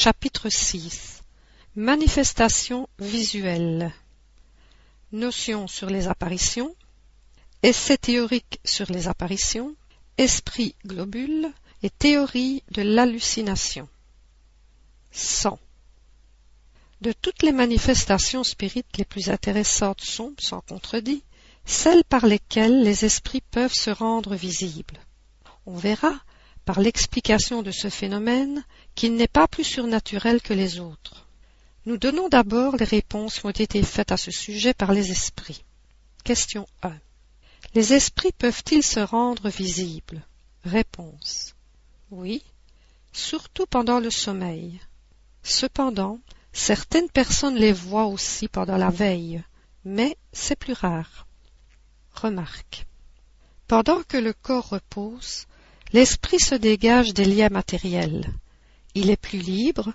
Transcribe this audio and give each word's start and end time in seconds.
Chapitre 0.00 0.48
6 0.48 1.24
Manifestation 1.74 2.88
visuelle. 3.00 3.92
Notions 5.10 5.66
sur 5.66 5.90
les 5.90 6.06
apparitions. 6.06 6.72
Essai 7.64 7.98
théorique 7.98 8.60
sur 8.64 8.88
les 8.92 9.08
apparitions. 9.08 9.74
Esprit 10.16 10.76
globule 10.86 11.50
et 11.82 11.90
théorie 11.90 12.62
de 12.70 12.82
l'hallucination. 12.82 13.88
100 15.10 15.58
De 17.00 17.10
toutes 17.10 17.42
les 17.42 17.50
manifestations 17.50 18.44
spirites 18.44 18.98
les 18.98 19.04
plus 19.04 19.30
intéressantes 19.30 20.02
sont, 20.02 20.32
sans 20.38 20.60
contredit, 20.60 21.24
celles 21.64 22.04
par 22.04 22.24
lesquelles 22.24 22.84
les 22.84 23.04
esprits 23.04 23.42
peuvent 23.50 23.74
se 23.74 23.90
rendre 23.90 24.36
visibles. 24.36 25.00
On 25.66 25.76
verra, 25.76 26.14
par 26.68 26.80
l'explication 26.80 27.62
de 27.62 27.70
ce 27.70 27.88
phénomène, 27.88 28.62
qu'il 28.94 29.14
n'est 29.14 29.26
pas 29.26 29.48
plus 29.48 29.64
surnaturel 29.64 30.42
que 30.42 30.52
les 30.52 30.80
autres. 30.80 31.26
Nous 31.86 31.96
donnons 31.96 32.28
d'abord 32.28 32.76
les 32.76 32.84
réponses 32.84 33.38
qui 33.38 33.46
ont 33.46 33.50
été 33.50 33.82
faites 33.82 34.12
à 34.12 34.18
ce 34.18 34.30
sujet 34.30 34.74
par 34.74 34.92
les 34.92 35.10
esprits. 35.10 35.64
Question 36.24 36.68
1. 36.82 36.92
Les 37.74 37.94
esprits 37.94 38.32
peuvent-ils 38.36 38.82
se 38.82 39.00
rendre 39.00 39.48
visibles? 39.48 40.20
Réponse. 40.62 41.54
Oui, 42.10 42.42
surtout 43.14 43.64
pendant 43.64 43.98
le 43.98 44.10
sommeil. 44.10 44.78
Cependant, 45.42 46.18
certaines 46.52 47.08
personnes 47.08 47.56
les 47.56 47.72
voient 47.72 48.08
aussi 48.08 48.46
pendant 48.46 48.76
la 48.76 48.90
veille, 48.90 49.42
mais 49.86 50.18
c'est 50.34 50.58
plus 50.58 50.74
rare. 50.74 51.26
Remarque. 52.12 52.84
Pendant 53.68 54.02
que 54.02 54.18
le 54.18 54.34
corps 54.34 54.68
repose, 54.68 55.46
l'esprit 55.92 56.40
se 56.40 56.54
dégage 56.54 57.14
des 57.14 57.24
liens 57.24 57.48
matériels. 57.48 58.32
Il 58.94 59.10
est 59.10 59.16
plus 59.16 59.38
libre 59.38 59.92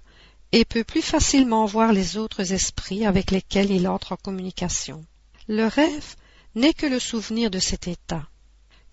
et 0.51 0.65
peut 0.65 0.83
plus 0.83 1.01
facilement 1.01 1.65
voir 1.65 1.93
les 1.93 2.17
autres 2.17 2.53
esprits 2.53 3.05
avec 3.05 3.31
lesquels 3.31 3.71
il 3.71 3.87
entre 3.87 4.13
en 4.13 4.17
communication. 4.17 5.05
Le 5.47 5.65
rêve 5.65 6.15
n'est 6.55 6.73
que 6.73 6.85
le 6.85 6.99
souvenir 6.99 7.49
de 7.49 7.59
cet 7.59 7.87
état. 7.87 8.27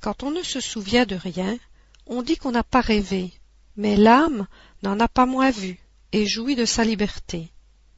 Quand 0.01 0.23
on 0.23 0.31
ne 0.31 0.43
se 0.43 0.61
souvient 0.61 1.05
de 1.05 1.17
rien, 1.17 1.59
on 2.07 2.23
dit 2.23 2.37
qu'on 2.37 2.53
n'a 2.53 2.65
pas 2.65 2.81
rêvé, 2.81 3.33
mais 3.77 3.97
l'âme 3.97 4.47
n'en 4.83 4.99
a 4.99 5.09
pas 5.09 5.27
moins 5.27 5.51
vu 5.51 5.79
et 6.13 6.27
jouit 6.27 6.57
de 6.57 6.65
sa 6.65 6.85
liberté. 6.85 7.53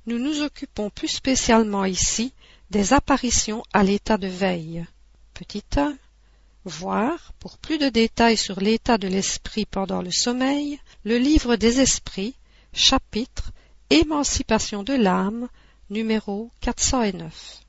Nous 0.07 0.19
nous 0.19 0.43
occupons 0.43 0.91
plus 0.91 1.09
spécialement 1.09 1.85
ici 1.85 2.33
des 2.71 2.93
apparitions 2.93 3.63
à 3.73 3.85
l'état 3.85 4.19
de 4.19 4.27
veille. 4.27 4.85
Petit 5.35 5.63
1. 5.77 5.97
Voir, 6.65 7.33
pour 7.41 7.59
plus 7.59 7.79
de 7.79 7.89
détails 7.89 8.37
sur 8.37 8.61
l'état 8.61 8.97
de 8.97 9.09
l'esprit 9.09 9.67
pendant 9.67 10.01
le 10.01 10.13
sommeil, 10.13 10.79
le 11.05 11.19
livre 11.19 11.57
des 11.57 11.81
esprits, 11.81 12.35
chapitre 12.73 13.51
Émancipation 13.91 14.85
de 14.85 14.95
l'âme, 14.95 15.49
numéro 15.91 16.51
409. 16.61 17.61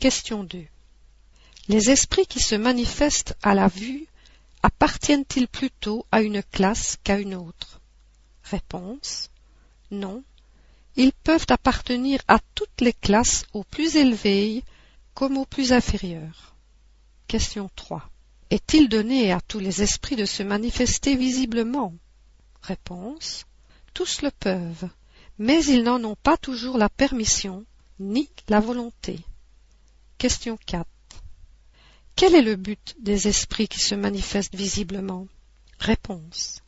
Question 0.00 0.42
2. 0.42 0.66
Les 1.68 1.90
esprits 1.90 2.26
qui 2.26 2.40
se 2.40 2.56
manifestent 2.56 3.36
à 3.42 3.54
la 3.54 3.68
vue 3.68 4.06
appartiennent-ils 4.62 5.48
plutôt 5.48 6.04
à 6.10 6.20
une 6.20 6.42
classe 6.42 6.98
qu'à 7.04 7.18
une 7.18 7.34
autre? 7.34 7.80
Réponse. 8.42 9.30
Non. 9.90 10.24
Ils 10.96 11.12
peuvent 11.12 11.46
appartenir 11.48 12.20
à 12.26 12.40
toutes 12.54 12.80
les 12.80 12.92
classes 12.92 13.46
aux 13.52 13.64
plus 13.64 13.96
élevées 13.96 14.64
comme 15.14 15.38
aux 15.38 15.46
plus 15.46 15.72
inférieures. 15.72 16.53
Question 17.34 17.68
3. 17.74 18.08
Est-il 18.50 18.88
donné 18.88 19.32
à 19.32 19.40
tous 19.40 19.58
les 19.58 19.82
esprits 19.82 20.14
de 20.14 20.24
se 20.24 20.44
manifester 20.44 21.16
visiblement? 21.16 21.92
Réponse. 22.62 23.44
Tous 23.92 24.22
le 24.22 24.30
peuvent, 24.30 24.88
mais 25.38 25.64
ils 25.64 25.82
n'en 25.82 26.04
ont 26.04 26.14
pas 26.14 26.36
toujours 26.36 26.78
la 26.78 26.88
permission 26.88 27.64
ni 27.98 28.30
la 28.46 28.60
volonté. 28.60 29.18
Question 30.16 30.56
4. 30.64 30.86
Quel 32.14 32.36
est 32.36 32.42
le 32.42 32.54
but 32.54 32.94
des 33.00 33.26
esprits 33.26 33.66
qui 33.66 33.80
se 33.80 33.96
manifestent 33.96 34.54
visiblement? 34.54 35.26
Réponse. 35.80 36.62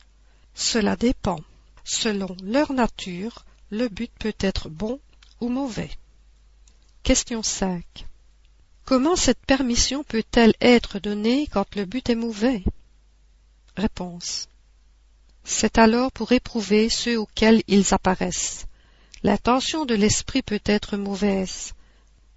Cela 0.53 0.97
dépend. 0.97 1.39
Selon 1.85 2.35
leur 2.43 2.73
nature, 2.73 3.45
le 3.69 3.87
but 3.87 4.11
peut 4.19 4.35
être 4.41 4.67
bon 4.67 4.99
ou 5.39 5.47
mauvais. 5.47 5.91
Question 7.03 7.41
5. 7.41 7.85
Comment 8.87 9.17
cette 9.17 9.45
permission 9.45 10.05
peut-elle 10.05 10.53
être 10.61 10.99
donnée 10.99 11.47
quand 11.47 11.75
le 11.75 11.83
but 11.83 12.09
est 12.09 12.15
mauvais? 12.15 12.63
Réponse. 13.75 14.47
C'est 15.43 15.77
alors 15.77 16.09
pour 16.13 16.31
éprouver 16.31 16.87
ceux 16.87 17.19
auxquels 17.19 17.63
ils 17.67 17.93
apparaissent. 17.93 18.65
L'intention 19.23 19.83
de 19.85 19.93
l'esprit 19.93 20.41
peut 20.41 20.61
être 20.63 20.95
mauvaise, 20.95 21.73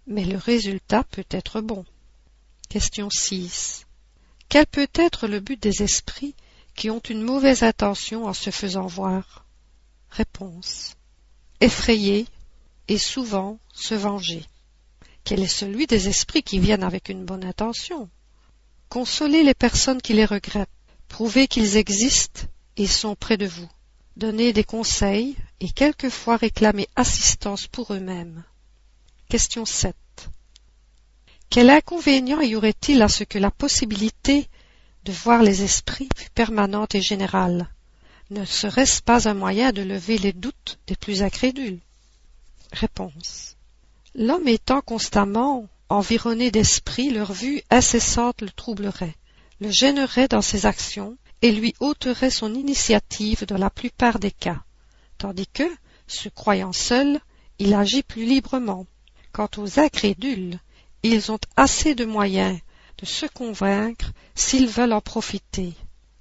mais 0.08 0.24
le 0.24 0.38
résultat 0.38 1.04
peut 1.04 1.26
être 1.30 1.60
bon. 1.60 1.84
Question 2.68 3.10
6. 3.10 3.86
Quel 4.48 4.66
peut 4.66 4.90
être 4.94 5.28
le 5.28 5.38
but 5.38 5.62
des 5.62 5.84
esprits 5.84 6.34
qui 6.74 6.90
ont 6.90 6.98
une 6.98 7.22
mauvaise 7.22 7.62
intention 7.62 8.26
en 8.26 8.34
se 8.34 8.50
faisant 8.50 8.88
voir? 8.88 9.44
Réponse. 10.10 10.96
Effrayer 11.60 12.26
et 12.88 12.98
souvent 12.98 13.60
se 13.72 13.94
venger. 13.94 14.44
Quel 15.24 15.40
est 15.40 15.46
celui 15.46 15.86
des 15.86 16.08
esprits 16.08 16.42
qui 16.42 16.58
viennent 16.58 16.82
avec 16.82 17.08
une 17.08 17.24
bonne 17.24 17.44
intention 17.44 18.08
Consoler 18.88 19.42
les 19.42 19.54
personnes 19.54 20.02
qui 20.02 20.14
les 20.14 20.24
regrettent, 20.24 20.68
prouver 21.08 21.46
qu'ils 21.46 21.76
existent 21.76 22.42
et 22.76 22.86
sont 22.86 23.14
près 23.14 23.36
de 23.36 23.46
vous, 23.46 23.68
donner 24.16 24.52
des 24.52 24.64
conseils 24.64 25.36
et 25.60 25.70
quelquefois 25.70 26.36
réclamer 26.36 26.88
assistance 26.96 27.66
pour 27.66 27.92
eux-mêmes. 27.92 28.42
Question 29.28 29.64
7. 29.64 29.94
Quel 31.50 31.70
inconvénient 31.70 32.40
y 32.40 32.56
aurait-il 32.56 33.02
à 33.02 33.08
ce 33.08 33.24
que 33.24 33.38
la 33.38 33.50
possibilité 33.50 34.48
de 35.04 35.12
voir 35.12 35.42
les 35.42 35.62
esprits 35.62 36.08
fût 36.16 36.30
permanente 36.30 36.94
et 36.94 37.02
générale 37.02 37.68
Ne 38.30 38.44
serait-ce 38.44 39.02
pas 39.02 39.28
un 39.28 39.34
moyen 39.34 39.72
de 39.72 39.82
lever 39.82 40.18
les 40.18 40.32
doutes 40.32 40.78
des 40.86 40.96
plus 40.96 41.22
incrédules? 41.22 41.80
Réponse. 42.72 43.56
L'homme 44.16 44.48
étant 44.48 44.80
constamment 44.80 45.68
environné 45.88 46.50
d'esprits, 46.50 47.10
leur 47.10 47.32
vue 47.32 47.62
incessante 47.70 48.42
le 48.42 48.50
troublerait, 48.50 49.14
le 49.60 49.70
gênerait 49.70 50.26
dans 50.26 50.42
ses 50.42 50.66
actions 50.66 51.16
et 51.42 51.52
lui 51.52 51.74
ôterait 51.78 52.30
son 52.30 52.52
initiative 52.52 53.46
dans 53.46 53.56
la 53.56 53.70
plupart 53.70 54.18
des 54.18 54.32
cas, 54.32 54.62
tandis 55.16 55.46
que, 55.46 55.62
se 56.08 56.28
croyant 56.28 56.72
seul, 56.72 57.20
il 57.60 57.72
agit 57.72 58.02
plus 58.02 58.24
librement. 58.24 58.84
Quant 59.30 59.48
aux 59.58 59.78
incrédules, 59.78 60.58
ils 61.04 61.30
ont 61.30 61.38
assez 61.56 61.94
de 61.94 62.04
moyens 62.04 62.58
de 62.98 63.06
se 63.06 63.26
convaincre 63.26 64.12
s'ils 64.34 64.66
veulent 64.66 64.92
en 64.92 65.00
profiter, 65.00 65.72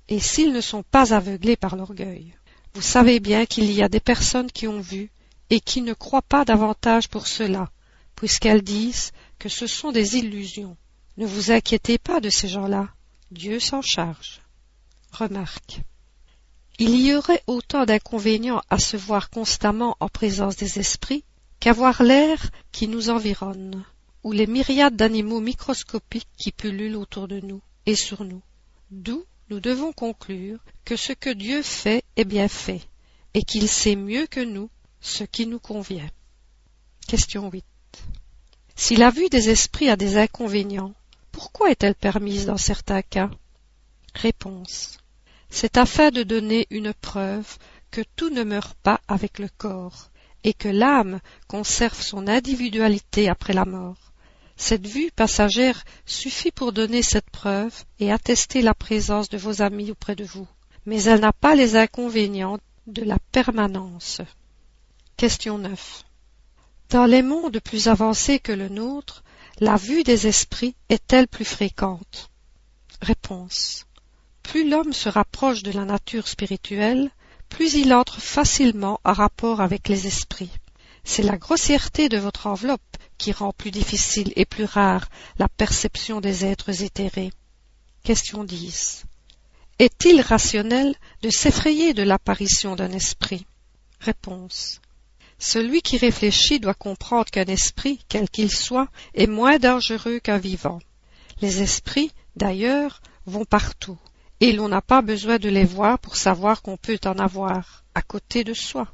et 0.07 0.19
s'ils 0.19 0.53
ne 0.53 0.61
sont 0.61 0.83
pas 0.83 1.13
aveuglés 1.13 1.57
par 1.57 1.75
l'orgueil. 1.75 2.35
Vous 2.75 2.83
savez 2.83 3.19
bien 3.19 3.47
qu'il 3.47 3.71
y 3.71 3.81
a 3.81 3.89
des 3.89 3.99
personnes 3.99 4.51
qui 4.51 4.67
ont 4.67 4.79
vu 4.79 5.09
et 5.49 5.59
qui 5.59 5.81
ne 5.81 5.93
croient 5.93 6.21
pas 6.21 6.45
davantage 6.45 7.09
pour 7.09 7.25
cela, 7.25 7.71
puisqu'elles 8.19 8.61
disent 8.61 9.13
que 9.39 9.47
ce 9.47 9.65
sont 9.65 9.93
des 9.93 10.17
illusions. 10.17 10.75
Ne 11.15 11.25
vous 11.25 11.51
inquiétez 11.51 11.97
pas 11.97 12.19
de 12.19 12.29
ces 12.29 12.49
gens-là, 12.49 12.89
Dieu 13.31 13.61
s'en 13.61 13.81
charge. 13.81 14.41
Remarque. 15.13 15.79
Il 16.79 16.99
y 16.99 17.15
aurait 17.15 17.41
autant 17.47 17.85
d'inconvénients 17.85 18.61
à 18.69 18.77
se 18.77 18.97
voir 18.97 19.29
constamment 19.29 19.95
en 20.01 20.09
présence 20.09 20.57
des 20.57 20.79
esprits 20.79 21.23
qu'avoir 21.61 22.03
l'air 22.03 22.51
qui 22.73 22.89
nous 22.89 23.09
environne 23.09 23.85
ou 24.23 24.33
les 24.33 24.47
myriades 24.47 24.97
d'animaux 24.97 25.39
microscopiques 25.39 26.27
qui 26.37 26.51
pullulent 26.51 26.97
autour 26.97 27.29
de 27.29 27.39
nous 27.39 27.61
et 27.85 27.95
sur 27.95 28.25
nous. 28.25 28.41
D'où 28.91 29.23
nous 29.49 29.61
devons 29.61 29.93
conclure 29.93 30.59
que 30.83 30.97
ce 30.97 31.13
que 31.13 31.29
Dieu 31.29 31.61
fait 31.61 32.03
est 32.17 32.25
bien 32.25 32.49
fait, 32.49 32.81
et 33.33 33.43
qu'il 33.43 33.69
sait 33.69 33.95
mieux 33.95 34.27
que 34.27 34.41
nous 34.41 34.69
ce 34.99 35.23
qui 35.23 35.47
nous 35.47 35.59
convient. 35.59 36.09
Question 37.07 37.49
8. 37.49 37.63
Si 38.81 38.95
la 38.95 39.09
vue 39.09 39.27
des 39.27 39.49
esprits 39.49 39.89
a 39.89 39.97
des 39.97 40.15
inconvénients, 40.15 40.93
pourquoi 41.33 41.69
est-elle 41.69 41.95
permise 41.95 42.45
dans 42.45 42.55
certains 42.55 43.01
cas? 43.01 43.29
Réponse. 44.15 44.99
C'est 45.49 45.75
afin 45.75 46.11
de 46.11 46.23
donner 46.23 46.65
une 46.69 46.93
preuve 46.93 47.57
que 47.91 48.01
tout 48.15 48.29
ne 48.29 48.43
meurt 48.43 48.77
pas 48.81 49.01
avec 49.09 49.37
le 49.37 49.49
corps, 49.57 50.11
et 50.45 50.53
que 50.53 50.69
l'âme 50.69 51.19
conserve 51.49 52.01
son 52.01 52.29
individualité 52.29 53.27
après 53.27 53.51
la 53.51 53.65
mort. 53.65 54.13
Cette 54.55 54.87
vue 54.87 55.11
passagère 55.13 55.83
suffit 56.05 56.51
pour 56.51 56.71
donner 56.71 57.03
cette 57.03 57.29
preuve 57.29 57.83
et 57.99 58.13
attester 58.13 58.61
la 58.61 58.73
présence 58.73 59.27
de 59.27 59.37
vos 59.37 59.61
amis 59.61 59.91
auprès 59.91 60.15
de 60.15 60.23
vous, 60.23 60.47
mais 60.85 61.03
elle 61.03 61.19
n'a 61.19 61.33
pas 61.33 61.53
les 61.53 61.75
inconvénients 61.75 62.59
de 62.87 63.03
la 63.03 63.17
permanence. 63.33 64.21
Question 65.17 65.57
9. 65.57 66.05
Dans 66.89 67.05
les 67.05 67.21
mondes 67.21 67.59
plus 67.59 67.87
avancés 67.87 68.39
que 68.39 68.51
le 68.51 68.67
nôtre, 68.67 69.23
la 69.59 69.75
vue 69.75 70.03
des 70.03 70.25
esprits 70.25 70.75
est-elle 70.89 71.27
plus 71.27 71.45
fréquente? 71.45 72.31
Réponse. 73.01 73.85
Plus 74.41 74.67
l'homme 74.67 74.93
se 74.93 75.07
rapproche 75.07 75.61
de 75.61 75.71
la 75.71 75.85
nature 75.85 76.27
spirituelle, 76.27 77.11
plus 77.47 77.75
il 77.75 77.93
entre 77.93 78.19
facilement 78.19 78.99
en 79.03 79.13
rapport 79.13 79.61
avec 79.61 79.87
les 79.87 80.07
esprits. 80.07 80.51
C'est 81.03 81.21
la 81.21 81.37
grossièreté 81.37 82.09
de 82.09 82.17
votre 82.17 82.47
enveloppe 82.47 82.97
qui 83.19 83.33
rend 83.33 83.53
plus 83.53 83.69
difficile 83.69 84.33
et 84.35 84.45
plus 84.45 84.65
rare 84.65 85.09
la 85.37 85.47
perception 85.47 86.21
des 86.21 86.43
êtres 86.43 86.81
éthérés. 86.81 87.31
Question 88.03 88.43
10. 88.43 89.03
Est-il 89.77 90.21
rationnel 90.21 90.95
de 91.21 91.29
s'effrayer 91.29 91.93
de 91.93 92.01
l'apparition 92.01 92.75
d'un 92.75 92.91
esprit? 92.91 93.45
Réponse. 93.99 94.81
Celui 95.39 95.81
qui 95.81 95.97
réfléchit 95.97 96.59
doit 96.59 96.73
comprendre 96.73 97.31
qu'un 97.31 97.45
esprit, 97.45 98.03
quel 98.09 98.29
qu'il 98.29 98.51
soit, 98.51 98.89
est 99.13 99.25
moins 99.27 99.57
dangereux 99.57 100.19
qu'un 100.19 100.37
vivant. 100.37 100.79
Les 101.41 101.61
esprits, 101.61 102.11
d'ailleurs, 102.35 103.01
vont 103.25 103.45
partout, 103.45 103.97
et 104.41 104.51
l'on 104.51 104.67
n'a 104.67 104.81
pas 104.81 105.01
besoin 105.01 105.37
de 105.37 105.47
les 105.47 105.63
voir 105.63 105.97
pour 105.97 106.17
savoir 106.17 106.61
qu'on 106.61 106.75
peut 106.75 106.99
en 107.05 107.17
avoir, 107.17 107.85
à 107.95 108.01
côté 108.01 108.43
de 108.43 108.53
soi. 108.53 108.87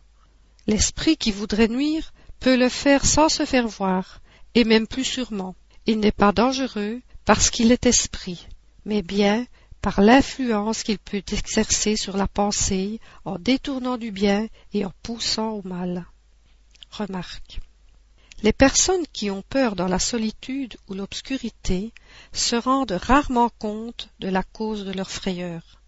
L'esprit 0.68 1.18
qui 1.18 1.32
voudrait 1.32 1.68
nuire 1.68 2.14
peut 2.40 2.56
le 2.56 2.70
faire 2.70 3.06
sans 3.06 3.28
se 3.28 3.46
faire 3.46 3.68
voir, 3.68 4.22
et 4.54 4.64
même 4.64 4.88
plus 4.88 5.04
sûrement. 5.04 5.56
Il 5.88 6.00
n'est 6.00 6.12
pas 6.12 6.32
dangereux 6.32 7.02
parce 7.26 7.50
qu'il 7.50 7.72
est 7.72 7.88
esprit, 7.88 8.48
mais 8.86 9.02
bien 9.02 9.46
par 9.82 10.02
l'influence 10.02 10.82
qu'il 10.82 10.98
peut 10.98 11.24
exercer 11.32 11.96
sur 11.96 12.18
la 12.18 12.28
pensée 12.28 13.00
en 13.24 13.38
détournant 13.38 13.98
du 13.98 14.12
bien 14.12 14.48
et 14.74 14.84
en 14.84 14.92
poussant 15.04 15.50
au 15.52 15.62
mal. 15.64 16.06
Les 18.44 18.54
personnes 18.54 19.06
qui 19.12 19.32
ont 19.32 19.42
peur 19.42 19.76
dans 19.76 19.88
la 19.88 20.00
solitude 20.00 20.78
ou 20.88 20.94
l'obscurité 20.94 21.94
se 22.32 22.56
rendent 22.56 23.00
rarement 23.02 23.50
compte 23.50 24.10
de 24.20 24.28
la 24.28 24.44
cause 24.44 24.86
de 24.86 24.92
leur 24.92 25.10
frayeur. 25.10 25.82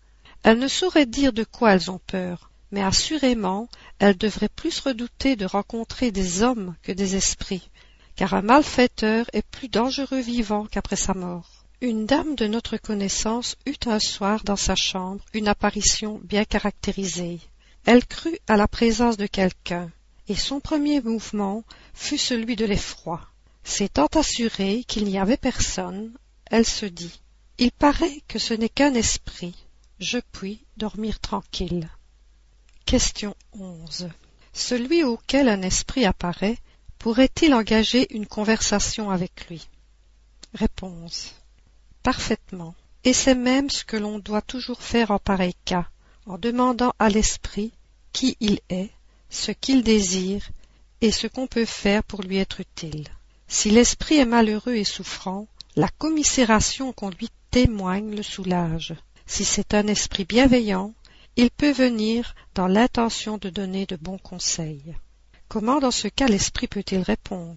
Elles 0.44 0.60
ne 0.60 0.68
sauraient 0.68 1.06
dire 1.06 1.34
de 1.34 1.44
quoi 1.44 1.74
elles 1.74 1.92
ont 1.92 2.02
peur, 2.08 2.50
mais 2.72 2.84
assurément 2.84 3.70
elles 4.00 4.18
devraient 4.18 4.50
plus 4.50 4.80
redouter 4.80 5.36
de 5.36 5.46
rencontrer 5.46 6.12
des 6.12 6.42
hommes 6.42 6.76
que 6.84 6.92
des 6.92 7.16
esprits, 7.16 7.70
car 8.16 8.34
un 8.34 8.42
malfaiteur 8.42 9.26
est 9.34 9.46
plus 9.46 9.70
dangereux 9.70 10.22
vivant 10.22 10.66
qu'après 10.66 10.96
sa 10.96 11.14
mort. 11.14 11.66
Une 11.82 12.06
dame 12.06 12.36
de 12.36 12.48
notre 12.48 12.78
connaissance 12.78 13.56
eut 13.68 13.86
un 13.86 14.00
soir 14.00 14.44
dans 14.44 14.56
sa 14.56 14.76
chambre 14.76 15.24
une 15.34 15.48
apparition 15.48 16.20
bien 16.24 16.44
caractérisée. 16.44 17.40
Elle 17.86 18.06
crut 18.06 18.40
à 18.48 18.58
la 18.58 18.68
présence 18.68 19.18
de 19.18 19.28
quelqu'un, 19.28 19.92
et 20.28 20.36
son 20.36 20.60
premier 20.60 21.02
mouvement 21.02 21.64
fut 21.94 22.18
celui 22.18 22.56
de 22.56 22.66
l'effroi. 22.66 23.22
S'étant 23.64 24.08
assurée 24.16 24.84
qu'il 24.88 25.06
n'y 25.06 25.20
avait 25.20 25.38
personne, 25.38 26.14
elle 26.46 26.66
se 26.66 26.86
dit 26.86 27.22
Il 27.58 27.72
paraît 27.72 28.22
que 28.28 28.40
ce 28.40 28.54
n'est 28.54 28.70
qu'un 28.70 28.94
esprit. 28.94 29.56
Je 30.00 30.20
puis 30.32 30.64
dormir 30.78 31.20
tranquille. 31.20 31.90
Question 32.86 33.36
11. 33.54 34.10
Celui 34.54 35.04
auquel 35.04 35.50
un 35.50 35.62
esprit 35.62 36.06
apparaît 36.06 36.58
pourrait-il 37.00 37.54
engager 37.54 38.08
une 38.16 38.26
conversation 38.26 39.10
avec 39.10 39.48
lui? 39.50 39.68
Réponse 40.54 41.34
parfaitement 42.04 42.74
et 43.04 43.12
c'est 43.12 43.36
même 43.36 43.70
ce 43.70 43.84
que 43.84 43.98
l'on 43.98 44.20
doit 44.20 44.42
toujours 44.42 44.82
faire 44.82 45.12
en 45.12 45.20
pareil 45.20 45.56
cas 45.66 45.90
en 46.26 46.38
demandant 46.38 46.94
à 47.00 47.10
l'esprit 47.10 47.74
qui 48.14 48.38
il 48.40 48.62
est 48.70 48.92
ce 49.30 49.52
qu'il 49.52 49.84
désire 49.84 50.50
et 51.02 51.12
ce 51.12 51.28
qu'on 51.28 51.48
peut 51.48 51.66
faire 51.66 52.04
pour 52.04 52.22
lui 52.22 52.38
être 52.38 52.60
utile 52.60 53.08
si 53.48 53.70
l'esprit 53.70 54.18
est 54.18 54.26
malheureux 54.26 54.76
et 54.76 54.84
souffrant 54.84 55.48
la 55.76 55.88
commisération 55.88 56.92
qu'on 56.94 57.10
lui 57.10 57.30
témoigne 57.52 58.16
le 58.16 58.24
soulage 58.24 58.96
si 59.26 59.46
c'est 59.46 59.74
un 59.74 59.88
esprit 59.88 60.26
bienveillant 60.26 60.94
il 61.36 61.52
peut 61.52 61.72
venir 61.72 62.36
dans 62.56 62.68
l'intention 62.68 63.38
de 63.38 63.50
donner 63.50 63.86
de 63.86 63.96
bons 63.96 64.18
conseils 64.18 64.96
comment 65.48 65.80
dans 65.80 65.92
ce 65.92 66.08
cas 66.08 66.28
l'esprit 66.28 66.68
peut-il 66.68 67.02
répondre? 67.02 67.56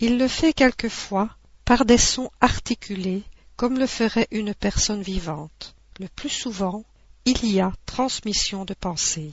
Il 0.00 0.18
le 0.18 0.28
fait 0.28 0.52
quelquefois 0.52 1.30
par 1.64 1.84
des 1.84 1.98
sons 1.98 2.30
articulés 2.40 3.22
comme 3.56 3.78
le 3.78 3.86
ferait 3.86 4.28
une 4.30 4.54
personne 4.54 5.02
vivante. 5.02 5.74
Le 5.98 6.08
plus 6.08 6.28
souvent, 6.28 6.84
il 7.24 7.50
y 7.50 7.60
a 7.60 7.72
transmission 7.86 8.64
de 8.64 8.74
pensée. 8.74 9.32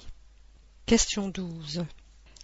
Question 0.86 1.30
12. 1.30 1.86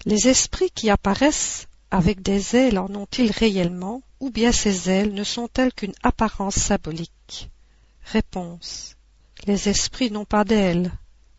Les 0.06 0.30
esprits 0.30 0.72
qui 0.72 0.90
apparaissent 0.90 1.68
avec 1.92 2.22
des 2.22 2.56
ailes 2.56 2.80
en 2.80 2.88
ont-ils 2.96 3.32
réellement, 3.32 4.02
ou 4.22 4.30
bien 4.30 4.54
ces 4.54 4.90
ailes 4.90 5.14
ne 5.14 5.26
sont-elles 5.26 5.74
qu'une 5.74 5.94
apparence 6.04 6.56
symbolique? 6.56 7.50
Réponse. 8.06 8.96
Les 9.46 9.68
esprits 9.68 10.10
n'ont 10.10 10.26
pas 10.26 10.46
d'ailes. 10.46 10.90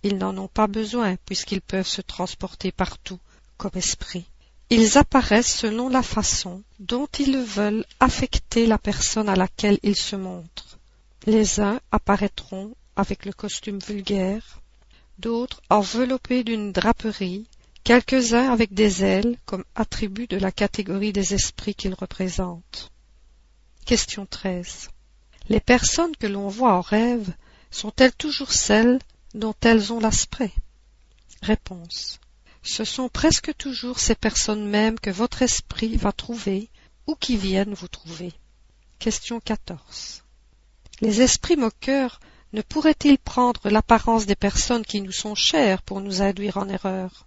Ils 0.03 0.19
n'en 0.19 0.37
ont 0.37 0.49
pas 0.49 0.67
besoin 0.67 1.17
puisqu'ils 1.25 1.63
peuvent 1.63 1.87
se 1.87 2.03
transporter 2.03 2.71
partout 2.71 3.19
comme 3.57 3.71
esprits. 3.75 4.27
Ils 4.69 4.99
apparaissent 4.99 5.57
selon 5.57 5.89
la 5.89 6.03
façon 6.03 6.63
dont 6.81 7.09
ils 7.19 7.39
veulent 7.39 7.87
affecter 7.99 8.67
la 8.67 8.79
personne 8.79 9.29
à 9.31 9.37
laquelle 9.37 9.79
ils 9.83 9.97
se 9.97 10.17
montrent. 10.17 10.79
Les 11.27 11.61
uns 11.61 11.81
apparaîtront 11.93 12.75
avec 12.95 13.25
le 13.25 13.33
costume 13.33 13.79
vulgaire, 13.79 14.61
d'autres 15.21 15.63
enveloppés 15.71 16.43
d'une 16.43 16.73
draperie, 16.73 17.47
quelques-uns 17.85 18.51
avec 18.51 18.75
des 18.75 19.05
ailes 19.05 19.37
comme 19.45 19.65
attribut 19.75 20.27
de 20.27 20.37
la 20.37 20.51
catégorie 20.51 21.13
des 21.13 21.35
esprits 21.35 21.75
qu'ils 21.75 21.95
représentent. 21.95 22.91
Question 23.85 24.27
13. 24.27 24.89
Les 25.49 25.61
personnes 25.61 26.17
que 26.17 26.27
l'on 26.27 26.49
voit 26.49 26.75
en 26.75 26.81
rêve 26.81 27.33
sont-elles 27.71 28.15
toujours 28.15 28.53
celles 28.53 28.99
dont 29.35 29.55
elles 29.63 29.93
ont 29.93 30.01
l'aspect? 30.01 30.53
Réponse 31.43 32.21
ce 32.63 32.85
sont 32.85 33.09
presque 33.09 33.55
toujours 33.57 33.99
ces 33.99 34.15
personnes 34.15 34.67
mêmes 34.67 34.99
que 34.99 35.11
votre 35.11 35.43
esprit 35.43 35.97
va 35.97 36.13
trouver 36.13 36.69
ou 37.07 37.15
qui 37.15 37.37
viennent 37.37 37.75
vous 37.75 37.89
trouver. 37.89 38.33
Question 38.99 39.41
14. 39.41 40.23
Les 41.01 41.23
esprits 41.23 41.57
moqueurs 41.57 42.21
ne 42.53 42.63
pourraient-ils 42.63 43.19
prendre 43.19 43.69
l'apparence 43.69 44.27
des 44.27 44.35
personnes 44.35 44.85
qui 44.85 45.01
nous 45.01 45.13
sont 45.13 45.35
chères 45.35 45.83
pour 45.83 46.01
nous 46.01 46.23
induire 46.23 46.57
en 46.57 46.69
erreur? 46.69 47.27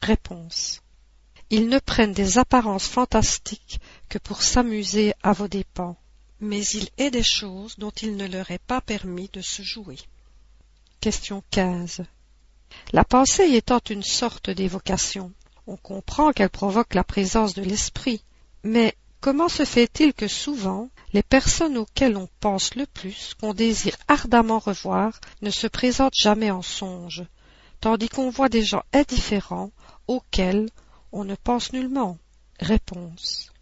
Réponse. 0.00 0.82
Ils 1.50 1.68
ne 1.68 1.78
prennent 1.78 2.12
des 2.12 2.38
apparences 2.38 2.86
fantastiques 2.86 3.80
que 4.08 4.18
pour 4.18 4.42
s'amuser 4.42 5.14
à 5.22 5.32
vos 5.32 5.48
dépens, 5.48 5.96
mais 6.40 6.64
il 6.64 6.88
est 6.98 7.10
des 7.10 7.22
choses 7.22 7.76
dont 7.78 7.90
il 7.90 8.16
ne 8.16 8.26
leur 8.26 8.50
est 8.50 8.62
pas 8.66 8.80
permis 8.80 9.28
de 9.32 9.40
se 9.40 9.62
jouer. 9.62 9.98
Question 11.00 11.42
15. 11.50 12.04
La 12.92 13.04
pensée 13.04 13.54
étant 13.54 13.80
une 13.90 14.02
sorte 14.02 14.48
d'évocation, 14.48 15.32
on 15.66 15.76
comprend 15.76 16.32
qu'elle 16.32 16.50
provoque 16.50 16.94
la 16.94 17.04
présence 17.04 17.54
de 17.54 17.62
l'esprit. 17.62 18.22
Mais 18.64 18.96
comment 19.20 19.48
se 19.48 19.64
fait-il 19.64 20.14
que 20.14 20.28
souvent 20.28 20.88
les 21.12 21.22
personnes 21.22 21.76
auxquelles 21.76 22.16
on 22.16 22.28
pense 22.40 22.74
le 22.74 22.86
plus, 22.86 23.34
qu'on 23.40 23.54
désire 23.54 23.96
ardemment 24.08 24.58
revoir, 24.58 25.20
ne 25.42 25.50
se 25.50 25.66
présentent 25.66 26.16
jamais 26.16 26.50
en 26.50 26.62
songe, 26.62 27.24
tandis 27.80 28.08
qu'on 28.08 28.30
voit 28.30 28.48
des 28.48 28.62
gens 28.62 28.82
indifférents 28.92 29.70
auxquels 30.06 30.68
on 31.12 31.24
ne 31.24 31.34
pense 31.34 31.72
nullement 31.72 32.18
Réponse. 32.60 33.52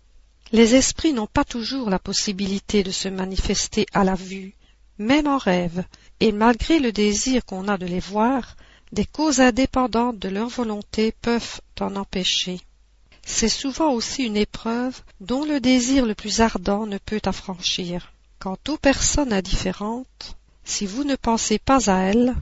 Les 0.52 0.75
esprits 0.75 1.12
n'ont 1.12 1.26
pas 1.26 1.45
toujours 1.45 1.90
la 1.90 1.99
possibilité 1.99 2.83
de 2.83 2.90
se 2.90 3.09
manifester 3.09 3.87
à 3.92 4.04
la 4.04 4.14
vue, 4.14 4.54
même 4.99 5.26
en 5.26 5.38
rêve, 5.38 5.85
et 6.21 6.33
malgré 6.33 6.78
le 6.78 6.92
désir 6.92 7.45
qu'on 7.47 7.69
a 7.69 7.78
de 7.78 7.87
les 7.87 8.00
voir, 8.00 8.57
des 8.92 9.07
causes 9.07 9.40
indépendantes 9.40 10.19
de 10.19 10.28
leur 10.28 10.49
volonté 10.49 11.12
peuvent 11.12 11.61
en 11.80 11.97
empêcher. 11.97 12.61
C'est 13.32 13.49
souvent 13.49 13.92
aussi 13.94 14.25
une 14.25 14.37
épreuve 14.37 15.00
dont 15.20 15.44
le 15.44 15.60
désir 15.60 16.04
le 16.04 16.14
plus 16.14 16.40
ardent 16.40 16.84
ne 16.84 16.99
peut 16.99 17.22
affranchir. 17.25 18.12
Quant 18.38 18.58
aux 18.68 18.76
personnes 18.76 19.32
indifférentes, 19.32 20.37
si 20.64 20.84
vous 20.84 21.04
ne 21.04 21.16
pensez 21.16 21.58
pas 21.58 21.90
à 21.90 22.00
elles, 22.00 22.34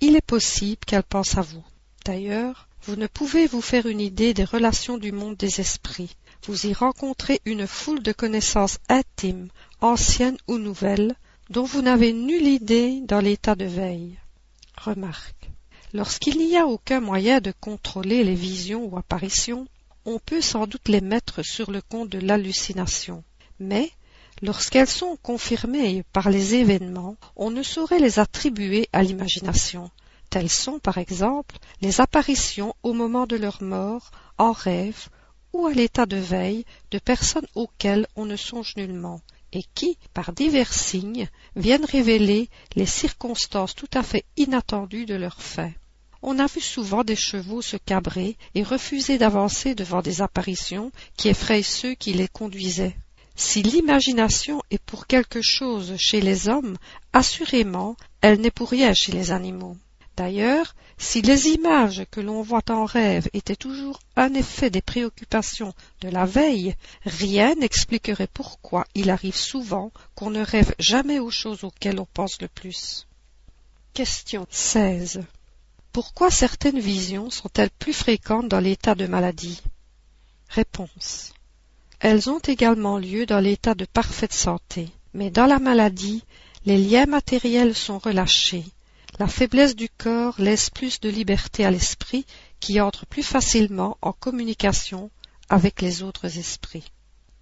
il 0.00 0.14
est 0.14 0.26
possible 0.26 0.84
qu'elles 0.84 1.04
pensent 1.04 1.38
à 1.38 1.42
vous. 1.42 1.64
D'ailleurs, 2.04 2.68
vous 2.82 2.96
ne 2.96 3.06
pouvez 3.06 3.46
vous 3.46 3.62
faire 3.62 3.86
une 3.86 4.00
idée 4.00 4.34
des 4.34 4.44
relations 4.44 4.98
du 4.98 5.10
monde 5.10 5.36
des 5.36 5.60
esprits. 5.60 6.16
Vous 6.44 6.66
y 6.66 6.74
rencontrez 6.74 7.40
une 7.46 7.66
foule 7.66 8.02
de 8.02 8.12
connaissances 8.12 8.78
intimes, 8.88 9.48
anciennes 9.80 10.38
ou 10.48 10.58
nouvelles, 10.58 11.14
dont 11.48 11.64
vous 11.64 11.80
n'avez 11.80 12.12
nulle 12.12 12.48
idée 12.48 13.00
dans 13.04 13.20
l'état 13.20 13.54
de 13.54 13.64
veille. 13.64 14.18
Remarque. 14.76 15.50
Lorsqu'il 15.94 16.38
n'y 16.38 16.58
a 16.58 16.66
aucun 16.66 17.00
moyen 17.00 17.40
de 17.40 17.52
contrôler 17.58 18.24
les 18.24 18.34
visions 18.34 18.84
ou 18.84 18.98
apparitions, 18.98 19.66
on 20.04 20.18
peut 20.18 20.40
sans 20.40 20.66
doute 20.66 20.88
les 20.88 21.00
mettre 21.00 21.42
sur 21.42 21.70
le 21.70 21.80
compte 21.80 22.08
de 22.08 22.18
l'hallucination. 22.18 23.22
Mais, 23.58 23.90
lorsqu'elles 24.40 24.88
sont 24.88 25.16
confirmées 25.22 26.02
par 26.12 26.30
les 26.30 26.54
événements, 26.54 27.16
on 27.36 27.50
ne 27.50 27.62
saurait 27.62 28.00
les 28.00 28.18
attribuer 28.18 28.88
à 28.92 29.02
l'imagination. 29.02 29.90
Telles 30.30 30.50
sont, 30.50 30.78
par 30.78 30.98
exemple, 30.98 31.56
les 31.80 32.00
apparitions 32.00 32.74
au 32.82 32.92
moment 32.92 33.26
de 33.26 33.36
leur 33.36 33.62
mort, 33.62 34.10
en 34.38 34.52
rêve, 34.52 35.08
ou 35.52 35.66
à 35.66 35.72
l'état 35.72 36.06
de 36.06 36.16
veille 36.16 36.64
de 36.90 36.98
personnes 36.98 37.46
auxquelles 37.54 38.06
on 38.16 38.24
ne 38.24 38.36
songe 38.36 38.74
nullement, 38.76 39.20
et 39.52 39.64
qui, 39.74 39.98
par 40.14 40.32
divers 40.32 40.72
signes, 40.72 41.28
viennent 41.54 41.84
révéler 41.84 42.48
les 42.74 42.86
circonstances 42.86 43.74
tout 43.74 43.90
à 43.92 44.02
fait 44.02 44.24
inattendues 44.36 45.06
de 45.06 45.14
leur 45.14 45.40
fin 45.40 45.70
on 46.22 46.38
a 46.38 46.46
vu 46.46 46.60
souvent 46.60 47.04
des 47.04 47.16
chevaux 47.16 47.62
se 47.62 47.76
cabrer 47.76 48.36
et 48.54 48.62
refuser 48.62 49.18
d'avancer 49.18 49.74
devant 49.74 50.02
des 50.02 50.22
apparitions 50.22 50.92
qui 51.16 51.28
effraient 51.28 51.62
ceux 51.62 51.94
qui 51.94 52.12
les 52.12 52.28
conduisaient. 52.28 52.96
Si 53.34 53.62
l'imagination 53.62 54.62
est 54.70 54.82
pour 54.82 55.06
quelque 55.06 55.42
chose 55.42 55.94
chez 55.98 56.20
les 56.20 56.48
hommes, 56.48 56.76
assurément 57.12 57.96
elle 58.20 58.40
n'est 58.40 58.50
pour 58.50 58.70
rien 58.70 58.94
chez 58.94 59.12
les 59.12 59.32
animaux. 59.32 59.76
D'ailleurs, 60.16 60.74
si 60.98 61.22
les 61.22 61.48
images 61.48 62.04
que 62.10 62.20
l'on 62.20 62.42
voit 62.42 62.70
en 62.70 62.84
rêve 62.84 63.28
étaient 63.32 63.56
toujours 63.56 63.98
un 64.14 64.34
effet 64.34 64.70
des 64.70 64.82
préoccupations 64.82 65.72
de 66.02 66.10
la 66.10 66.26
veille, 66.26 66.74
rien 67.04 67.54
n'expliquerait 67.54 68.28
pourquoi 68.32 68.86
il 68.94 69.10
arrive 69.10 69.36
souvent 69.36 69.90
qu'on 70.14 70.30
ne 70.30 70.44
rêve 70.44 70.74
jamais 70.78 71.18
aux 71.18 71.30
choses 71.30 71.64
auxquelles 71.64 71.98
on 71.98 72.06
pense 72.06 72.40
le 72.40 72.48
plus. 72.48 73.08
Question 73.94 74.46
16. 74.50 75.22
Pourquoi 75.92 76.30
certaines 76.30 76.80
visions 76.80 77.30
sont-elles 77.30 77.70
plus 77.70 77.92
fréquentes 77.92 78.48
dans 78.48 78.60
l'état 78.60 78.94
de 78.94 79.06
maladie? 79.06 79.60
Réponse. 80.48 81.32
Elles 82.00 82.30
ont 82.30 82.38
également 82.38 82.98
lieu 82.98 83.26
dans 83.26 83.40
l'état 83.40 83.74
de 83.74 83.84
parfaite 83.84 84.32
santé, 84.32 84.88
mais 85.14 85.30
dans 85.30 85.46
la 85.46 85.58
maladie, 85.58 86.24
les 86.64 86.78
liens 86.78 87.06
matériels 87.06 87.74
sont 87.74 87.98
relâchés, 87.98 88.64
la 89.18 89.26
faiblesse 89.26 89.76
du 89.76 89.88
corps 89.90 90.34
laisse 90.38 90.70
plus 90.70 90.98
de 91.00 91.10
liberté 91.10 91.64
à 91.64 91.70
l'esprit 91.70 92.24
qui 92.60 92.80
entre 92.80 93.04
plus 93.06 93.22
facilement 93.22 93.98
en 94.00 94.12
communication 94.12 95.10
avec 95.48 95.82
les 95.82 96.02
autres 96.02 96.38
esprits. 96.38 96.90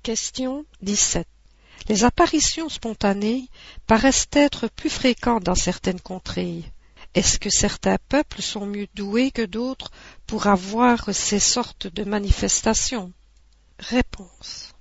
Question 0.02 0.64
17. 0.82 1.26
Les 1.88 2.04
apparitions 2.04 2.68
spontanées 2.68 3.48
paraissent 3.86 4.28
être 4.32 4.68
plus 4.68 4.90
fréquentes 4.90 5.44
dans 5.44 5.54
certaines 5.54 6.00
contrées. 6.00 6.64
Est-ce 7.14 7.38
que 7.40 7.50
certains 7.50 7.98
peuples 8.08 8.40
sont 8.40 8.66
mieux 8.66 8.86
doués 8.94 9.32
que 9.32 9.44
d'autres 9.44 9.90
pour 10.26 10.46
avoir 10.46 11.12
ces 11.12 11.40
sortes 11.40 11.88
de 11.88 12.04
manifestations? 12.04 13.12
Réponse. 13.80 14.74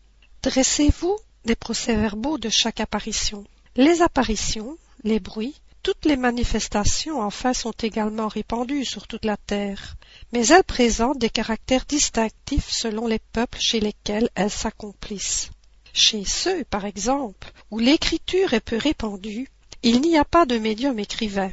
Dressez-vous 0.43 1.17
des 1.45 1.55
procès-verbaux 1.55 2.37
de 2.37 2.49
chaque 2.49 2.81
apparition. 2.81 3.45
Les 3.75 4.01
apparitions, 4.03 4.77
les 5.03 5.19
bruits, 5.19 5.59
toutes 5.81 6.05
les 6.05 6.17
manifestations 6.17 7.21
enfin 7.21 7.53
sont 7.53 7.73
également 7.81 8.27
répandues 8.27 8.85
sur 8.85 9.07
toute 9.07 9.25
la 9.25 9.37
terre, 9.37 9.95
mais 10.31 10.45
elles 10.47 10.63
présentent 10.63 11.17
des 11.17 11.29
caractères 11.29 11.85
distinctifs 11.85 12.69
selon 12.69 13.07
les 13.07 13.19
peuples 13.19 13.59
chez 13.59 13.79
lesquels 13.79 14.29
elles 14.35 14.51
s'accomplissent. 14.51 15.49
Chez 15.93 16.25
ceux, 16.25 16.63
par 16.65 16.85
exemple, 16.85 17.51
où 17.71 17.79
l'écriture 17.79 18.53
est 18.53 18.59
peu 18.59 18.77
répandue, 18.77 19.49
il 19.81 20.01
n'y 20.01 20.17
a 20.17 20.25
pas 20.25 20.45
de 20.45 20.57
médium 20.57 20.99
écrivain. 20.99 21.49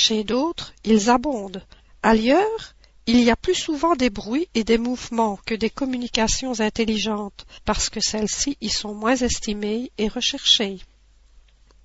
Chez 0.00 0.22
d'autres, 0.22 0.74
ils 0.84 1.10
abondent. 1.10 1.66
Ailleurs, 2.04 2.76
il 3.06 3.20
y 3.20 3.32
a 3.32 3.36
plus 3.36 3.56
souvent 3.56 3.96
des 3.96 4.10
bruits 4.10 4.48
et 4.54 4.62
des 4.62 4.78
mouvements 4.78 5.40
que 5.44 5.56
des 5.56 5.70
communications 5.70 6.60
intelligentes, 6.60 7.44
parce 7.64 7.90
que 7.90 7.98
celles-ci 8.00 8.56
y 8.60 8.68
sont 8.68 8.94
moins 8.94 9.16
estimées 9.16 9.90
et 9.98 10.06
recherchées. 10.06 10.78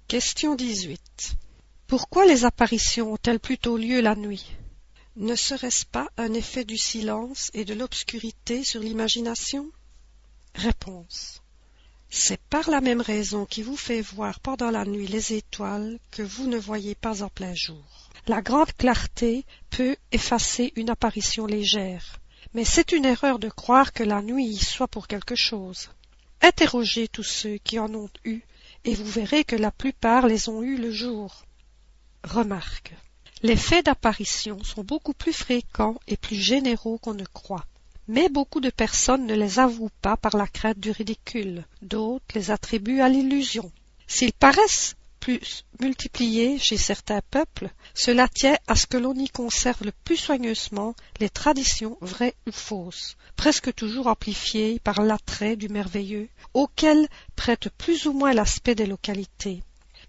Question 0.08 0.53
18. 0.53 1.01
Pourquoi 1.88 2.27
les 2.27 2.46
apparitions 2.46 3.13
ont-elles 3.13 3.39
plutôt 3.39 3.77
lieu 3.77 4.00
la 4.00 4.13
nuit? 4.13 4.46
Ne 5.15 5.36
serait-ce 5.36 5.88
pas 5.88 6.08
un 6.15 6.36
effet 6.36 6.65
du 6.65 6.77
silence 6.77 7.50
et 7.55 7.65
de 7.65 7.74
l'obscurité 7.74 8.63
sur 8.63 8.82
l'imagination? 8.82 9.72
Réponse. 10.53 11.41
C'est 12.12 12.39
par 12.41 12.70
la 12.70 12.79
même 12.79 13.01
raison 13.01 13.48
qui 13.48 13.63
vous 13.63 13.75
fait 13.75 14.01
voir 14.01 14.39
pendant 14.39 14.70
la 14.70 14.86
nuit 14.86 15.08
les 15.08 15.34
étoiles 15.34 15.98
que 16.12 16.22
vous 16.22 16.46
ne 16.46 16.60
voyez 16.60 16.93
pas 16.93 17.24
en 17.24 17.29
plein 17.29 17.55
jour. 17.55 18.02
La 18.27 18.42
grande 18.42 18.72
clarté 18.77 19.46
peut 19.70 19.98
effacer 20.13 20.72
une 20.77 20.89
apparition 20.89 21.46
légère, 21.46 22.20
mais 22.53 22.63
c'est 22.63 22.94
une 22.94 23.03
erreur 23.03 23.38
de 23.38 23.50
croire 23.50 23.92
que 23.92 24.03
la 24.03 24.22
nuit 24.22 24.46
y 24.46 24.58
soit 24.58 24.88
pour 24.88 25.08
quelque 25.08 25.36
chose. 25.36 25.89
Interrogez 26.42 27.10
tous 27.10 27.24
ceux 27.24 27.58
qui 27.58 27.80
en 27.80 27.94
ont 27.94 28.10
eu, 28.24 28.42
et 28.86 28.96
vous 28.96 29.06
verrez 29.06 29.44
que 29.44 29.58
la 29.58 29.72
plupart 29.72 30.27
les 30.27 30.48
ont 30.48 30.63
eus 30.63 30.77
le 30.77 30.89
jour. 30.92 31.44
Remarque. 32.24 32.94
Les 33.42 33.58
faits 33.58 33.88
d'apparition 33.88 34.63
sont 34.63 34.86
beaucoup 34.86 35.13
plus 35.13 35.34
fréquents 35.34 36.00
et 36.08 36.15
plus 36.15 36.38
généraux 36.38 37.00
qu'on 37.00 37.13
ne 37.13 37.25
croit. 37.25 37.65
Mais 38.08 38.30
beaucoup 38.30 38.62
de 38.62 38.70
personnes 38.70 39.25
ne 39.25 39.36
les 39.36 39.60
avouent 39.60 39.92
pas 40.01 40.15
par 40.15 40.38
la 40.38 40.48
crainte 40.48 40.80
du 40.80 40.92
ridicule, 40.92 41.65
d'autres 41.82 42.36
les 42.36 42.51
attribuent 42.51 43.01
à 43.01 43.10
l'illusion. 43.10 43.70
S'ils 44.08 44.32
paraissent 44.32 44.96
plus 45.24 45.63
chez 46.60 46.75
certains 46.75 47.22
peuples, 47.32 47.70
cela 47.94 48.27
tient 48.27 48.58
à 48.68 48.75
ce 48.75 48.86
que 48.86 48.98
l'on 48.98 49.13
y 49.13 49.30
conserve 49.30 49.86
le 49.86 49.94
plus 50.03 50.18
soigneusement 50.18 50.96
les 51.22 51.30
traditions 51.30 51.98
vraies 52.01 52.36
ou 52.46 52.51
fausses, 52.51 53.15
presque 53.38 53.74
toujours 53.74 54.08
amplifiées 54.08 54.80
par 54.80 55.01
l'attrait 55.01 55.56
du 55.56 55.70
merveilleux, 55.70 56.27
auquel 56.53 57.08
prête 57.38 57.70
plus 57.77 58.06
ou 58.06 58.12
moins 58.12 58.34
l'aspect 58.34 58.75
des 58.75 58.86
localités. 58.86 59.63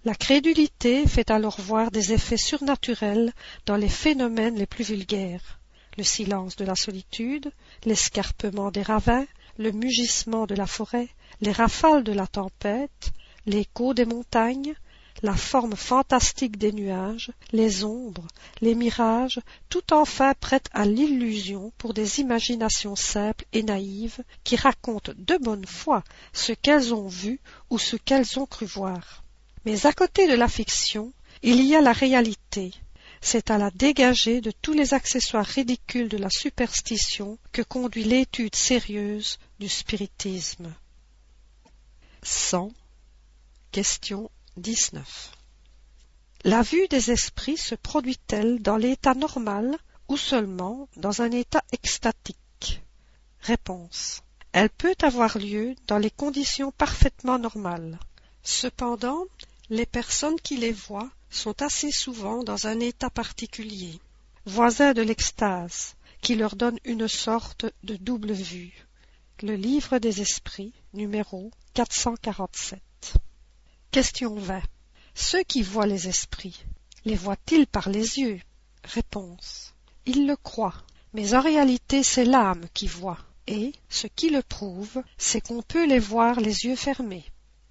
La 0.05 0.17
crédulité 0.17 1.07
fait 1.07 1.31
alors 1.31 1.61
voir 1.61 1.93
des 1.93 2.13
effets 2.13 2.37
surnaturels 2.37 3.33
dans 3.67 3.77
les 3.77 3.89
phénomènes 3.89 4.57
les 4.57 4.67
plus 4.67 4.85
vulgaires. 4.85 5.61
Le 5.97 6.03
silence 6.03 6.57
de 6.57 6.65
la 6.65 6.75
solitude, 6.75 7.53
l'escarpement 7.85 8.73
des 8.73 8.83
ravins, 8.83 9.27
le 9.59 9.71
mugissement 9.71 10.47
de 10.47 10.57
la 10.57 10.67
forêt, 10.67 11.09
les 11.41 11.53
rafales 11.53 12.03
de 12.03 12.13
la 12.13 12.27
tempête, 12.27 13.13
l'écho 13.47 13.95
des 13.95 14.07
montagnes, 14.07 14.75
la 15.25 15.35
forme 15.35 15.75
fantastique 15.75 16.59
des 16.59 16.71
nuages, 16.71 17.33
les 17.51 17.83
ombres, 17.83 18.27
les 18.61 18.75
mirages, 18.75 19.41
tout 19.71 19.95
enfin 19.95 20.35
prête 20.39 20.69
à 20.75 20.85
l'illusion 20.85 21.73
pour 21.79 21.95
des 21.95 22.21
imaginations 22.21 22.95
simples 22.95 23.47
et 23.55 23.63
naïves 23.63 24.23
qui 24.45 24.57
racontent 24.57 25.15
de 25.17 25.39
bonne 25.39 25.65
foi 25.65 26.05
ce 26.35 26.53
qu'elles 26.53 26.93
ont 26.93 27.09
vu 27.09 27.41
ou 27.71 27.79
ce 27.79 27.97
qu'elles 27.97 28.39
ont 28.39 28.45
cru 28.45 28.67
voir. 28.67 29.25
Mais 29.65 29.87
à 29.87 29.95
côté 29.95 30.29
de 30.29 30.35
la 30.35 30.47
fiction, 30.47 31.11
il 31.43 31.65
y 31.65 31.75
a 31.75 31.81
la 31.81 31.93
réalité. 31.93 32.75
C'est 33.23 33.51
à 33.51 33.57
la 33.57 33.71
dégager 33.71 34.43
de 34.43 34.51
tous 34.51 34.75
les 34.75 34.93
accessoires 34.93 35.47
ridicules 35.47 36.11
de 36.11 36.19
la 36.19 36.29
superstition 36.29 37.39
que 37.51 37.63
conduit 37.63 38.05
l'étude 38.05 38.55
sérieuse 38.55 39.39
du 39.59 39.71
spiritisme. 39.71 40.71
100. 42.23 42.73
Question 43.73 44.31
19. 44.57 45.33
La 46.45 46.63
vue 46.63 46.87
des 46.89 47.11
esprits 47.11 47.57
se 47.57 47.75
produit-elle 47.75 48.63
dans 48.63 48.77
l'état 48.77 49.15
normal 49.15 49.77
ou 50.09 50.17
seulement 50.17 50.89
dans 50.97 51.23
un 51.23 51.31
état 51.33 51.65
extatique? 51.73 52.83
Réponse. 53.41 54.23
Elle 54.53 54.71
peut 54.71 54.95
avoir 55.03 55.39
lieu 55.39 55.75
dans 55.89 55.99
les 55.99 56.11
conditions 56.11 56.71
parfaitement 56.71 57.39
normales. 57.39 57.99
Cependant, 58.45 59.25
les 59.71 59.87
personnes 59.87 60.39
qui 60.41 60.57
les 60.57 60.73
voient 60.73 61.11
sont 61.31 61.61
assez 61.61 61.91
souvent 61.91 62.45
dans 62.45 62.69
un 62.69 62.79
état 62.79 63.11
particulier, 63.11 63.99
voisin 64.45 64.93
de 64.93 65.03
l'extase, 65.03 65.97
qui 66.21 66.37
leur 66.37 66.55
donne 66.55 66.79
une 66.85 67.09
sorte 67.09 67.67
de 67.83 67.97
double 67.97 68.33
vue. 68.33 68.87
Le 69.43 69.57
livre 69.57 69.99
des 69.99 70.21
esprits, 70.21 70.73
numéro 70.93 71.51
447. 71.73 72.81
Question 73.95 74.35
20. 74.35 74.61
Ceux 75.15 75.45
qui 75.45 75.63
voient 75.63 75.87
les 75.87 76.09
esprits, 76.09 76.65
les 77.05 77.15
voient-ils 77.15 77.69
par 77.69 77.89
les 77.89 78.19
yeux? 78.19 78.41
Réponse. 78.83 79.73
Ils 80.05 80.27
le 80.27 80.35
croient, 80.35 80.83
mais 81.13 81.33
en 81.33 81.41
réalité 81.41 82.03
c'est 82.03 82.25
l'âme 82.25 82.67
qui 82.75 82.89
voit, 82.89 83.19
et, 83.47 83.71
ce 83.89 84.09
qui 84.09 84.31
le 84.31 84.43
prouve, 84.43 85.01
c'est 85.17 85.41
qu'on 85.41 85.63
peut 85.63 85.87
les 85.87 86.01
voir 86.01 86.41
les 86.41 86.65
yeux 86.65 86.75
fermés. 86.75 87.25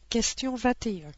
Question 0.09 0.55
21. 0.55 1.11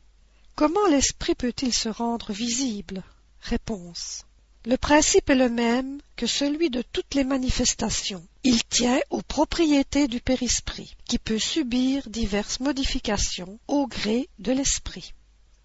Comment 0.55 0.87
l'esprit 0.87 1.35
peut-il 1.35 1.71
se 1.71 1.89
rendre 1.89 2.33
visible? 2.33 3.03
Réponse. 3.41 4.24
Le 4.67 4.77
principe 4.77 5.29
est 5.29 5.35
le 5.35 5.49
même 5.49 6.01
que 6.15 6.25
celui 6.25 6.71
de 6.71 6.81
toutes 6.81 7.13
les 7.13 7.23
manifestations. 7.23 8.25
Il 8.43 8.63
tient 8.63 8.99
aux 9.11 9.21
propriétés 9.21 10.07
du 10.07 10.19
périsprit, 10.21 10.95
qui 11.05 11.19
peut 11.19 11.37
subir 11.37 12.09
diverses 12.09 12.59
modifications 12.59 13.59
au 13.67 13.85
gré 13.85 14.27
de 14.39 14.51
l'esprit. 14.51 15.13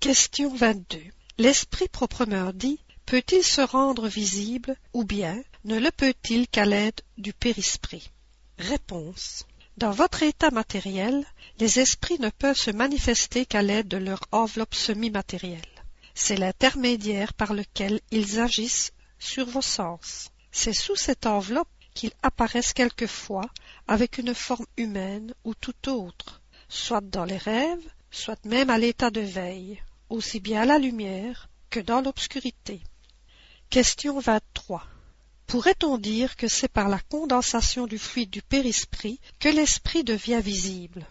Question 0.00 0.54
22. 0.54 1.00
L'esprit 1.38 1.88
proprement 1.88 2.52
dit 2.52 2.78
peut-il 3.06 3.42
se 3.42 3.62
rendre 3.62 4.06
visible 4.06 4.76
ou 4.92 5.04
bien 5.04 5.42
ne 5.64 5.78
le 5.78 5.90
peut-il 5.90 6.46
qu'à 6.46 6.66
l'aide 6.66 7.00
du 7.16 7.32
périsprit? 7.32 8.10
Réponse. 8.58 9.46
Dans 9.78 9.92
votre 9.92 10.22
état 10.22 10.50
matériel, 10.50 11.24
les 11.58 11.80
esprits 11.80 12.20
ne 12.20 12.28
peuvent 12.28 12.58
se 12.58 12.70
manifester 12.70 13.46
qu'à 13.46 13.62
l'aide 13.62 13.88
de 13.88 13.96
leur 13.96 14.20
enveloppe 14.30 14.74
semi-matérielle. 14.74 15.69
C'est 16.22 16.36
l'intermédiaire 16.36 17.32
par 17.32 17.54
lequel 17.54 17.98
ils 18.10 18.40
agissent 18.40 18.92
sur 19.18 19.46
vos 19.46 19.62
sens. 19.62 20.28
C'est 20.52 20.74
sous 20.74 20.94
cette 20.94 21.24
enveloppe 21.24 21.70
qu'ils 21.94 22.12
apparaissent 22.22 22.74
quelquefois 22.74 23.48
avec 23.88 24.18
une 24.18 24.34
forme 24.34 24.66
humaine 24.76 25.32
ou 25.44 25.54
tout 25.54 25.88
autre, 25.88 26.42
soit 26.68 27.00
dans 27.00 27.24
les 27.24 27.38
rêves, 27.38 27.90
soit 28.10 28.44
même 28.44 28.68
à 28.68 28.76
l'état 28.76 29.10
de 29.10 29.22
veille, 29.22 29.82
aussi 30.10 30.40
bien 30.40 30.60
à 30.60 30.66
la 30.66 30.78
lumière 30.78 31.48
que 31.70 31.80
dans 31.80 32.02
l'obscurité. 32.02 32.82
Question 33.70 34.20
23. 34.20 34.84
Pourrait-on 35.46 35.96
dire 35.96 36.36
que 36.36 36.48
c'est 36.48 36.68
par 36.68 36.90
la 36.90 37.00
condensation 37.00 37.86
du 37.86 37.98
fluide 37.98 38.30
du 38.30 38.42
périsprit 38.42 39.18
que 39.38 39.48
l'esprit 39.48 40.04
devient 40.04 40.42
visible? 40.44 41.06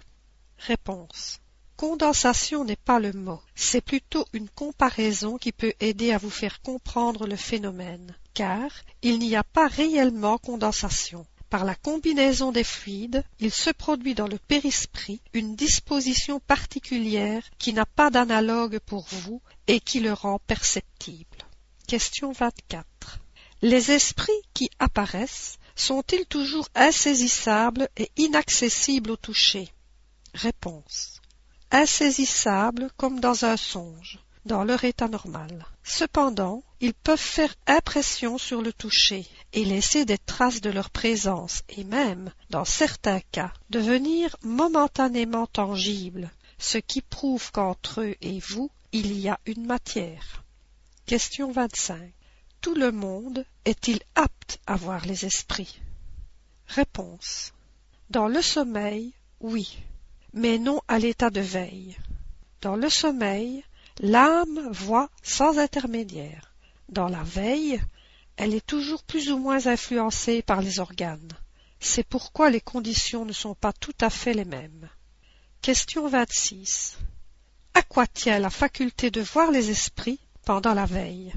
Réponse. 0.59 1.39
Condensation 1.79 2.65
n'est 2.65 2.75
pas 2.75 2.99
le 2.99 3.13
mot, 3.13 3.39
c'est 3.55 3.79
plutôt 3.79 4.25
une 4.33 4.49
comparaison 4.49 5.37
qui 5.37 5.53
peut 5.53 5.71
aider 5.79 6.11
à 6.11 6.17
vous 6.17 6.29
faire 6.29 6.61
comprendre 6.61 7.25
le 7.25 7.37
phénomène, 7.37 8.17
car 8.33 8.69
il 9.01 9.17
n'y 9.17 9.37
a 9.37 9.45
pas 9.45 9.69
réellement 9.69 10.37
condensation. 10.37 11.25
Par 11.49 11.63
la 11.63 11.75
combinaison 11.75 12.51
des 12.51 12.65
fluides, 12.65 13.23
il 13.39 13.49
se 13.49 13.69
produit 13.69 14.13
dans 14.13 14.27
le 14.27 14.37
périsprit 14.39 15.21
une 15.31 15.55
disposition 15.55 16.41
particulière 16.41 17.49
qui 17.59 17.71
n'a 17.71 17.85
pas 17.85 18.09
d'analogue 18.09 18.79
pour 18.79 19.07
vous 19.09 19.41
et 19.67 19.79
qui 19.79 20.01
le 20.01 20.11
rend 20.11 20.39
perceptible. 20.47 21.47
Question 21.87 22.33
24. 22.33 23.21
Les 23.61 23.91
esprits 23.91 24.33
qui 24.53 24.69
apparaissent 24.79 25.59
sont-ils 25.77 26.25
toujours 26.25 26.67
insaisissables 26.75 27.87
et 27.95 28.11
inaccessibles 28.17 29.11
au 29.11 29.15
toucher? 29.15 29.69
Réponse. 30.33 31.18
Insaisissables 31.71 32.89
comme 32.97 33.19
dans 33.19 33.45
un 33.45 33.57
songe, 33.57 34.19
dans 34.45 34.63
leur 34.63 34.83
état 34.83 35.07
normal. 35.07 35.65
Cependant, 35.83 36.63
ils 36.81 36.93
peuvent 36.93 37.19
faire 37.19 37.53
impression 37.67 38.37
sur 38.37 38.61
le 38.61 38.73
toucher 38.73 39.27
et 39.53 39.65
laisser 39.65 40.05
des 40.05 40.17
traces 40.17 40.61
de 40.61 40.69
leur 40.69 40.89
présence 40.89 41.63
et 41.69 41.83
même, 41.83 42.31
dans 42.49 42.65
certains 42.65 43.21
cas, 43.31 43.53
devenir 43.69 44.35
momentanément 44.43 45.47
tangibles, 45.47 46.31
ce 46.57 46.77
qui 46.77 47.01
prouve 47.01 47.51
qu'entre 47.51 48.01
eux 48.01 48.15
et 48.21 48.39
vous, 48.39 48.71
il 48.91 49.17
y 49.19 49.29
a 49.29 49.39
une 49.45 49.65
matière. 49.65 50.43
Question 51.05 51.51
25 51.51 52.13
tout 52.61 52.75
le 52.75 52.91
monde 52.91 53.45
est-il 53.63 54.01
apte 54.15 54.59
à 54.67 54.75
voir 54.75 55.05
les 55.05 55.25
esprits? 55.25 55.79
Réponse. 56.67 57.53
Dans 58.09 58.27
le 58.27 58.41
sommeil, 58.41 59.13
oui, 59.39 59.79
mais 60.33 60.57
non 60.57 60.81
à 60.87 60.99
l'état 60.99 61.29
de 61.29 61.41
veille. 61.41 61.97
Dans 62.61 62.75
le 62.75 62.89
sommeil, 62.89 63.63
l'âme 63.99 64.69
voit 64.71 65.09
sans 65.23 65.59
intermédiaire. 65.59 66.53
Dans 66.89 67.07
la 67.07 67.23
veille, 67.23 67.81
elle 68.37 68.53
est 68.53 68.65
toujours 68.65 69.03
plus 69.03 69.31
ou 69.31 69.37
moins 69.37 69.67
influencée 69.67 70.41
par 70.41 70.61
les 70.61 70.79
organes. 70.79 71.33
C'est 71.79 72.07
pourquoi 72.07 72.49
les 72.49 72.61
conditions 72.61 73.25
ne 73.25 73.33
sont 73.33 73.55
pas 73.55 73.73
tout 73.73 73.95
à 74.01 74.09
fait 74.09 74.33
les 74.33 74.45
mêmes. 74.45 74.89
Question 75.61 76.07
26. 76.07 76.97
À 77.73 77.81
quoi 77.81 78.07
tient 78.07 78.39
la 78.39 78.49
faculté 78.49 79.11
de 79.11 79.21
voir 79.21 79.51
les 79.51 79.69
esprits 79.69 80.19
pendant 80.45 80.73
la 80.73 80.85
veille? 80.85 81.33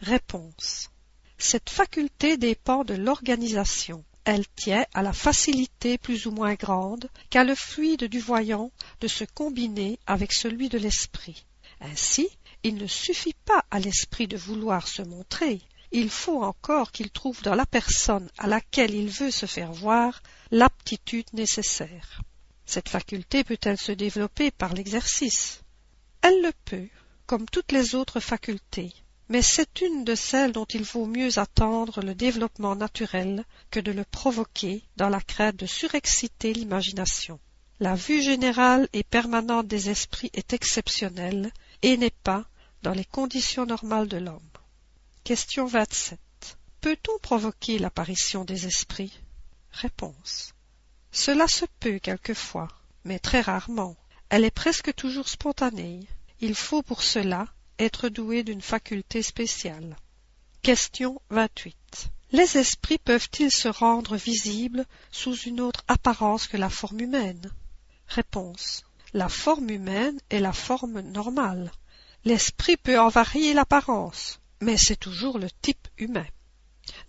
Réponse. 0.00 0.90
Cette 1.38 1.70
faculté 1.70 2.36
dépend 2.36 2.84
de 2.84 2.94
l'organisation. 2.94 4.04
Elle 4.30 4.46
tient 4.46 4.84
à 4.92 5.02
la 5.02 5.14
facilité 5.14 5.96
plus 5.96 6.26
ou 6.26 6.30
moins 6.32 6.52
grande 6.52 7.08
qu'a 7.30 7.44
le 7.44 7.54
fluide 7.54 8.04
du 8.04 8.20
voyant 8.20 8.70
de 9.00 9.08
se 9.08 9.24
combiner 9.24 9.98
avec 10.06 10.34
celui 10.34 10.68
de 10.68 10.76
l'esprit. 10.76 11.46
Ainsi, 11.80 12.28
il 12.62 12.74
ne 12.74 12.86
suffit 12.86 13.36
pas 13.46 13.64
à 13.70 13.78
l'esprit 13.78 14.28
de 14.28 14.36
vouloir 14.36 14.86
se 14.86 15.00
montrer, 15.00 15.62
il 15.92 16.10
faut 16.10 16.42
encore 16.42 16.92
qu'il 16.92 17.08
trouve 17.10 17.40
dans 17.40 17.54
la 17.54 17.64
personne 17.64 18.28
à 18.36 18.46
laquelle 18.46 18.94
il 18.94 19.08
veut 19.08 19.30
se 19.30 19.46
faire 19.46 19.72
voir 19.72 20.22
l'aptitude 20.50 21.32
nécessaire. 21.32 22.20
Cette 22.66 22.90
faculté 22.90 23.44
peut-elle 23.44 23.78
se 23.78 23.92
développer 23.92 24.50
par 24.50 24.74
l'exercice? 24.74 25.62
Elle 26.20 26.42
le 26.42 26.52
peut, 26.66 26.88
comme 27.24 27.48
toutes 27.48 27.72
les 27.72 27.94
autres 27.94 28.20
facultés 28.20 28.92
mais 29.28 29.42
c'est 29.42 29.80
une 29.82 30.04
de 30.04 30.14
celles 30.14 30.52
dont 30.52 30.64
il 30.64 30.82
vaut 30.82 31.06
mieux 31.06 31.38
attendre 31.38 32.00
le 32.00 32.14
développement 32.14 32.74
naturel 32.74 33.44
que 33.70 33.80
de 33.80 33.92
le 33.92 34.04
provoquer 34.04 34.82
dans 34.96 35.08
la 35.08 35.20
crainte 35.20 35.56
de 35.56 35.66
surexciter 35.66 36.52
l'imagination. 36.52 37.38
La 37.80 37.94
vue 37.94 38.22
générale 38.22 38.88
et 38.92 39.04
permanente 39.04 39.68
des 39.68 39.90
esprits 39.90 40.30
est 40.32 40.52
exceptionnelle 40.52 41.52
et 41.82 41.96
n'est 41.96 42.10
pas 42.10 42.44
dans 42.82 42.92
les 42.92 43.04
conditions 43.04 43.66
normales 43.66 44.08
de 44.08 44.16
l'homme. 44.16 44.40
Question 45.24 45.66
27. 45.66 46.18
Peut-on 46.80 47.18
provoquer 47.18 47.78
l'apparition 47.78 48.44
des 48.44 48.66
esprits? 48.66 49.20
Réponse. 49.72 50.54
Cela 51.12 51.46
se 51.48 51.66
peut 51.80 51.98
quelquefois, 51.98 52.68
mais 53.04 53.18
très 53.18 53.40
rarement. 53.40 53.96
Elle 54.30 54.44
est 54.44 54.50
presque 54.50 54.94
toujours 54.94 55.28
spontanée. 55.28 56.00
Il 56.40 56.54
faut 56.54 56.82
pour 56.82 57.02
cela 57.02 57.46
être 57.78 58.08
doué 58.08 58.42
d'une 58.42 58.62
faculté 58.62 59.22
spéciale. 59.22 59.96
Question 60.62 61.20
28. 61.30 62.10
Les 62.32 62.58
esprits 62.58 62.98
peuvent-ils 62.98 63.50
se 63.50 63.68
rendre 63.68 64.16
visibles 64.16 64.84
sous 65.10 65.34
une 65.34 65.60
autre 65.60 65.84
apparence 65.88 66.46
que 66.46 66.56
la 66.56 66.68
forme 66.68 67.00
humaine? 67.00 67.50
Réponse. 68.06 68.84
La 69.14 69.28
forme 69.28 69.70
humaine 69.70 70.20
est 70.28 70.40
la 70.40 70.52
forme 70.52 71.00
normale. 71.00 71.70
L'esprit 72.24 72.76
peut 72.76 72.98
en 72.98 73.08
varier 73.08 73.54
l'apparence, 73.54 74.40
mais 74.60 74.76
c'est 74.76 74.96
toujours 74.96 75.38
le 75.38 75.48
type 75.62 75.88
humain. 75.96 76.26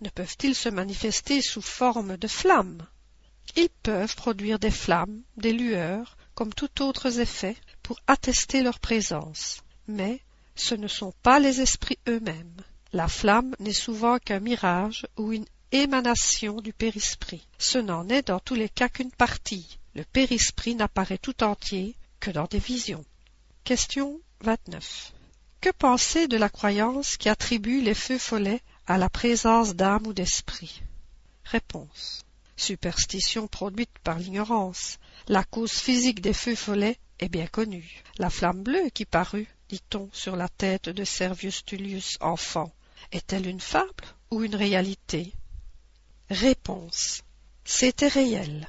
Ne 0.00 0.08
peuvent-ils 0.08 0.54
se 0.54 0.68
manifester 0.68 1.42
sous 1.42 1.62
forme 1.62 2.16
de 2.16 2.28
flammes 2.28 2.86
Ils 3.56 3.68
peuvent 3.82 4.16
produire 4.16 4.58
des 4.58 4.70
flammes, 4.70 5.22
des 5.36 5.52
lueurs, 5.52 6.16
comme 6.34 6.54
tout 6.54 6.82
autres 6.82 7.20
effets, 7.20 7.56
pour 7.82 7.98
attester 8.06 8.62
leur 8.62 8.78
présence, 8.78 9.62
mais 9.86 10.22
ce 10.54 10.74
ne 10.74 10.88
sont 10.88 11.12
pas 11.22 11.38
les 11.38 11.60
esprits 11.60 11.98
eux-mêmes. 12.08 12.62
La 12.92 13.08
flamme 13.08 13.54
n'est 13.60 13.72
souvent 13.72 14.18
qu'un 14.18 14.40
mirage 14.40 15.06
ou 15.16 15.32
une 15.32 15.46
émanation 15.72 16.60
du 16.60 16.72
périsprit. 16.72 17.46
Ce 17.58 17.78
n'en 17.78 18.08
est 18.08 18.28
dans 18.28 18.40
tous 18.40 18.54
les 18.56 18.68
cas 18.68 18.88
qu'une 18.88 19.12
partie. 19.12 19.78
Le 19.94 20.04
périsprit 20.04 20.74
n'apparaît 20.74 21.18
tout 21.18 21.42
entier 21.42 21.96
que 22.18 22.30
dans 22.30 22.46
des 22.46 22.58
visions. 22.58 23.04
Question 23.64 24.20
29. 24.40 25.12
Que 25.60 25.70
penser 25.70 26.26
de 26.26 26.36
la 26.36 26.48
croyance 26.48 27.16
qui 27.16 27.28
attribue 27.28 27.82
les 27.82 27.94
feux 27.94 28.18
follets 28.18 28.62
à 28.86 28.98
la 28.98 29.08
présence 29.08 29.74
d'âme 29.74 30.06
ou 30.06 30.12
d'esprit? 30.12 30.82
Réponse. 31.44 32.24
Superstition 32.56 33.46
produite 33.46 33.98
par 34.02 34.18
l'ignorance. 34.18 34.98
La 35.28 35.44
cause 35.44 35.72
physique 35.72 36.20
des 36.20 36.32
feux 36.32 36.54
follets 36.54 36.98
est 37.18 37.28
bien 37.28 37.46
connue. 37.46 38.02
La 38.18 38.30
flamme 38.30 38.62
bleue 38.62 38.88
qui 38.92 39.04
parut 39.04 39.48
dit-on, 39.70 40.08
sur 40.12 40.34
la 40.34 40.48
tête 40.48 40.88
de 40.88 41.04
Servius 41.04 41.64
Tullius 41.64 42.18
enfant, 42.20 42.72
est-elle 43.12 43.46
une 43.46 43.60
fable 43.60 44.04
ou 44.32 44.42
une 44.42 44.56
réalité? 44.56 45.32
Réponse. 46.28 47.22
C'était 47.64 48.08
réel. 48.08 48.66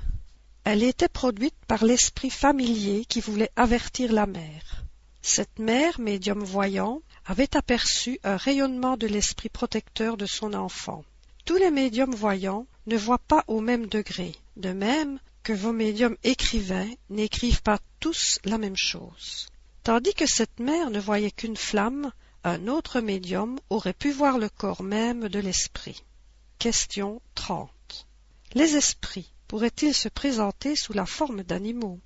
Elle 0.63 0.83
était 0.83 1.09
produite 1.09 1.57
par 1.67 1.83
l'esprit 1.83 2.29
familier 2.29 3.05
qui 3.05 3.19
voulait 3.19 3.49
avertir 3.55 4.13
la 4.13 4.27
mère. 4.27 4.83
Cette 5.23 5.57
mère, 5.57 5.99
médium 5.99 6.43
voyant, 6.43 7.01
avait 7.25 7.57
aperçu 7.57 8.19
un 8.23 8.37
rayonnement 8.37 8.95
de 8.95 9.07
l'esprit 9.07 9.49
protecteur 9.49 10.17
de 10.17 10.27
son 10.27 10.53
enfant. 10.53 11.03
Tous 11.45 11.57
les 11.57 11.71
médiums 11.71 12.13
voyants 12.13 12.67
ne 12.85 12.95
voient 12.95 13.17
pas 13.17 13.43
au 13.47 13.59
même 13.59 13.87
degré, 13.87 14.35
de 14.55 14.71
même 14.71 15.17
que 15.41 15.53
vos 15.53 15.73
médiums 15.73 16.17
écrivains 16.23 16.91
n'écrivent 17.09 17.63
pas 17.63 17.79
tous 17.99 18.37
la 18.45 18.59
même 18.59 18.77
chose. 18.77 19.50
Tandis 19.83 20.13
que 20.13 20.27
cette 20.27 20.59
mère 20.59 20.91
ne 20.91 20.99
voyait 20.99 21.31
qu'une 21.31 21.57
flamme, 21.57 22.11
un 22.43 22.67
autre 22.67 23.01
médium 23.01 23.59
aurait 23.69 23.93
pu 23.93 24.11
voir 24.11 24.37
le 24.37 24.47
corps 24.47 24.83
même 24.83 25.27
de 25.27 25.39
l'esprit. 25.39 26.03
Question 26.59 27.19
30. 27.33 27.71
Les 28.53 28.75
esprits 28.75 29.31
pourraient-ils 29.47 29.95
se 29.95 30.07
présenter 30.07 30.75
sous 30.75 30.93
la 30.93 31.07
forme 31.07 31.41
d'animaux? 31.41 31.99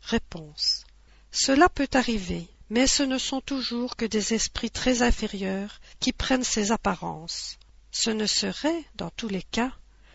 Réponse. 0.00 0.84
Cela 1.30 1.68
peut 1.68 1.88
arriver, 1.92 2.48
mais 2.70 2.86
ce 2.86 3.02
ne 3.02 3.18
sont 3.18 3.42
toujours 3.42 3.96
que 3.96 4.06
des 4.06 4.32
esprits 4.32 4.70
très 4.70 5.02
inférieurs 5.02 5.80
qui 6.00 6.12
prennent 6.12 6.44
ces 6.44 6.72
apparences. 6.72 7.58
Ce 7.90 8.08
ne 8.08 8.26
serait, 8.26 8.84
dans 8.94 9.10
tous 9.10 9.28
les 9.28 9.42
cas, 9.42 9.72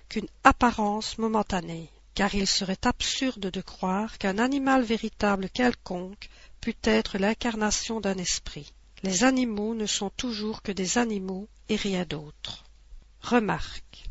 qu'une 0.10 0.27
apparence 0.43 1.19
momentanée, 1.19 1.91
car 2.15 2.33
il 2.33 2.47
serait 2.47 2.86
absurde 2.86 3.51
de 3.51 3.62
croire 3.62 4.17
qu'un 4.17 4.39
animal 4.39 4.81
véritable 4.81 5.49
quelconque 5.51 6.29
pût 6.61 6.75
être 6.83 7.17
l'incarnation 7.17 7.99
d'un 7.99 8.17
esprit. 8.17 8.73
Les 9.03 9.23
animaux 9.23 9.75
ne 9.75 9.85
sont 9.85 10.09
toujours 10.09 10.61
que 10.61 10.71
des 10.71 10.97
animaux 10.97 11.47
et 11.69 11.75
rien 11.75 12.05
d'autre. 12.05 12.63
Remarque. 13.21 14.05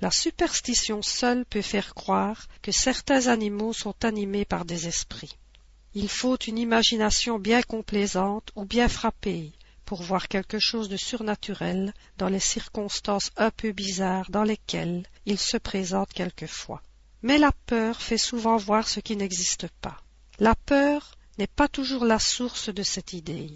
La 0.00 0.10
superstition 0.10 1.02
seule 1.02 1.44
peut 1.44 1.62
faire 1.62 1.94
croire 1.94 2.48
que 2.60 2.72
certains 2.72 3.28
animaux 3.28 3.72
sont 3.72 4.04
animés 4.04 4.44
par 4.44 4.64
des 4.64 4.88
esprits. 4.88 5.36
Il 5.94 6.08
faut 6.08 6.36
une 6.36 6.58
imagination 6.58 7.38
bien 7.38 7.62
complaisante 7.62 8.50
ou 8.56 8.64
bien 8.64 8.88
frappée 8.88 9.52
pour 9.84 10.02
voir 10.02 10.28
quelque 10.28 10.58
chose 10.58 10.88
de 10.88 10.96
surnaturel 10.96 11.92
dans 12.16 12.28
les 12.28 12.40
circonstances 12.40 13.30
un 13.36 13.50
peu 13.50 13.72
bizarres 13.72 14.30
dans 14.30 14.42
lesquelles 14.42 15.04
il 15.26 15.38
se 15.38 15.58
présente 15.58 16.12
quelquefois. 16.12 16.82
Mais 17.22 17.38
la 17.38 17.52
peur 17.66 18.00
fait 18.00 18.18
souvent 18.18 18.56
voir 18.56 18.88
ce 18.88 19.00
qui 19.00 19.16
n'existe 19.16 19.68
pas. 19.80 19.98
La 20.38 20.54
peur 20.54 21.12
n'est 21.38 21.46
pas 21.46 21.68
toujours 21.68 22.04
la 22.04 22.18
source 22.18 22.68
de 22.68 22.82
cette 22.82 23.12
idée. 23.12 23.50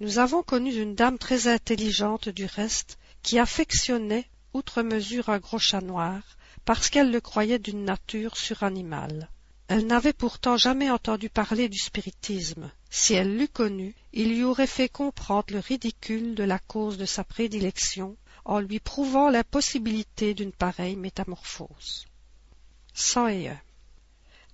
Nous 0.00 0.18
avons 0.18 0.42
connu 0.42 0.74
une 0.74 0.94
dame 0.94 1.18
très 1.18 1.46
intelligente 1.46 2.28
du 2.28 2.44
reste, 2.44 2.98
qui 3.22 3.38
affectionnait 3.38 4.28
outre 4.52 4.82
mesure 4.82 5.28
un 5.28 5.38
gros 5.38 5.58
chat 5.58 5.80
noir, 5.80 6.20
parce 6.64 6.90
qu'elle 6.90 7.10
le 7.10 7.20
croyait 7.20 7.58
d'une 7.58 7.84
nature 7.84 8.36
suranimale. 8.36 9.28
Elle 9.68 9.86
n'avait 9.86 10.12
pourtant 10.12 10.56
jamais 10.56 10.90
entendu 10.90 11.30
parler 11.30 11.68
du 11.68 11.78
spiritisme. 11.78 12.70
Si 12.90 13.14
elle 13.14 13.36
l'eût 13.38 13.48
connu, 13.48 13.94
il 14.12 14.34
lui 14.34 14.44
aurait 14.44 14.66
fait 14.66 14.88
comprendre 14.88 15.54
le 15.54 15.60
ridicule 15.60 16.34
de 16.34 16.44
la 16.44 16.58
cause 16.58 16.98
de 16.98 17.06
sa 17.06 17.24
prédilection, 17.24 18.16
en 18.44 18.60
lui 18.60 18.80
prouvant 18.80 19.30
l'impossibilité 19.30 20.34
d'une 20.34 20.52
pareille 20.52 20.96
métamorphose. 20.96 22.06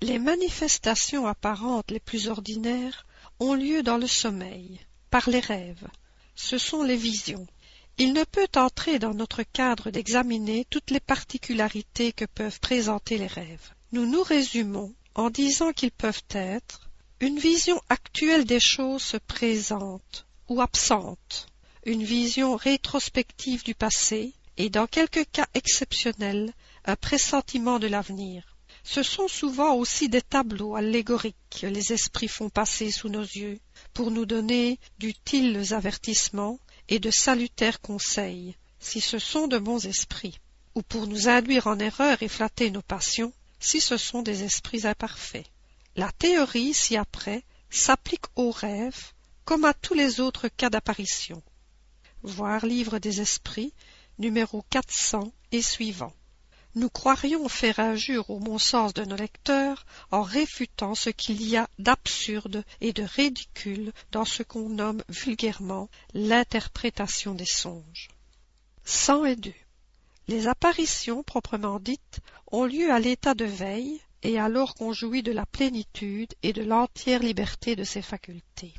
Les 0.01 0.21
manifestations 0.21 1.27
apparentes 1.27 1.91
les 1.91 1.99
plus 1.99 2.29
ordinaires 2.29 3.05
ont 3.41 3.55
lieu 3.55 3.83
dans 3.83 3.99
le 3.99 4.07
sommeil, 4.07 4.81
par 5.11 5.29
les 5.29 5.41
rêves. 5.41 5.89
Ce 6.37 6.57
sont 6.57 6.85
les 6.85 6.97
visions. 6.97 7.47
Il 7.99 8.13
ne 8.13 8.23
peut 8.23 8.49
entrer 8.55 9.01
dans 9.01 9.13
notre 9.13 9.43
cadre 9.43 9.91
d'examiner 9.91 10.67
toutes 10.71 10.93
les 10.93 11.01
particularités 11.01 12.13
que 12.13 12.27
peuvent 12.27 12.61
présenter 12.61 13.19
les 13.19 13.27
rêves. 13.27 13.75
Nous 13.91 14.07
nous 14.07 14.23
résumons 14.23 14.95
en 15.17 15.31
disant 15.31 15.73
qu'ils 15.73 15.91
peuvent 15.91 16.23
être 16.31 16.89
une 17.21 17.41
vision 17.41 17.83
actuelle 17.89 18.45
des 18.45 18.61
choses 18.61 19.03
se 19.03 19.17
présente 19.17 20.27
ou 20.49 20.61
absente, 20.61 21.49
une 21.85 22.05
vision 22.05 22.55
rétrospective 22.55 23.65
du 23.65 23.75
passé 23.75 24.33
et 24.57 24.71
dans 24.71 24.87
quelques 24.87 25.29
cas 25.33 25.49
exceptionnels 25.55 26.53
un 26.85 26.95
pressentiment 26.95 27.81
de 27.81 27.89
l'avenir. 27.89 28.58
Ce 28.91 29.03
sont 29.03 29.29
souvent 29.29 29.75
aussi 29.75 30.09
des 30.09 30.23
tableaux 30.23 30.75
allégoriques 30.75 31.37
que 31.61 31.67
les 31.67 31.93
esprits 31.93 32.27
font 32.27 32.49
passer 32.49 32.91
sous 32.91 33.11
nos 33.11 33.21
yeux 33.21 33.61
pour 33.93 34.11
nous 34.11 34.25
donner 34.25 34.81
d'utiles 34.99 35.75
avertissements 35.75 36.59
et 36.89 36.99
de 36.99 37.11
salutaires 37.11 37.83
conseils, 37.83 38.57
si 38.81 39.03
ce 39.03 39.19
sont 39.19 39.47
de 39.47 39.59
bons 39.59 39.85
esprits, 39.85 40.41
ou 40.75 40.81
pour 40.81 41.07
nous 41.07 41.29
induire 41.29 41.67
en 41.67 41.79
erreur 41.79 42.23
et 42.23 42.29
flatter 42.29 42.71
nos 42.71 42.81
passions, 42.81 43.35
si 43.61 43.79
ce 43.79 43.99
sont 43.99 44.23
des 44.23 44.43
esprits 44.43 44.87
imparfaits. 44.87 45.51
La 45.95 46.11
théorie, 46.13 46.73
ci-après, 46.73 47.45
s'applique 47.69 48.25
aux 48.37 48.53
rêves 48.53 49.13
comme 49.45 49.67
à 49.67 49.75
tous 49.75 49.93
les 49.93 50.19
autres 50.19 50.49
cas 50.49 50.71
d'apparition. 50.71 51.43
Voir 52.23 52.65
Livre 52.65 52.99
des 52.99 53.21
Esprits, 53.21 53.75
numéro 54.19 54.65
400 54.71 55.31
et 55.53 55.61
suivant. 55.61 56.15
Nous 56.75 56.91
croirions 56.91 57.49
faire 57.49 57.81
injure 57.81 58.29
au 58.31 58.39
bon 58.39 58.59
sens 58.59 58.95
de 58.95 59.05
nos 59.05 59.17
lecteurs 59.17 59.87
en 60.11 60.23
réfutant 60.23 60.95
ce 60.95 61.11
qu'il 61.11 61.43
y 61.43 61.57
a 61.57 61.69
d'absurde 61.79 62.65
et 62.81 62.93
de 62.93 63.03
ridicule 63.03 63.93
dans 64.13 64.25
ce 64.25 64.43
qu'on 64.43 64.69
nomme 64.69 65.03
vulgairement 65.09 65.89
l'interprétation 66.15 67.35
des 67.35 67.47
songes. 67.47 68.09
Les 70.29 70.47
apparitions 70.47 71.23
proprement 71.23 71.81
dites 71.81 72.21
ont 72.53 72.65
lieu 72.65 72.93
à 72.93 73.01
l'état 73.01 73.35
de 73.35 73.47
veille 73.47 74.01
et 74.23 74.39
alors 74.39 74.75
qu'on 74.75 74.93
jouit 74.93 75.23
de 75.23 75.33
la 75.33 75.47
plénitude 75.47 76.35
et 76.43 76.53
de 76.53 76.63
l'entière 76.63 77.21
liberté 77.21 77.77
de 77.77 77.85
ses 77.85 78.03
facultés. 78.03 78.75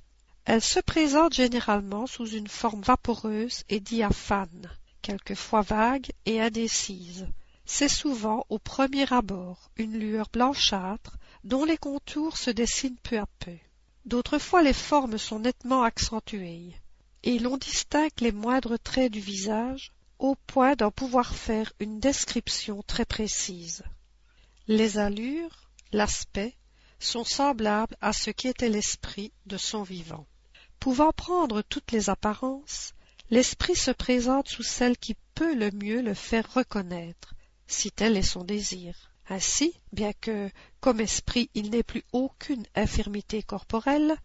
Elles 0.45 0.62
se 0.62 0.80
présentent 0.80 1.34
généralement 1.34 2.08
sous 2.08 2.28
une 2.28 2.47
forme 2.47 2.82
vaporeuse 2.82 3.63
et 3.69 3.80
diaphane, 3.80 4.69
quelquefois 5.02 5.62
vague 5.62 6.12
et 6.25 6.39
indécise. 6.39 7.28
C'est 7.71 7.88
souvent 7.88 8.47
au 8.49 8.58
premier 8.58 9.13
abord 9.13 9.69
une 9.77 9.93
lueur 9.93 10.27
blanchâtre 10.34 11.19
dont 11.43 11.65
les 11.65 11.77
contours 11.77 12.36
se 12.36 12.49
dessinent 12.49 12.97
peu 13.03 13.19
à 13.19 13.27
peu. 13.38 13.55
D'autres 14.05 14.39
fois 14.39 14.63
les 14.63 14.73
formes 14.73 15.19
sont 15.19 15.38
nettement 15.38 15.84
accentuées, 15.84 16.73
et 17.21 17.38
l'on 17.38 17.58
distingue 17.58 18.21
les 18.21 18.32
moindres 18.32 18.79
traits 18.79 19.12
du 19.12 19.19
visage 19.19 19.91
au 20.17 20.36
point 20.47 20.75
d'en 20.75 20.89
pouvoir 20.89 21.36
faire 21.36 21.71
une 21.79 21.99
description 21.99 22.82
très 22.88 23.05
précise. 23.05 23.84
Les 24.67 24.97
allures, 24.97 25.69
l'aspect, 25.91 26.58
sont 26.99 27.23
semblables 27.23 27.95
à 28.01 28.13
ce 28.13 28.32
qui 28.32 28.47
était 28.47 28.67
l'esprit 28.67 29.32
de 29.45 29.58
son 29.58 29.84
vivant. 29.84 30.25
Pouvant 30.79 31.12
prendre 31.12 31.62
toutes 31.62 31.91
les 31.91 32.10
apparences, 32.10 32.93
l'esprit 33.29 33.75
se 33.75 33.91
présente 33.91 34.47
sous 34.47 34.63
celle 34.63 34.97
qui 34.97 35.15
peut 35.36 35.53
le 35.53 35.69
mieux 35.69 36.01
le 36.01 36.15
faire 36.15 36.51
reconnaître, 36.51 37.36
si 37.69 37.91
tel 37.91 38.17
est 38.17 38.23
son 38.23 38.43
désir. 38.43 39.12
Ainsi, 39.29 39.73
bien 39.93 40.12
que, 40.12 40.49
comme 40.79 40.99
esprit, 40.99 41.51
il 41.53 41.69
n'ait 41.69 41.84
plus 41.84 42.03
aucune 42.12 42.65
infirmité 42.73 43.43
corporelle, 43.43 44.17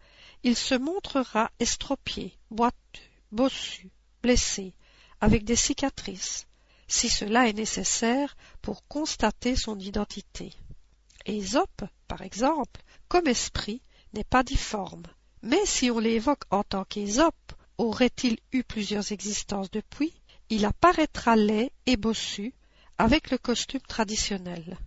il 0.43 0.55
se 0.55 0.73
montrera 0.73 1.51
estropié, 1.59 2.33
boiteux, 2.49 2.75
bossu, 3.31 3.91
blessé, 4.23 4.73
avec 5.21 5.43
des 5.43 5.55
cicatrices, 5.55 6.47
si 6.87 7.07
cela 7.07 7.47
est 7.47 7.53
nécessaire 7.53 8.35
pour 8.63 8.87
constater 8.87 9.55
son 9.55 9.77
identité. 9.77 10.51
Ésope, 11.27 11.83
par 12.07 12.23
exemple, 12.23 12.81
comme 13.07 13.27
esprit, 13.27 13.83
n'est 14.13 14.23
pas 14.23 14.43
difforme, 14.43 15.03
mais 15.43 15.65
si 15.65 15.91
on 15.91 15.99
l'évoque 15.99 16.45
en 16.49 16.63
tant 16.63 16.83
qu'Ésope, 16.83 17.53
aurait-il 17.77 18.39
eu 18.53 18.63
plusieurs 18.63 19.11
existences 19.11 19.69
depuis, 19.69 20.13
il 20.49 20.65
apparaîtra 20.65 21.35
laid 21.35 21.71
et 21.85 21.97
bossu, 21.97 22.53
avec 22.97 23.29
le 23.29 23.37
costume 23.37 23.81
traditionnel. 23.81 24.77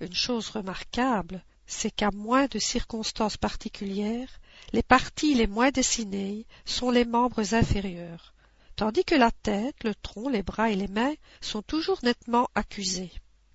Une 0.00 0.14
chose 0.14 0.50
remarquable, 0.50 1.42
c'est 1.66 1.90
qu'à 1.90 2.10
moins 2.12 2.46
de 2.46 2.58
circonstances 2.58 3.36
particulières, 3.36 4.40
les 4.72 4.82
parties 4.82 5.34
les 5.34 5.46
moins 5.46 5.70
dessinées 5.70 6.46
sont 6.64 6.90
les 6.90 7.04
membres 7.04 7.54
inférieurs, 7.54 8.34
tandis 8.76 9.04
que 9.04 9.14
la 9.14 9.30
tête, 9.30 9.82
le 9.84 9.94
tronc, 9.94 10.28
les 10.28 10.42
bras 10.42 10.70
et 10.70 10.76
les 10.76 10.88
mains 10.88 11.14
sont 11.40 11.62
toujours 11.62 11.98
nettement 12.02 12.48
accusés. 12.54 13.12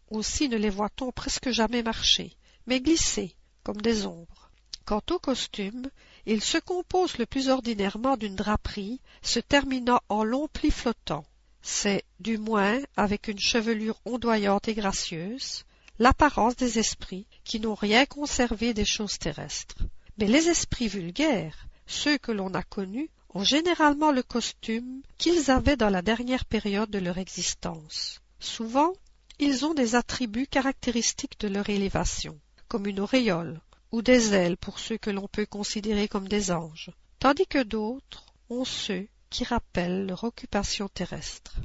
Aussi 0.09 0.49
ne 0.49 0.57
les 0.57 0.69
voit-on 0.69 1.11
presque 1.11 1.51
jamais 1.51 1.83
marcher, 1.83 2.35
mais 2.67 2.81
glisser, 2.81 3.35
comme 3.63 3.81
des 3.81 4.05
ombres. 4.05 4.51
Quant 4.83 5.01
au 5.11 5.19
costume, 5.19 5.89
il 6.25 6.41
se 6.41 6.57
compose 6.57 7.17
le 7.17 7.25
plus 7.25 7.47
ordinairement 7.47 8.17
d'une 8.17 8.35
draperie 8.35 8.99
se 9.21 9.39
terminant 9.39 10.01
en 10.09 10.23
longs 10.23 10.49
plis 10.49 10.71
flottants. 10.71 11.25
C'est, 11.61 12.03
du 12.19 12.37
moins, 12.37 12.79
avec 12.97 13.27
une 13.27 13.39
chevelure 13.39 13.99
ondoyante 14.05 14.67
et 14.67 14.73
gracieuse, 14.73 15.63
l'apparence 15.99 16.55
des 16.55 16.79
esprits 16.79 17.27
qui 17.43 17.59
n'ont 17.59 17.75
rien 17.75 18.05
conservé 18.05 18.73
des 18.73 18.85
choses 18.85 19.19
terrestres. 19.19 19.83
Mais 20.17 20.27
les 20.27 20.47
esprits 20.49 20.87
vulgaires, 20.87 21.67
ceux 21.85 22.17
que 22.17 22.31
l'on 22.31 22.53
a 22.53 22.63
connus, 22.63 23.09
ont 23.33 23.43
généralement 23.43 24.11
le 24.11 24.23
costume 24.23 25.01
qu'ils 25.17 25.51
avaient 25.51 25.77
dans 25.77 25.89
la 25.89 26.01
dernière 26.01 26.45
période 26.45 26.89
de 26.89 26.99
leur 26.99 27.17
existence. 27.17 28.21
Souvent, 28.39 28.93
ils 29.39 29.65
ont 29.65 29.73
des 29.73 29.95
attributs 29.95 30.47
caractéristiques 30.47 31.39
de 31.39 31.47
leur 31.47 31.69
élévation, 31.69 32.39
comme 32.67 32.87
une 32.87 32.99
auréole, 32.99 33.61
ou 33.91 34.01
des 34.01 34.33
ailes 34.33 34.57
pour 34.57 34.79
ceux 34.79 34.97
que 34.97 35.09
l'on 35.09 35.27
peut 35.27 35.45
considérer 35.45 36.07
comme 36.07 36.27
des 36.27 36.51
anges, 36.51 36.91
tandis 37.19 37.47
que 37.47 37.63
d'autres 37.63 38.25
ont 38.49 38.65
ceux 38.65 39.07
qui 39.31 39.43
rappellent 39.43 40.05
leur 40.05 40.23
occupation 40.23 40.87
terrestre. 40.89 41.55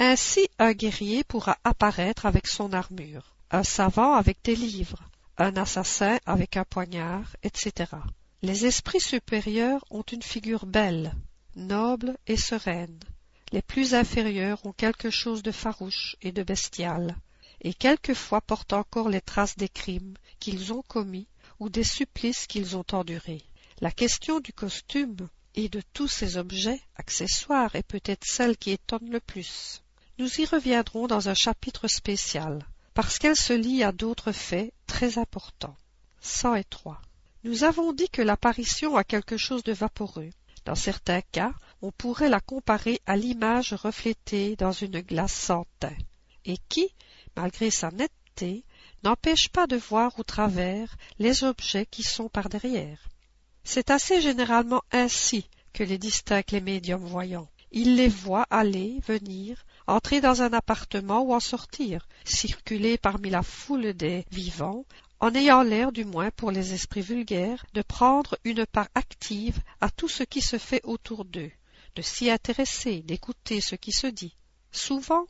Ainsi 0.00 0.48
un 0.58 0.72
guerrier 0.72 1.22
pourra 1.22 1.58
apparaître 1.62 2.26
avec 2.26 2.48
son 2.48 2.72
armure, 2.72 3.36
un 3.50 3.62
savant 3.62 4.14
avec 4.14 4.38
des 4.42 4.56
livres, 4.56 5.04
un 5.36 5.56
assassin 5.56 6.18
avec 6.26 6.56
un 6.56 6.64
poignard, 6.64 7.36
etc. 7.42 7.92
Les 8.42 8.64
esprits 8.64 9.00
supérieurs 9.00 9.84
ont 9.90 10.02
une 10.02 10.22
figure 10.22 10.64
belle, 10.64 11.14
noble 11.54 12.16
et 12.26 12.38
sereine. 12.38 12.98
Les 13.52 13.62
plus 13.62 13.94
inférieurs 13.94 14.64
ont 14.64 14.72
quelque 14.72 15.10
chose 15.10 15.42
de 15.42 15.52
farouche 15.52 16.16
et 16.22 16.32
de 16.32 16.42
bestial, 16.42 17.14
et 17.60 17.74
quelquefois 17.74 18.40
portent 18.40 18.72
encore 18.72 19.10
les 19.10 19.20
traces 19.20 19.56
des 19.56 19.68
crimes 19.68 20.14
qu'ils 20.38 20.72
ont 20.72 20.82
commis 20.82 21.28
ou 21.58 21.68
des 21.68 21.84
supplices 21.84 22.46
qu'ils 22.46 22.76
ont 22.76 22.86
endurés. 22.92 23.42
La 23.82 23.90
question 23.90 24.40
du 24.40 24.52
costume 24.52 25.28
et 25.54 25.68
de 25.68 25.82
tous 25.92 26.08
ces 26.08 26.36
objets 26.36 26.80
accessoires 26.96 27.74
est 27.74 27.86
peut-être 27.86 28.24
celle 28.24 28.56
qui 28.56 28.70
étonne 28.70 29.10
le 29.10 29.20
plus. 29.20 29.82
Nous 30.18 30.40
y 30.40 30.44
reviendrons 30.44 31.06
dans 31.06 31.28
un 31.28 31.34
chapitre 31.34 31.88
spécial, 31.88 32.64
parce 32.94 33.18
qu'elle 33.18 33.36
se 33.36 33.52
lie 33.52 33.82
à 33.82 33.92
d'autres 33.92 34.32
faits 34.32 34.72
très 34.86 35.18
importants. 35.18 35.76
trois. 36.68 37.00
Nous 37.42 37.64
avons 37.64 37.92
dit 37.92 38.10
que 38.10 38.22
l'apparition 38.22 38.96
a 38.96 39.04
quelque 39.04 39.36
chose 39.36 39.62
de 39.62 39.72
vaporeux. 39.72 40.30
Dans 40.66 40.74
certains 40.74 41.22
cas, 41.22 41.54
on 41.80 41.90
pourrait 41.90 42.28
la 42.28 42.40
comparer 42.40 43.00
à 43.06 43.16
l'image 43.16 43.72
reflétée 43.72 44.56
dans 44.56 44.72
une 44.72 45.00
glace 45.00 45.32
sans 45.32 45.66
teint, 45.78 45.96
et 46.44 46.58
qui, 46.68 46.94
malgré 47.34 47.70
sa 47.70 47.90
netteté, 47.90 48.64
n'empêche 49.02 49.48
pas 49.48 49.66
de 49.66 49.76
voir 49.76 50.18
au 50.18 50.22
travers 50.22 50.94
les 51.18 51.44
objets 51.44 51.86
qui 51.86 52.02
sont 52.02 52.28
par 52.28 52.50
derrière. 52.50 53.09
C'est 53.64 53.90
assez 53.90 54.20
généralement 54.20 54.82
ainsi 54.92 55.48
que 55.72 55.84
les 55.84 55.98
distinguent 55.98 56.50
les 56.52 56.60
médiums 56.60 57.04
voyants. 57.04 57.48
Ils 57.72 57.94
les 57.94 58.08
voient 58.08 58.46
aller, 58.50 59.00
venir, 59.06 59.64
entrer 59.86 60.20
dans 60.20 60.42
un 60.42 60.52
appartement 60.52 61.22
ou 61.22 61.34
en 61.34 61.40
sortir, 61.40 62.08
circuler 62.24 62.98
parmi 62.98 63.30
la 63.30 63.42
foule 63.42 63.92
des 63.92 64.24
vivants, 64.32 64.84
en 65.20 65.34
ayant 65.34 65.62
l'air 65.62 65.92
du 65.92 66.04
moins 66.04 66.30
pour 66.30 66.50
les 66.50 66.72
esprits 66.72 67.02
vulgaires 67.02 67.64
de 67.74 67.82
prendre 67.82 68.38
une 68.44 68.66
part 68.66 68.88
active 68.94 69.60
à 69.80 69.90
tout 69.90 70.08
ce 70.08 70.22
qui 70.22 70.40
se 70.40 70.58
fait 70.58 70.80
autour 70.84 71.24
d'eux, 71.24 71.52
de 71.94 72.02
s'y 72.02 72.30
intéresser, 72.30 73.02
d'écouter 73.02 73.60
ce 73.60 73.76
qui 73.76 73.92
se 73.92 74.06
dit. 74.06 74.34
Souvent, 74.72 75.26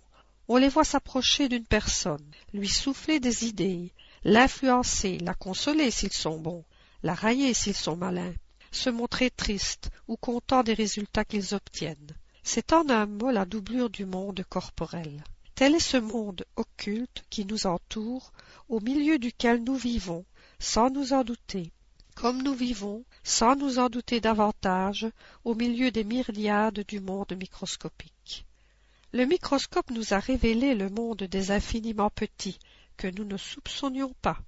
On 0.52 0.56
les 0.56 0.68
voit 0.68 0.82
s'approcher 0.82 1.48
d'une 1.48 1.64
personne, 1.64 2.28
lui 2.52 2.68
souffler 2.68 3.20
des 3.20 3.46
idées, 3.46 3.92
l'influencer, 4.24 5.18
la 5.18 5.32
consoler 5.32 5.92
s'ils 5.92 6.12
sont 6.12 6.40
bons, 6.40 6.64
la 7.02 7.14
railler 7.14 7.54
s'ils 7.54 7.74
sont 7.74 7.96
malins, 7.96 8.34
se 8.70 8.90
montrer 8.90 9.30
tristes 9.30 9.90
ou 10.08 10.16
contents 10.16 10.62
des 10.62 10.74
résultats 10.74 11.24
qu'ils 11.24 11.54
obtiennent. 11.54 12.14
C'est 12.42 12.72
en 12.72 12.88
un 12.88 13.06
mot 13.06 13.30
la 13.30 13.44
doublure 13.44 13.90
du 13.90 14.06
monde 14.06 14.42
corporel. 14.48 15.22
Tel 15.54 15.74
est 15.74 15.80
ce 15.80 15.98
monde 15.98 16.44
occulte 16.56 17.22
qui 17.28 17.44
nous 17.44 17.66
entoure, 17.66 18.32
au 18.68 18.80
milieu 18.80 19.18
duquel 19.18 19.62
nous 19.62 19.76
vivons, 19.76 20.24
sans 20.58 20.90
nous 20.90 21.12
en 21.12 21.22
douter, 21.22 21.70
comme 22.14 22.42
nous 22.42 22.54
vivons, 22.54 23.04
sans 23.22 23.56
nous 23.56 23.78
en 23.78 23.88
douter 23.88 24.20
davantage, 24.20 25.06
au 25.44 25.54
milieu 25.54 25.90
des 25.90 26.04
myriades 26.04 26.84
du 26.86 27.00
monde 27.00 27.32
microscopique. 27.38 28.46
Le 29.12 29.24
microscope 29.24 29.90
nous 29.90 30.14
a 30.14 30.18
révélé 30.18 30.74
le 30.74 30.88
monde 30.88 31.24
des 31.24 31.50
infiniment 31.50 32.10
petits 32.10 32.58
que 32.96 33.08
nous 33.08 33.24
ne 33.24 33.36
soupçonnions 33.36 34.14
pas. 34.22 34.38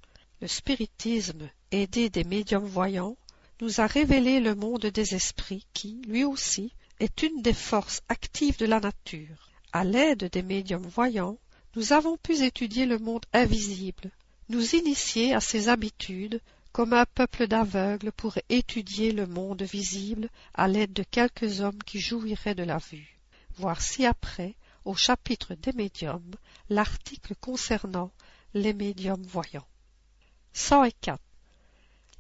Le 0.43 0.49
spiritisme, 0.49 1.49
aidé 1.71 2.11
des 2.11 2.25
médiums 2.25 2.67
voyants, 2.67 3.17
nous 3.61 3.81
a 3.81 3.87
révélé 3.87 4.41
le 4.41 4.57
monde 4.57 4.87
des 4.87 5.15
esprits 5.15 5.65
qui, 5.73 6.03
lui 6.09 6.25
aussi, 6.25 6.75
est 6.99 7.23
une 7.23 7.43
des 7.43 7.55
forces 7.55 8.03
actives 8.09 8.59
de 8.59 8.67
la 8.67 8.81
nature. 8.81 9.53
À 9.73 9.85
l'aide 9.85 10.29
des 10.33 10.43
médiums 10.43 10.85
voyants, 10.87 11.39
nous 11.77 11.93
avons 11.93 12.17
pu 12.17 12.43
étudier 12.43 12.87
le 12.87 12.99
monde 12.99 13.25
invisible, 13.33 14.11
nous 14.49 14.75
initier 14.75 15.33
à 15.33 15.41
ses 15.41 15.69
habitudes, 15.69 16.41
comme 16.73 16.93
un 16.93 17.07
peuple 17.07 17.47
d'aveugles 17.47 18.11
pourrait 18.11 18.45
étudier 18.49 19.13
le 19.13 19.29
monde 19.29 19.63
visible 19.63 20.29
à 20.55 20.67
l'aide 20.67 20.93
de 20.93 21.05
quelques 21.05 21.61
hommes 21.61 21.83
qui 21.87 22.01
jouiraient 22.01 22.57
de 22.57 22.65
la 22.65 22.79
vue 22.79 23.17
voir 23.57 23.81
ci-après, 23.81 24.57
au 24.85 24.97
chapitre 24.97 25.55
des 25.55 25.73
médiums, 25.73 26.35
l'article 26.69 27.35
concernant 27.41 28.11
les 28.55 28.73
médiums 28.73 29.23
voyants. 29.23 29.67
104. 30.55 31.21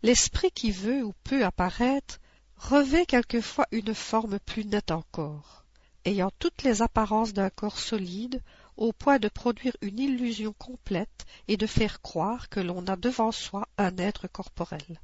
L'esprit 0.03 0.51
qui 0.51 0.71
veut 0.71 1.05
ou 1.05 1.12
peut 1.25 1.45
apparaître 1.45 2.18
revêt 2.57 3.07
quelquefois 3.07 3.66
une 3.73 3.95
forme 3.95 4.38
plus 4.38 4.64
nette 4.64 4.90
encore, 4.90 5.64
ayant 6.05 6.31
toutes 6.38 6.62
les 6.62 6.83
apparences 6.83 7.33
d'un 7.33 7.51
corps 7.51 7.79
solide, 7.79 8.42
au 8.77 8.92
point 8.92 9.18
de 9.18 9.29
produire 9.29 9.77
une 9.83 9.99
illusion 9.99 10.55
complète 10.55 11.27
et 11.49 11.57
de 11.57 11.66
faire 11.66 12.01
croire 12.01 12.49
que 12.49 12.61
l'on 12.61 12.87
a 12.87 12.97
devant 12.97 13.33
soi 13.33 13.68
un 13.79 13.97
être 13.99 14.29
corporel. 14.29 15.01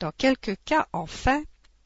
Dans 0.00 0.12
quelques 0.12 0.56
cas, 0.64 0.88
enfin, 0.92 1.42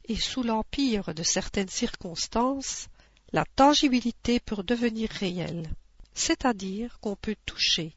et 0.06 0.16
sous 0.16 0.42
l'empire 0.42 1.14
de 1.14 1.22
certaines 1.22 1.68
circonstances, 1.68 2.88
la 3.32 3.44
tangibilité 3.56 4.40
peut 4.40 4.62
devenir 4.62 5.10
réelle, 5.10 5.70
c'est-à-dire 6.14 6.98
qu'on 7.00 7.16
peut 7.16 7.36
toucher, 7.46 7.94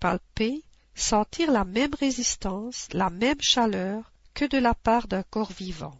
palper, 0.00 0.62
sentir 0.96 1.52
la 1.52 1.64
même 1.64 1.94
résistance, 1.94 2.88
la 2.92 3.10
même 3.10 3.40
chaleur 3.40 4.10
que 4.32 4.46
de 4.46 4.56
la 4.56 4.74
part 4.74 5.06
d'un 5.06 5.22
corps 5.22 5.52
vivant, 5.52 5.94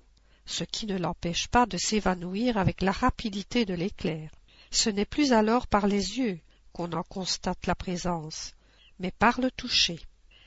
ce 0.47 0.65
qui 0.65 0.87
ne 0.87 0.97
l'empêche 0.97 1.49
pas 1.49 1.67
de 1.67 1.77
s'évanouir 1.77 2.57
avec 2.57 2.81
la 2.81 2.93
rapidité 2.93 3.67
de 3.67 3.75
l'éclair. 3.75 4.31
Ce 4.71 4.89
n'est 4.89 5.05
plus 5.05 5.35
alors 5.35 5.67
par 5.67 5.87
les 5.87 6.19
yeux 6.19 6.41
qu'on 6.73 6.93
en 6.93 7.03
constate 7.03 7.67
la 7.67 7.75
présence, 7.75 8.55
mais 8.99 9.11
par 9.11 9.41
le 9.41 9.51
toucher. 9.51 10.01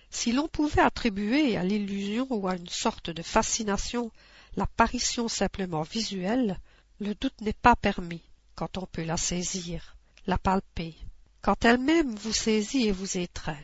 Si 0.09 0.31
l'on 0.31 0.47
pouvait 0.47 0.81
attribuer 0.81 1.55
à 1.55 1.63
l'illusion 1.63 2.25
ou 2.31 2.47
à 2.47 2.55
une 2.55 2.67
sorte 2.67 3.11
de 3.11 3.21
fascination 3.21 4.11
l'apparition 4.55 5.27
simplement 5.27 5.83
visuelle, 5.83 6.59
le 6.99 7.13
doute 7.13 7.39
n'est 7.41 7.53
pas 7.53 7.75
permis 7.75 8.23
quand 8.55 8.79
on 8.79 8.87
peut 8.87 9.03
la 9.03 9.17
saisir, 9.17 9.95
la 10.25 10.39
palper, 10.39 10.95
quand 11.41 11.63
elle-même 11.65 12.15
vous 12.15 12.33
saisit 12.33 12.87
et 12.87 12.91
vous 12.91 13.17
étreint. 13.17 13.61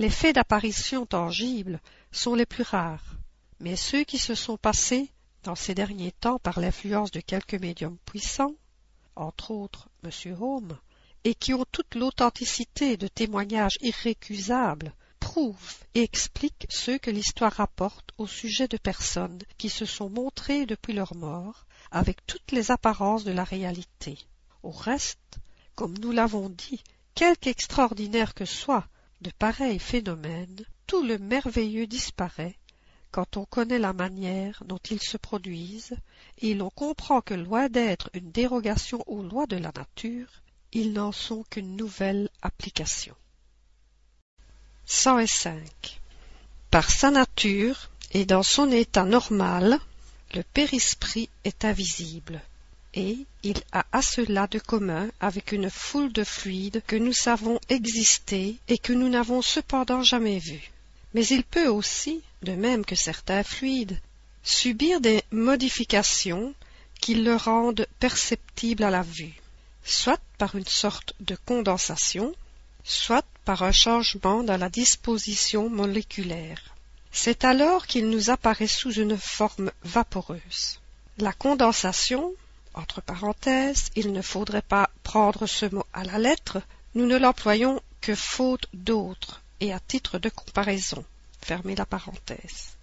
Les 0.00 0.10
faits 0.10 0.36
d'apparition 0.36 1.06
tangible 1.06 1.80
sont 2.12 2.36
les 2.36 2.46
plus 2.46 2.62
rares, 2.62 3.16
mais 3.58 3.74
ceux 3.74 4.04
qui 4.04 4.18
se 4.18 4.36
sont 4.36 4.56
passés 4.56 5.10
dans 5.42 5.56
ces 5.56 5.74
derniers 5.74 6.12
temps 6.12 6.38
par 6.38 6.60
l'influence 6.60 7.10
de 7.10 7.18
quelques 7.18 7.54
médiums 7.54 7.98
puissants, 8.04 8.54
entre 9.16 9.50
autres 9.50 9.88
M. 10.04 10.36
Home, 10.40 10.78
et 11.24 11.34
qui 11.34 11.52
ont 11.52 11.64
toute 11.72 11.96
l'authenticité 11.96 12.96
de 12.96 13.08
témoignages 13.08 13.76
irrécusables, 13.80 14.94
prouvent 15.18 15.78
et 15.96 16.04
expliquent 16.04 16.68
ce 16.70 16.92
que 16.92 17.10
l'histoire 17.10 17.54
rapporte 17.54 18.10
au 18.18 18.28
sujet 18.28 18.68
de 18.68 18.76
personnes 18.76 19.40
qui 19.56 19.68
se 19.68 19.84
sont 19.84 20.10
montrées 20.10 20.64
depuis 20.64 20.92
leur 20.92 21.16
mort 21.16 21.66
avec 21.90 22.24
toutes 22.24 22.52
les 22.52 22.70
apparences 22.70 23.24
de 23.24 23.32
la 23.32 23.42
réalité. 23.42 24.16
Au 24.62 24.70
reste, 24.70 25.40
comme 25.74 25.98
nous 25.98 26.12
l'avons 26.12 26.50
dit, 26.50 26.84
quelque 27.16 27.48
extraordinaire 27.48 28.34
que 28.34 28.44
soit 28.44 28.86
de 29.20 29.30
pareils 29.30 29.78
phénomènes, 29.78 30.64
tout 30.86 31.02
le 31.02 31.18
merveilleux 31.18 31.86
disparaît 31.86 32.56
quand 33.10 33.36
on 33.36 33.44
connaît 33.44 33.78
la 33.78 33.92
manière 33.92 34.62
dont 34.66 34.80
ils 34.90 35.02
se 35.02 35.16
produisent, 35.16 35.96
et 36.38 36.54
l'on 36.54 36.70
comprend 36.70 37.20
que 37.20 37.34
loin 37.34 37.68
d'être 37.68 38.10
une 38.12 38.30
dérogation 38.30 39.02
aux 39.06 39.22
lois 39.22 39.46
de 39.46 39.56
la 39.56 39.72
nature, 39.74 40.28
ils 40.72 40.92
n'en 40.92 41.12
sont 41.12 41.44
qu'une 41.50 41.76
nouvelle 41.76 42.28
application. 42.42 43.14
105. 44.84 46.00
Par 46.70 46.90
sa 46.90 47.10
nature 47.10 47.90
et 48.12 48.26
dans 48.26 48.42
son 48.42 48.70
état 48.70 49.04
normal, 49.04 49.78
le 50.34 50.42
périsprit 50.42 51.30
est 51.44 51.64
invisible, 51.64 52.42
il 53.42 53.62
a 53.72 53.86
à 53.92 54.02
cela 54.02 54.46
de 54.46 54.58
commun 54.58 55.08
avec 55.20 55.52
une 55.52 55.70
foule 55.70 56.12
de 56.12 56.24
fluides 56.24 56.82
que 56.86 56.96
nous 56.96 57.12
savons 57.12 57.60
exister 57.68 58.56
et 58.68 58.78
que 58.78 58.92
nous 58.92 59.08
n'avons 59.08 59.42
cependant 59.42 60.02
jamais 60.02 60.38
vus. 60.38 60.70
Mais 61.14 61.26
il 61.26 61.44
peut 61.44 61.68
aussi, 61.68 62.22
de 62.42 62.52
même 62.52 62.84
que 62.84 62.96
certains 62.96 63.42
fluides, 63.42 64.00
subir 64.42 65.00
des 65.00 65.22
modifications 65.30 66.54
qui 67.00 67.14
le 67.14 67.36
rendent 67.36 67.86
perceptible 68.00 68.82
à 68.82 68.90
la 68.90 69.02
vue, 69.02 69.34
soit 69.84 70.20
par 70.36 70.56
une 70.56 70.66
sorte 70.66 71.14
de 71.20 71.36
condensation, 71.46 72.34
soit 72.84 73.24
par 73.44 73.62
un 73.62 73.72
changement 73.72 74.42
dans 74.42 74.56
la 74.56 74.68
disposition 74.68 75.70
moléculaire. 75.70 76.74
C'est 77.12 77.44
alors 77.44 77.86
qu'il 77.86 78.10
nous 78.10 78.30
apparaît 78.30 78.66
sous 78.66 78.92
une 78.92 79.16
forme 79.16 79.70
vaporeuse. 79.84 80.80
La 81.18 81.32
condensation, 81.32 82.34
entre 82.78 83.02
parenthèses, 83.02 83.90
il 83.96 84.12
ne 84.12 84.22
faudrait 84.22 84.62
pas 84.62 84.88
prendre 85.02 85.46
ce 85.46 85.66
mot 85.66 85.84
à 85.92 86.04
la 86.04 86.18
lettre, 86.18 86.62
nous 86.94 87.06
ne 87.06 87.16
l'employons 87.16 87.82
que 88.00 88.14
faute 88.14 88.66
d'autres 88.72 89.42
et 89.60 89.72
à 89.72 89.80
titre 89.80 90.18
de 90.18 90.28
comparaison. 90.28 91.04
Fermez 91.42 91.74
la 91.74 91.86
parenthèse. 91.86 92.76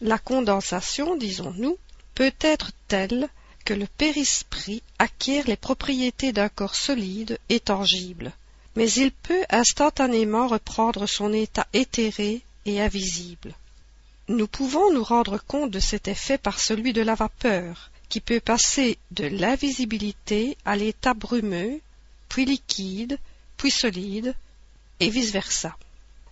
La 0.00 0.18
condensation, 0.18 1.16
disons-nous, 1.16 1.78
peut 2.14 2.34
être 2.40 2.72
telle 2.88 3.28
que 3.64 3.74
le 3.74 3.86
périsprit 3.86 4.82
acquiert 4.98 5.46
les 5.46 5.56
propriétés 5.56 6.32
d'un 6.32 6.48
corps 6.48 6.76
solide 6.76 7.38
et 7.48 7.60
tangible, 7.60 8.32
mais 8.74 8.90
il 8.92 9.10
peut 9.10 9.44
instantanément 9.50 10.48
reprendre 10.48 11.06
son 11.06 11.32
état 11.32 11.66
éthéré 11.72 12.42
et 12.64 12.80
invisible. 12.80 13.54
Nous 14.28 14.46
pouvons 14.46 14.92
nous 14.92 15.04
rendre 15.04 15.38
compte 15.38 15.70
de 15.70 15.80
cet 15.80 16.08
effet 16.08 16.36
par 16.36 16.58
celui 16.58 16.92
de 16.92 17.02
la 17.02 17.14
vapeur, 17.14 17.90
qui 18.08 18.20
peut 18.20 18.40
passer 18.40 18.98
de 19.10 19.24
l'invisibilité 19.26 20.56
à 20.64 20.76
l'état 20.76 21.14
brumeux, 21.14 21.80
puis 22.28 22.44
liquide, 22.44 23.18
puis 23.56 23.70
solide, 23.70 24.34
et 25.00 25.10
vice-versa. 25.10 25.76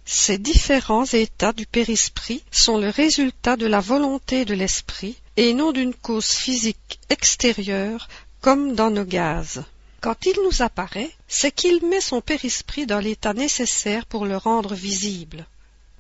Ces 0.07 0.39
différents 0.39 1.07
états 1.07 1.53
du 1.53 1.67
périsprit 1.67 2.43
sont 2.51 2.79
le 2.79 2.91
résultat 2.91 3.57
de 3.57 3.67
la 3.67 3.81
volonté 3.81 4.45
de 4.45 4.55
l'esprit 4.55 5.17
et 5.37 5.55
non 5.55 5.73
d'une 5.73 5.95
cause 5.95 6.31
physique 6.31 7.01
extérieure 7.09 8.09
comme 8.41 8.75
dans 8.75 8.91
nos 8.91 9.05
gaz. 9.05 9.65
Quand 10.01 10.27
il 10.27 10.37
nous 10.45 10.61
apparaît, 10.61 11.11
c'est 11.27 11.51
qu'il 11.51 11.87
met 11.87 12.03
son 12.03 12.21
périsprit 12.21 12.85
dans 12.85 13.01
l'état 13.01 13.33
nécessaire 13.33 14.05
pour 14.05 14.27
le 14.27 14.37
rendre 14.37 14.75
visible. 14.75 15.47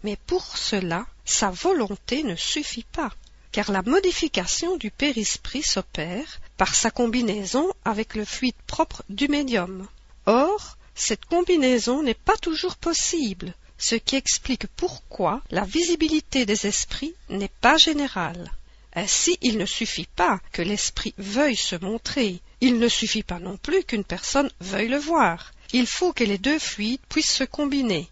Mais 0.02 0.18
pour 0.26 0.58
cela, 0.58 1.06
sa 1.24 1.50
volonté 1.50 2.22
ne 2.22 2.36
suffit 2.36 2.84
pas 2.92 3.10
car 3.54 3.70
la 3.70 3.82
modification 3.82 4.76
du 4.76 4.90
périsprit 4.90 5.62
s'opère 5.62 6.40
par 6.56 6.74
sa 6.74 6.90
combinaison 6.90 7.72
avec 7.84 8.16
le 8.16 8.24
fluide 8.24 8.60
propre 8.66 9.04
du 9.08 9.28
médium. 9.28 9.86
Or, 10.26 10.76
cette 10.96 11.24
combinaison 11.26 12.02
n'est 12.02 12.14
pas 12.14 12.36
toujours 12.36 12.74
possible, 12.74 13.54
ce 13.78 13.94
qui 13.94 14.16
explique 14.16 14.66
pourquoi 14.66 15.40
la 15.52 15.62
visibilité 15.62 16.44
des 16.46 16.66
esprits 16.66 17.14
n'est 17.28 17.56
pas 17.60 17.76
générale. 17.76 18.50
Ainsi, 18.92 19.38
il 19.40 19.56
ne 19.56 19.66
suffit 19.66 20.08
pas 20.16 20.40
que 20.50 20.62
l'esprit 20.62 21.14
veuille 21.18 21.54
se 21.54 21.76
montrer, 21.76 22.40
il 22.60 22.80
ne 22.80 22.88
suffit 22.88 23.22
pas 23.22 23.38
non 23.38 23.56
plus 23.56 23.84
qu'une 23.84 24.02
personne 24.02 24.50
veuille 24.58 24.88
le 24.88 24.98
voir. 24.98 25.52
Il 25.72 25.86
faut 25.86 26.12
que 26.12 26.24
les 26.24 26.38
deux 26.38 26.58
fluides 26.58 27.06
puissent 27.08 27.36
se 27.36 27.44
combiner, 27.44 28.08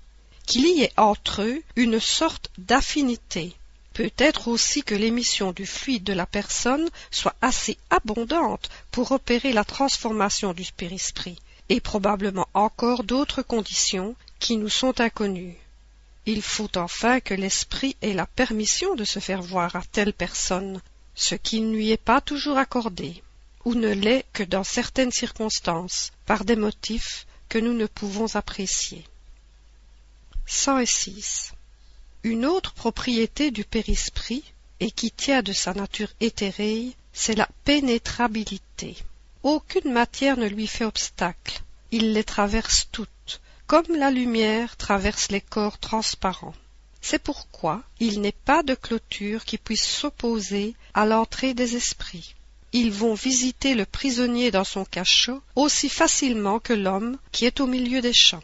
qu'il 0.47 0.69
y 0.69 0.83
ait 0.83 0.93
entre 0.97 1.43
eux 1.43 1.65
une 1.75 1.99
sorte 1.99 2.53
d'affinité. 2.59 3.57
Peut-être 3.95 4.49
aussi 4.49 4.83
que 4.83 4.95
l'émission 4.95 5.53
du 5.53 5.67
fluide 5.67 6.05
de 6.05 6.13
la 6.13 6.27
personne 6.27 6.89
soit 7.11 7.35
assez 7.43 7.77
abondante 7.91 8.71
pour 8.91 9.13
opérer 9.13 9.53
la 9.53 9.65
transformation 9.65 10.55
du 10.55 10.65
périsprit, 10.77 11.39
et 11.69 11.81
probablement 11.81 12.49
encore 12.55 13.05
d'autres 13.05 13.43
conditions 13.43 14.15
qui 14.39 14.57
nous 14.57 14.71
sont 14.71 15.01
inconnues. 15.01 15.57
Il 16.25 16.41
faut 16.41 16.71
enfin 16.77 17.21
que 17.21 17.35
l'esprit 17.35 17.97
ait 18.01 18.13
la 18.13 18.27
permission 18.27 18.95
de 18.95 19.05
se 19.05 19.19
faire 19.19 19.43
voir 19.43 19.75
à 19.77 19.83
telle 19.93 20.13
personne, 20.13 20.81
ce 21.15 21.35
qui 21.35 21.61
ne 21.61 21.75
lui 21.75 21.91
est 21.91 21.97
pas 21.97 22.21
toujours 22.21 22.59
accordé, 22.59 23.23
ou 23.65 23.75
ne 23.75 23.93
l'est 23.93 24.25
que 24.33 24.43
dans 24.43 24.65
certaines 24.65 25.13
circonstances, 25.13 26.13
par 26.27 26.45
des 26.45 26.57
motifs 26.57 27.27
que 27.49 27.59
nous 27.59 27.75
ne 27.75 27.87
pouvons 27.87 28.37
apprécier. 28.37 29.05
106. 30.47 31.53
Une 32.25 32.47
autre 32.47 32.73
propriété 32.73 33.51
du 33.51 33.65
périsprit, 33.65 34.45
et 34.79 34.91
qui 34.91 35.11
tient 35.11 35.43
de 35.43 35.53
sa 35.53 35.75
nature 35.75 36.11
éthérée, 36.21 36.93
c'est 37.13 37.37
la 37.37 37.49
pénétrabilité. 37.65 38.97
Aucune 39.43 39.93
matière 39.93 40.37
ne 40.37 40.47
lui 40.47 40.67
fait 40.67 40.85
obstacle, 40.85 41.63
il 41.91 42.13
les 42.13 42.25
traverse 42.25 42.89
toutes, 42.91 43.41
comme 43.67 43.97
la 43.97 44.11
lumière 44.11 44.77
traverse 44.77 45.31
les 45.31 45.41
corps 45.41 45.79
transparents. 45.79 46.55
C'est 47.01 47.19
pourquoi 47.19 47.83
il 47.99 48.21
n'est 48.21 48.31
pas 48.33 48.63
de 48.63 48.75
clôture 48.75 49.45
qui 49.45 49.59
puisse 49.59 49.85
s'opposer 49.87 50.75
à 50.95 51.07
l'entrée 51.07 51.55
des 51.55 51.77
esprits. 51.77 52.35
Ils 52.73 52.93
vont 52.93 53.15
visiter 53.15 53.75
le 53.75 53.85
prisonnier 53.85 54.51
dans 54.51 54.65
son 54.65 54.85
cachot 54.85 55.43
aussi 55.57 55.89
facilement 55.89 56.61
que 56.61 56.73
l'homme 56.73 57.19
qui 57.33 57.45
est 57.45 57.61
au 57.61 57.67
milieu 57.67 58.01
des 58.01 58.15
champs. 58.15 58.43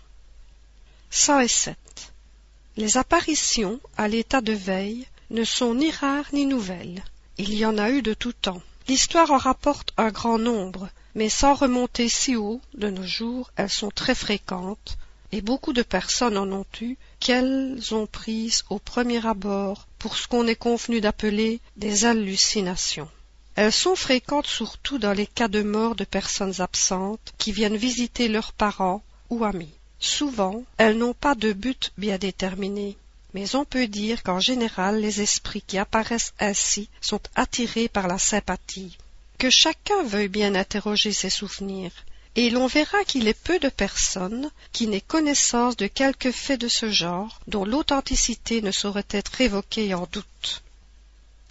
107. 2.78 2.84
Les 2.84 2.96
apparitions 2.96 3.80
à 3.96 4.06
l'état 4.06 4.40
de 4.40 4.52
veille 4.52 5.06
ne 5.30 5.42
sont 5.42 5.74
ni 5.74 5.90
rares 5.90 6.28
ni 6.32 6.46
nouvelles. 6.46 7.02
Il 7.36 7.52
y 7.54 7.66
en 7.66 7.76
a 7.76 7.90
eu 7.90 8.02
de 8.02 8.14
tout 8.14 8.32
temps. 8.32 8.62
L'histoire 8.86 9.32
en 9.32 9.36
rapporte 9.36 9.92
un 9.96 10.10
grand 10.10 10.38
nombre, 10.38 10.88
mais 11.16 11.28
sans 11.28 11.54
remonter 11.54 12.08
si 12.08 12.36
haut, 12.36 12.60
de 12.74 12.88
nos 12.88 13.04
jours, 13.04 13.50
elles 13.56 13.68
sont 13.68 13.90
très 13.90 14.14
fréquentes, 14.14 14.96
et 15.32 15.42
beaucoup 15.42 15.72
de 15.72 15.82
personnes 15.82 16.38
en 16.38 16.50
ont 16.52 16.66
eu, 16.80 16.96
qu'elles 17.18 17.80
ont 17.92 18.06
prises 18.06 18.64
au 18.70 18.78
premier 18.78 19.26
abord 19.26 19.88
pour 19.98 20.16
ce 20.16 20.28
qu'on 20.28 20.46
est 20.46 20.54
convenu 20.54 21.00
d'appeler 21.00 21.60
des 21.76 22.04
hallucinations. 22.04 23.10
Elles 23.56 23.72
sont 23.72 23.96
fréquentes 23.96 24.46
surtout 24.46 24.98
dans 24.98 25.12
les 25.12 25.26
cas 25.26 25.48
de 25.48 25.62
mort 25.62 25.96
de 25.96 26.04
personnes 26.04 26.60
absentes 26.60 27.34
qui 27.38 27.50
viennent 27.50 27.76
visiter 27.76 28.28
leurs 28.28 28.52
parents 28.52 29.02
ou 29.30 29.44
amis. 29.44 29.77
Souvent, 30.00 30.62
elles 30.76 30.96
n'ont 30.96 31.14
pas 31.14 31.34
de 31.34 31.52
but 31.52 31.92
bien 31.96 32.18
déterminé 32.18 32.96
mais 33.34 33.54
on 33.54 33.64
peut 33.64 33.86
dire 33.86 34.22
qu'en 34.22 34.40
général 34.40 35.00
les 35.00 35.20
esprits 35.20 35.62
qui 35.62 35.78
apparaissent 35.78 36.32
ainsi 36.40 36.88
sont 37.00 37.20
attirés 37.34 37.88
par 37.88 38.08
la 38.08 38.18
sympathie. 38.18 38.96
Que 39.38 39.50
chacun 39.50 40.02
veuille 40.02 40.28
bien 40.28 40.54
interroger 40.54 41.12
ses 41.12 41.30
souvenirs, 41.30 41.92
et 42.34 42.50
l'on 42.50 42.66
verra 42.66 43.04
qu'il 43.04 43.28
est 43.28 43.40
peu 43.40 43.58
de 43.58 43.68
personnes 43.68 44.50
qui 44.72 44.86
n'aient 44.86 45.00
connaissance 45.00 45.76
de 45.76 45.86
quelque 45.86 46.32
fait 46.32 46.56
de 46.56 46.68
ce 46.68 46.90
genre 46.90 47.40
dont 47.46 47.64
l'authenticité 47.64 48.62
ne 48.62 48.72
saurait 48.72 49.06
être 49.10 49.40
évoquée 49.40 49.94
en 49.94 50.08
doute. 50.10 50.62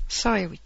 108. 0.09 0.61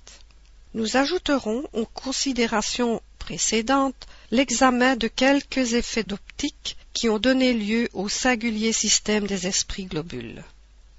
Nous 0.74 0.96
ajouterons 0.96 1.68
aux 1.74 1.86
considérations 1.86 3.02
précédentes 3.20 4.08
l'examen 4.32 4.96
de 4.96 5.08
quelques 5.08 5.74
effets 5.74 6.04
d'optique 6.04 6.78
qui 6.94 7.10
ont 7.10 7.20
donné 7.20 7.54
lieu 7.54 7.90
au 7.94 8.10
singulier 8.10 8.74
système 8.74 9.28
des 9.28 9.48
esprits 9.48 9.86
globules. 9.86 10.44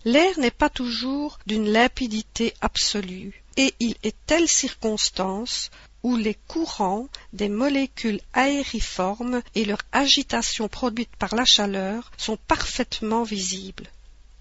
L'air 0.05 0.38
n'est 0.38 0.50
pas 0.50 0.70
toujours 0.70 1.38
d'une 1.46 1.70
limpidité 1.70 2.55
absolue, 2.61 3.42
et 3.57 3.74
il 3.78 3.94
est 4.02 4.16
telle 4.26 4.48
circonstance 4.48 5.70
où 6.02 6.16
les 6.16 6.35
courants 6.48 7.09
des 7.33 7.48
molécules 7.48 8.20
aériformes 8.33 9.42
et 9.55 9.64
leur 9.64 9.81
agitation 9.92 10.68
produite 10.68 11.14
par 11.16 11.35
la 11.35 11.44
chaleur 11.44 12.11
sont 12.16 12.37
parfaitement 12.37 13.22
visibles. 13.22 13.88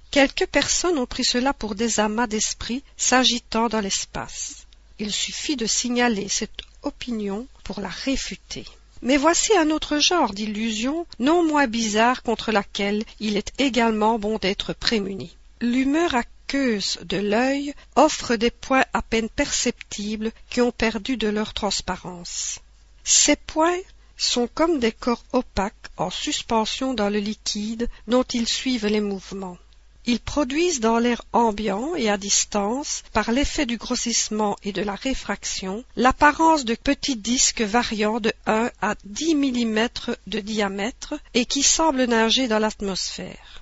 Quelques 0.09 0.47
personnes 0.47 0.97
ont 0.97 1.05
pris 1.05 1.23
cela 1.23 1.53
pour 1.53 1.75
des 1.75 1.99
amas 1.99 2.27
d'esprits 2.27 2.83
s'agitant 2.97 3.69
dans 3.69 3.79
l'espace. 3.79 4.65
Il 4.99 5.11
suffit 5.11 5.55
de 5.55 5.65
signaler 5.65 6.27
cette 6.27 6.61
opinion 6.81 7.47
pour 7.63 7.79
la 7.79 7.89
réfuter. 7.89 8.65
Mais 9.01 9.17
voici 9.17 9.55
un 9.57 9.69
autre 9.71 9.99
genre 9.99 10.33
d'illusion 10.33 11.05
non 11.19 11.43
moins 11.43 11.67
bizarre 11.67 12.23
contre 12.23 12.51
laquelle 12.51 13.03
il 13.19 13.37
est 13.37 13.53
également 13.59 14.19
bon 14.19 14.37
d'être 14.37 14.73
prémuni 14.73 15.35
l'humeur 15.61 16.15
aqueuse 16.15 16.97
de 17.03 17.17
l'œil 17.17 17.73
offre 17.95 18.35
des 18.35 18.49
points 18.51 18.85
à 18.93 19.01
peine 19.01 19.29
perceptibles 19.29 20.31
qui 20.49 20.59
ont 20.59 20.71
perdu 20.71 21.15
de 21.15 21.27
leur 21.27 21.53
transparence. 21.53 22.59
Ces 23.03 23.35
points 23.35 23.79
sont 24.17 24.47
comme 24.47 24.79
des 24.79 24.91
corps 24.91 25.23
opaques 25.33 25.89
en 25.97 26.09
suspension 26.09 26.93
dans 26.93 27.09
le 27.09 27.19
liquide 27.19 27.87
dont 28.07 28.23
ils 28.23 28.47
suivent 28.47 28.87
les 28.87 29.01
mouvements. 29.01 29.57
Ils 30.05 30.19
produisent 30.19 30.79
dans 30.79 30.97
l'air 30.97 31.21
ambiant 31.31 31.95
et 31.95 32.09
à 32.09 32.17
distance, 32.17 33.03
par 33.13 33.31
l'effet 33.31 33.65
du 33.65 33.77
grossissement 33.77 34.55
et 34.63 34.71
de 34.71 34.81
la 34.81 34.95
réfraction, 34.95 35.83
l'apparence 35.95 36.65
de 36.65 36.75
petits 36.75 37.15
disques 37.15 37.61
variant 37.61 38.19
de 38.19 38.33
1 38.47 38.71
à 38.81 38.95
10 39.05 39.35
mm 39.35 39.87
de 40.27 40.39
diamètre 40.39 41.13
et 41.33 41.45
qui 41.45 41.61
semblent 41.61 42.05
nager 42.05 42.47
dans 42.47 42.59
l'atmosphère. 42.59 43.60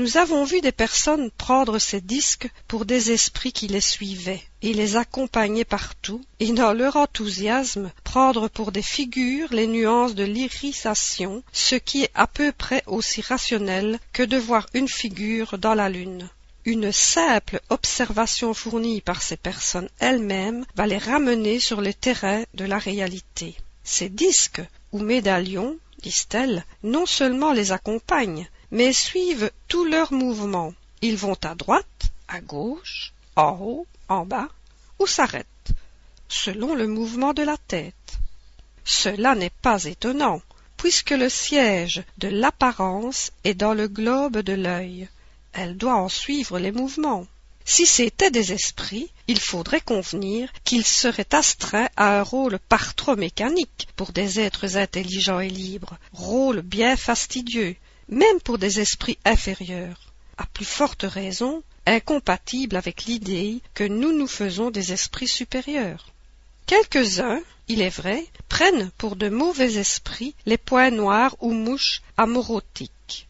Nous 0.00 0.16
avons 0.16 0.44
vu 0.44 0.62
des 0.62 0.72
personnes 0.72 1.30
prendre 1.30 1.78
ces 1.78 2.00
disques 2.00 2.48
pour 2.68 2.86
des 2.86 3.10
esprits 3.10 3.52
qui 3.52 3.68
les 3.68 3.82
suivaient 3.82 4.42
et 4.62 4.72
les 4.72 4.96
accompagner 4.96 5.66
partout, 5.66 6.22
et 6.38 6.50
dans 6.52 6.72
leur 6.72 6.96
enthousiasme 6.96 7.92
prendre 8.02 8.48
pour 8.48 8.72
des 8.72 8.80
figures 8.80 9.52
les 9.52 9.66
nuances 9.66 10.14
de 10.14 10.24
l'irisation, 10.24 11.42
ce 11.52 11.74
qui 11.74 12.04
est 12.04 12.10
à 12.14 12.26
peu 12.26 12.50
près 12.50 12.82
aussi 12.86 13.20
rationnel 13.20 13.98
que 14.14 14.22
de 14.22 14.38
voir 14.38 14.64
une 14.72 14.88
figure 14.88 15.58
dans 15.58 15.74
la 15.74 15.90
lune. 15.90 16.30
Une 16.64 16.92
simple 16.92 17.60
observation 17.68 18.54
fournie 18.54 19.02
par 19.02 19.20
ces 19.20 19.36
personnes 19.36 19.90
elles-mêmes 19.98 20.64
va 20.76 20.86
les 20.86 20.96
ramener 20.96 21.60
sur 21.60 21.82
le 21.82 21.92
terrain 21.92 22.42
de 22.54 22.64
la 22.64 22.78
réalité. 22.78 23.54
Ces 23.84 24.08
disques 24.08 24.62
ou 24.92 25.00
médaillons, 25.00 25.76
disent-elles, 26.02 26.64
non 26.82 27.04
seulement 27.04 27.52
les 27.52 27.72
accompagnent, 27.72 28.48
mais 28.70 28.92
suivent 28.92 29.50
tous 29.68 29.84
leurs 29.84 30.12
mouvements. 30.12 30.74
Ils 31.02 31.16
vont 31.16 31.38
à 31.44 31.54
droite, 31.54 32.12
à 32.28 32.40
gauche, 32.40 33.12
en 33.36 33.58
haut, 33.60 33.86
en 34.08 34.24
bas, 34.24 34.48
ou 34.98 35.06
s'arrêtent, 35.06 35.72
selon 36.28 36.74
le 36.74 36.86
mouvement 36.86 37.32
de 37.32 37.42
la 37.42 37.56
tête. 37.56 37.94
Cela 38.84 39.34
n'est 39.34 39.56
pas 39.62 39.84
étonnant, 39.84 40.42
puisque 40.76 41.10
le 41.10 41.28
siège 41.28 42.02
de 42.18 42.28
l'apparence 42.28 43.32
est 43.44 43.54
dans 43.54 43.74
le 43.74 43.88
globe 43.88 44.38
de 44.38 44.52
l'œil. 44.52 45.08
Elle 45.52 45.76
doit 45.76 45.96
en 45.96 46.08
suivre 46.08 46.58
les 46.58 46.72
mouvements. 46.72 47.26
Si 47.64 47.86
c'étaient 47.86 48.30
des 48.30 48.52
esprits, 48.52 49.10
il 49.28 49.38
faudrait 49.38 49.80
convenir 49.80 50.50
qu'ils 50.64 50.84
seraient 50.84 51.34
astreints 51.34 51.88
à 51.96 52.18
un 52.18 52.22
rôle 52.22 52.58
par 52.68 52.94
trop 52.94 53.16
mécanique 53.16 53.88
pour 53.96 54.12
des 54.12 54.40
êtres 54.40 54.76
intelligents 54.76 55.40
et 55.40 55.50
libres, 55.50 55.98
rôle 56.12 56.62
bien 56.62 56.96
fastidieux, 56.96 57.76
même 58.10 58.40
pour 58.40 58.58
des 58.58 58.80
esprits 58.80 59.18
inférieurs, 59.24 60.12
à 60.36 60.46
plus 60.46 60.64
forte 60.64 61.04
raison 61.04 61.62
incompatible 61.86 62.76
avec 62.76 63.04
l'idée 63.04 63.60
que 63.74 63.84
nous 63.84 64.12
nous 64.12 64.26
faisons 64.26 64.70
des 64.70 64.92
esprits 64.92 65.28
supérieurs. 65.28 66.12
Quelques-uns, 66.66 67.40
il 67.68 67.82
est 67.82 67.88
vrai, 67.88 68.26
prennent 68.48 68.90
pour 68.98 69.16
de 69.16 69.28
mauvais 69.28 69.76
esprits 69.76 70.34
les 70.46 70.58
points 70.58 70.90
noirs 70.90 71.36
ou 71.40 71.52
mouches 71.52 72.02
amorotiques. 72.16 73.28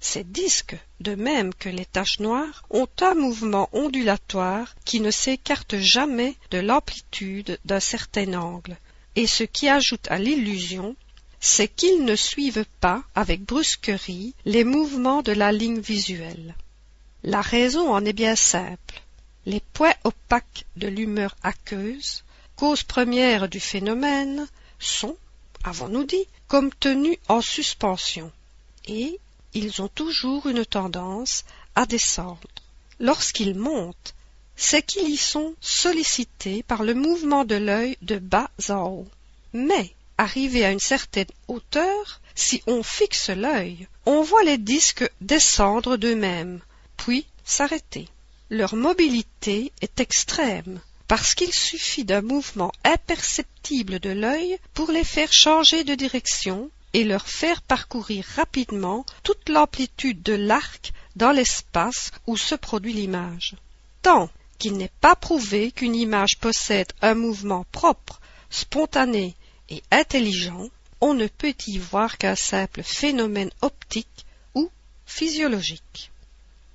Ces 0.00 0.24
disques, 0.24 0.76
de 1.00 1.14
même 1.14 1.52
que 1.52 1.68
les 1.68 1.84
taches 1.84 2.20
noires, 2.20 2.64
ont 2.70 2.88
un 3.00 3.14
mouvement 3.14 3.68
ondulatoire 3.72 4.74
qui 4.84 5.00
ne 5.00 5.10
s'écarte 5.10 5.76
jamais 5.78 6.36
de 6.50 6.58
l'amplitude 6.58 7.58
d'un 7.64 7.80
certain 7.80 8.34
angle, 8.34 8.76
et 9.16 9.26
ce 9.26 9.42
qui 9.42 9.68
ajoute 9.68 10.06
à 10.08 10.18
l'illusion 10.18 10.94
c'est 11.40 11.68
qu'ils 11.68 12.04
ne 12.04 12.16
suivent 12.16 12.66
pas 12.80 13.02
avec 13.14 13.42
brusquerie 13.42 14.34
les 14.44 14.64
mouvements 14.64 15.22
de 15.22 15.32
la 15.32 15.52
ligne 15.52 15.80
visuelle. 15.80 16.54
La 17.22 17.40
raison 17.40 17.92
en 17.92 18.04
est 18.04 18.12
bien 18.12 18.36
simple. 18.36 19.02
Les 19.46 19.60
points 19.60 19.94
opaques 20.04 20.64
de 20.76 20.88
l'humeur 20.88 21.36
aqueuse, 21.42 22.24
cause 22.56 22.82
première 22.82 23.48
du 23.48 23.60
phénomène, 23.60 24.46
sont, 24.78 25.16
avons-nous 25.64 26.04
dit, 26.04 26.26
comme 26.48 26.70
tenus 26.74 27.18
en 27.28 27.40
suspension, 27.40 28.30
et 28.86 29.18
ils 29.54 29.80
ont 29.80 29.88
toujours 29.88 30.46
une 30.46 30.64
tendance 30.64 31.44
à 31.74 31.86
descendre. 31.86 32.48
Lorsqu'ils 33.00 33.54
montent, 33.54 34.14
c'est 34.56 34.82
qu'ils 34.82 35.08
y 35.08 35.16
sont 35.16 35.54
sollicités 35.60 36.62
par 36.64 36.82
le 36.82 36.94
mouvement 36.94 37.44
de 37.44 37.54
l'œil 37.54 37.96
de 38.02 38.18
bas 38.18 38.50
en 38.68 38.88
haut. 38.88 39.08
Mais 39.52 39.94
Arrivé 40.18 40.64
à 40.64 40.72
une 40.72 40.80
certaine 40.80 41.28
hauteur, 41.46 42.20
si 42.34 42.62
on 42.66 42.82
fixe 42.82 43.30
l'œil, 43.30 43.86
on 44.04 44.22
voit 44.22 44.42
les 44.42 44.58
disques 44.58 45.08
descendre 45.20 45.96
d'eux-mêmes, 45.96 46.60
puis 46.96 47.26
s'arrêter. 47.44 48.08
Leur 48.50 48.74
mobilité 48.74 49.72
est 49.80 50.00
extrême, 50.00 50.80
parce 51.06 51.34
qu'il 51.34 51.52
suffit 51.52 52.04
d'un 52.04 52.22
mouvement 52.22 52.72
imperceptible 52.84 54.00
de 54.00 54.10
l'œil 54.10 54.58
pour 54.74 54.90
les 54.90 55.04
faire 55.04 55.32
changer 55.32 55.84
de 55.84 55.94
direction, 55.94 56.70
et 56.94 57.04
leur 57.04 57.28
faire 57.28 57.62
parcourir 57.62 58.24
rapidement 58.34 59.04
toute 59.22 59.48
l'amplitude 59.48 60.22
de 60.22 60.32
l'arc 60.32 60.92
dans 61.16 61.32
l'espace 61.32 62.10
où 62.26 62.36
se 62.36 62.54
produit 62.54 62.92
l'image. 62.92 63.54
Tant 64.02 64.30
qu'il 64.58 64.76
n'est 64.76 64.90
pas 65.00 65.14
prouvé 65.14 65.70
qu'une 65.70 65.94
image 65.94 66.38
possède 66.38 66.92
un 67.02 67.14
mouvement 67.14 67.64
propre, 67.70 68.20
spontané 68.50 69.36
et 69.68 69.82
intelligent, 69.90 70.68
on 71.00 71.14
ne 71.14 71.26
peut 71.26 71.54
y 71.66 71.78
voir 71.78 72.18
qu'un 72.18 72.36
simple 72.36 72.82
phénomène 72.82 73.50
optique 73.60 74.26
ou 74.54 74.70
physiologique. 75.06 76.10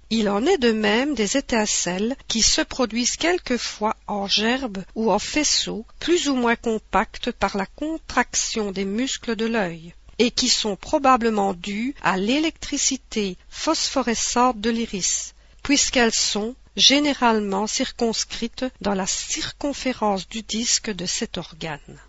Il 0.10 0.30
en 0.30 0.46
est 0.46 0.60
de 0.60 0.72
même 0.72 1.16
des 1.16 1.38
étincelles 1.38 2.16
qui 2.28 2.42
se 2.42 2.62
produisent 2.62 3.18
quelquefois 3.18 3.96
en 4.06 4.28
gerbes 4.28 4.84
ou 4.96 5.12
en 5.12 5.18
faisceaux 5.18 5.86
plus 6.00 6.30
ou 6.30 6.36
moins 6.36 6.56
compacts 6.56 7.32
par 7.32 7.58
la 7.58 7.66
contraction 7.66 8.72
des 8.72 8.86
muscles 8.86 9.36
de 9.36 9.46
l'œil 9.46 9.94
et 10.20 10.30
qui 10.30 10.50
sont 10.50 10.76
probablement 10.76 11.54
dues 11.54 11.96
à 12.04 12.18
l'électricité 12.18 13.38
phosphorescente 13.50 14.62
de 14.62 14.70
l'iris, 14.70 15.34
puisqu'elles 15.64 16.14
sont 16.14 16.56
généralement 16.76 17.66
circonscrites 17.66 18.66
dans 18.82 18.94
la 18.94 19.08
circonférence 19.08 20.28
du 20.28 20.44
disque 20.44 20.92
de 20.92 21.06
cet 21.06 21.38
organe. 21.38 22.00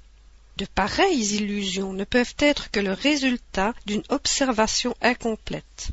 De 0.56 0.66
pareilles 0.66 1.34
illusions 1.34 1.92
ne 1.92 2.04
peuvent 2.04 2.36
être 2.38 2.70
que 2.70 2.80
le 2.80 2.92
résultat 2.92 3.74
d'une 3.86 4.04
observation 4.08 4.94
incomplète. 5.02 5.88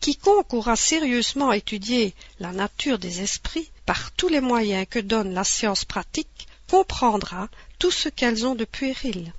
Quiconque 0.00 0.54
aura 0.54 0.76
sérieusement 0.76 1.52
étudié 1.52 2.14
la 2.40 2.52
nature 2.52 2.98
des 2.98 3.20
esprits 3.20 3.70
par 3.86 4.10
tous 4.12 4.28
les 4.28 4.40
moyens 4.40 4.86
que 4.88 4.98
donne 4.98 5.34
la 5.34 5.44
science 5.44 5.84
pratique 5.84 6.48
comprendra 6.68 7.48
tout 7.78 7.90
ce 7.90 8.08
qu'elles 8.08 8.46
ont 8.46 8.54
de 8.54 8.64
puéril. 8.64 9.32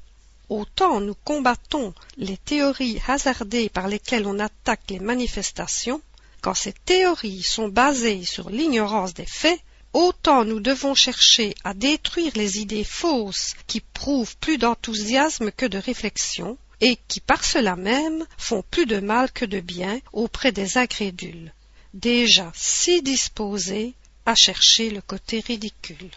Autant 0.49 1.01
nous 1.01 1.15
combattons 1.15 1.95
les 2.17 2.37
théories 2.37 3.01
hasardées 3.07 3.69
par 3.69 3.87
lesquelles 3.87 4.27
on 4.27 4.37
attaque 4.37 4.83
les 4.89 4.99
manifestations, 4.99 6.01
quand 6.41 6.53
ces 6.53 6.73
théories 6.73 7.41
sont 7.41 7.69
basées 7.69 8.23
sur 8.23 8.51
l'ignorance 8.51 9.15
des 9.15 9.25
faits, 9.25 9.59
autant 9.93 10.43
nous 10.43 10.59
devons 10.59 10.95
chercher 10.95 11.55
à 11.63 11.73
détruire 11.73 12.31
les 12.35 12.59
idées 12.59 12.83
fausses 12.83 13.55
qui 13.67 13.79
prouvent 13.79 14.35
plus 14.37 14.57
d'enthousiasme 14.57 15.51
que 15.51 15.65
de 15.65 15.77
réflexion, 15.77 16.57
et 16.81 16.97
qui 17.07 17.21
par 17.21 17.45
cela 17.45 17.75
même 17.75 18.25
font 18.37 18.63
plus 18.69 18.85
de 18.85 18.99
mal 18.99 19.31
que 19.31 19.45
de 19.45 19.61
bien 19.61 20.01
auprès 20.11 20.51
des 20.51 20.77
incrédules, 20.77 21.53
déjà 21.93 22.51
si 22.55 23.01
disposés 23.01 23.93
à 24.25 24.35
chercher 24.35 24.89
le 24.89 25.01
côté 25.01 25.39
ridicule. 25.39 26.11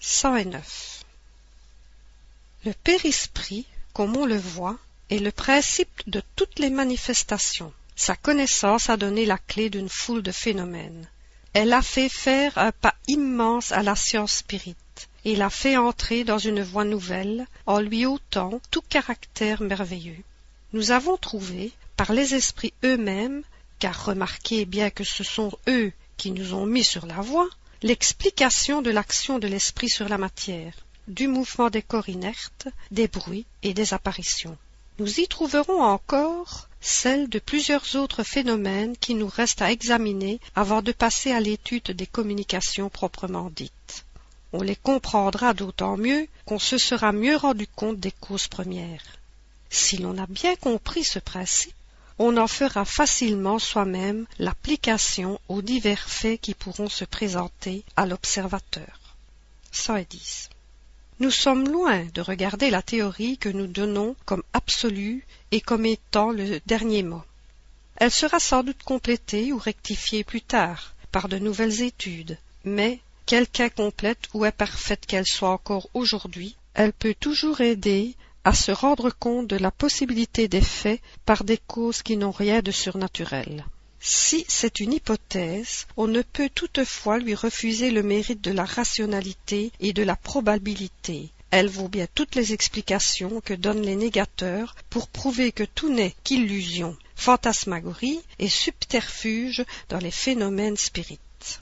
109. 0.00 1.04
Le 2.64 2.72
périsprit, 2.72 3.66
comme 3.92 4.16
on 4.16 4.24
le 4.24 4.38
voit, 4.38 4.78
est 5.10 5.18
le 5.18 5.32
principe 5.32 6.02
de 6.06 6.22
toutes 6.36 6.58
les 6.58 6.70
manifestations. 6.70 7.72
Sa 7.96 8.16
connaissance 8.16 8.88
a 8.88 8.96
donné 8.96 9.26
la 9.26 9.36
clé 9.36 9.68
d'une 9.68 9.88
foule 9.90 10.22
de 10.22 10.32
phénomènes. 10.32 11.06
Elle 11.52 11.72
a 11.72 11.82
fait 11.82 12.08
faire 12.08 12.56
un 12.58 12.70
pas 12.70 12.94
immense 13.08 13.72
à 13.72 13.82
la 13.82 13.96
science 13.96 14.34
spirite, 14.34 15.08
et 15.24 15.34
l'a 15.34 15.50
fait 15.50 15.76
entrer 15.76 16.22
dans 16.22 16.38
une 16.38 16.62
voie 16.62 16.84
nouvelle, 16.84 17.46
en 17.66 17.80
lui 17.80 18.06
ôtant 18.06 18.60
tout 18.70 18.82
caractère 18.82 19.60
merveilleux. 19.60 20.22
Nous 20.72 20.92
avons 20.92 21.16
trouvé, 21.16 21.72
par 21.96 22.12
les 22.12 22.34
esprits 22.34 22.72
eux-mêmes, 22.84 23.42
car 23.80 24.04
remarquez 24.04 24.64
bien 24.64 24.90
que 24.90 25.02
ce 25.02 25.24
sont 25.24 25.50
eux 25.68 25.92
qui 26.16 26.30
nous 26.30 26.54
ont 26.54 26.66
mis 26.66 26.84
sur 26.84 27.06
la 27.06 27.20
voie, 27.20 27.48
l'explication 27.82 28.80
de 28.82 28.90
l'action 28.90 29.38
de 29.38 29.48
l'esprit 29.48 29.88
sur 29.88 30.08
la 30.08 30.18
matière, 30.18 30.74
du 31.08 31.26
mouvement 31.26 31.70
des 31.70 31.82
corps 31.82 32.08
inertes, 32.08 32.68
des 32.92 33.08
bruits 33.08 33.46
et 33.64 33.74
des 33.74 33.92
apparitions. 33.92 34.56
Nous 35.00 35.18
y 35.18 35.26
trouverons 35.28 35.80
encore 35.82 36.68
celle 36.82 37.30
de 37.30 37.38
plusieurs 37.38 37.96
autres 37.96 38.22
phénomènes 38.22 38.94
qui 38.98 39.14
nous 39.14 39.28
restent 39.28 39.62
à 39.62 39.72
examiner 39.72 40.40
avant 40.54 40.82
de 40.82 40.92
passer 40.92 41.32
à 41.32 41.40
l'étude 41.40 41.92
des 41.92 42.06
communications 42.06 42.90
proprement 42.90 43.50
dites. 43.56 44.04
On 44.52 44.60
les 44.60 44.76
comprendra 44.76 45.54
d'autant 45.54 45.96
mieux 45.96 46.28
qu'on 46.44 46.58
se 46.58 46.76
sera 46.76 47.12
mieux 47.12 47.36
rendu 47.36 47.66
compte 47.66 47.98
des 47.98 48.12
causes 48.12 48.46
premières. 48.46 49.02
Si 49.70 49.96
l'on 49.96 50.18
a 50.18 50.26
bien 50.26 50.54
compris 50.54 51.04
ce 51.04 51.18
principe, 51.18 51.72
on 52.18 52.36
en 52.36 52.46
fera 52.46 52.84
facilement 52.84 53.58
soi-même 53.58 54.26
l'application 54.38 55.40
aux 55.48 55.62
divers 55.62 56.10
faits 56.10 56.42
qui 56.42 56.52
pourront 56.52 56.90
se 56.90 57.06
présenter 57.06 57.84
à 57.96 58.04
l'observateur. 58.04 59.00
110. 59.72 60.50
Nous 61.20 61.30
sommes 61.30 61.68
loin 61.68 62.06
de 62.14 62.22
regarder 62.22 62.70
la 62.70 62.80
théorie 62.80 63.36
que 63.36 63.50
nous 63.50 63.66
donnons 63.66 64.16
comme 64.24 64.42
absolue 64.54 65.26
et 65.50 65.60
comme 65.60 65.84
étant 65.84 66.30
le 66.30 66.60
dernier 66.64 67.02
mot. 67.02 67.22
Elle 67.96 68.10
sera 68.10 68.40
sans 68.40 68.62
doute 68.62 68.82
complétée 68.82 69.52
ou 69.52 69.58
rectifiée 69.58 70.24
plus 70.24 70.40
tard 70.40 70.94
par 71.12 71.28
de 71.28 71.38
nouvelles 71.38 71.82
études, 71.82 72.38
mais 72.64 73.00
quelque 73.26 73.60
incomplète 73.60 74.30
ou 74.32 74.44
imparfaite 74.44 75.04
qu'elle 75.04 75.26
soit 75.26 75.50
encore 75.50 75.90
aujourd'hui, 75.92 76.56
elle 76.72 76.94
peut 76.94 77.14
toujours 77.20 77.60
aider 77.60 78.14
à 78.44 78.54
se 78.54 78.72
rendre 78.72 79.10
compte 79.10 79.46
de 79.46 79.56
la 79.56 79.70
possibilité 79.70 80.48
des 80.48 80.62
faits 80.62 81.02
par 81.26 81.44
des 81.44 81.58
causes 81.58 82.02
qui 82.02 82.16
n'ont 82.16 82.30
rien 82.30 82.62
de 82.62 82.70
surnaturel. 82.70 83.66
Si 84.00 84.46
c'est 84.48 84.80
une 84.80 84.94
hypothèse, 84.94 85.86
on 85.96 86.06
ne 86.06 86.22
peut 86.22 86.48
toutefois 86.48 87.18
lui 87.18 87.34
refuser 87.34 87.90
le 87.90 88.02
mérite 88.02 88.40
de 88.40 88.50
la 88.50 88.64
rationalité 88.64 89.72
et 89.78 89.92
de 89.92 90.02
la 90.02 90.16
probabilité. 90.16 91.30
Elle 91.50 91.68
vaut 91.68 91.88
bien 91.88 92.06
toutes 92.14 92.34
les 92.34 92.52
explications 92.52 93.40
que 93.40 93.52
donnent 93.52 93.82
les 93.82 93.96
négateurs 93.96 94.74
pour 94.88 95.08
prouver 95.08 95.52
que 95.52 95.64
tout 95.64 95.92
n'est 95.92 96.14
qu'illusion, 96.24 96.96
fantasmagorie 97.14 98.20
et 98.38 98.48
subterfuge 98.48 99.64
dans 99.88 99.98
les 99.98 100.10
phénomènes 100.10 100.76
spirites. 100.76 101.60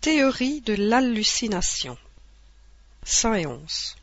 Théorie 0.00 0.60
de 0.60 0.74
l'hallucination 0.74 1.98
111. 3.04 3.96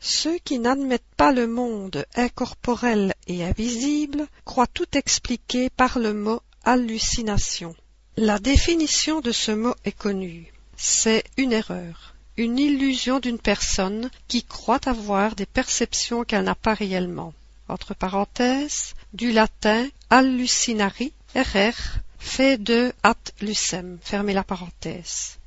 Ceux 0.00 0.38
qui 0.38 0.58
n'admettent 0.58 1.14
pas 1.16 1.30
le 1.30 1.46
monde 1.46 2.06
incorporel 2.14 3.14
et 3.26 3.44
invisible 3.44 4.26
croient 4.46 4.66
tout 4.66 4.96
expliquer 4.96 5.68
par 5.68 5.98
le 5.98 6.14
mot 6.14 6.40
hallucination. 6.64 7.76
La 8.16 8.38
définition 8.38 9.20
de 9.20 9.30
ce 9.30 9.52
mot 9.52 9.74
est 9.84 9.96
connue. 9.96 10.52
C'est 10.76 11.24
une 11.36 11.52
erreur, 11.52 12.14
une 12.38 12.58
illusion 12.58 13.20
d'une 13.20 13.38
personne 13.38 14.10
qui 14.26 14.42
croit 14.42 14.88
avoir 14.88 15.36
des 15.36 15.46
perceptions 15.46 16.24
qu'elle 16.24 16.44
n'a 16.44 16.54
pas 16.54 16.74
réellement. 16.74 17.34
Entre 17.68 17.94
parenthèses, 17.94 18.94
du 19.12 19.32
latin 19.32 19.86
hallucinari, 20.08 21.12
rr, 21.36 21.98
fait 22.18 22.56
de 22.56 22.92
at 23.02 23.16
lucem, 23.40 23.98
la 24.12 24.44
parenthèse. 24.44 25.38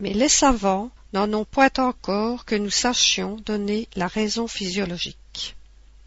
Mais 0.00 0.12
les 0.12 0.28
savants 0.28 0.90
n'en 1.12 1.32
ont 1.32 1.44
point 1.44 1.70
encore 1.78 2.44
que 2.44 2.54
nous 2.54 2.70
sachions 2.70 3.36
donner 3.36 3.88
la 3.94 4.06
raison 4.06 4.48
physiologique. 4.48 5.56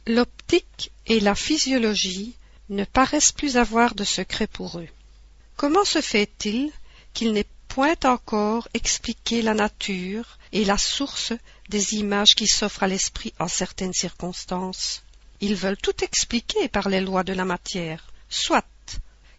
L'optique 0.08 0.92
et 1.08 1.20
la 1.20 1.36
physiologie 1.36 2.36
ne 2.70 2.84
paraissent 2.84 3.32
plus 3.32 3.58
avoir 3.58 3.96
de 3.96 4.04
secret 4.04 4.48
pour 4.48 4.80
eux. 4.80 4.88
Comment 5.56 5.86
se 5.86 6.02
fait-il 6.02 6.72
qu'il 7.14 7.34
n'ait 7.34 7.46
point 7.68 7.96
encore 8.04 8.68
expliqué 8.74 9.42
la 9.42 9.54
nature 9.54 10.38
et 10.52 10.66
la 10.66 10.78
source 10.78 11.34
des 11.70 11.96
images 11.96 12.36
qui 12.36 12.48
s'offrent 12.48 12.84
à 12.84 12.88
l'esprit 12.88 13.34
en 13.40 13.48
certaines 13.48 13.94
circonstances? 13.94 15.04
Ils 15.42 15.56
veulent 15.56 15.78
tout 15.78 16.04
expliquer 16.04 16.68
par 16.68 16.90
les 16.90 17.02
lois 17.02 17.24
de 17.24 17.34
la 17.34 17.46
matière, 17.46 18.12
soit 18.30 18.66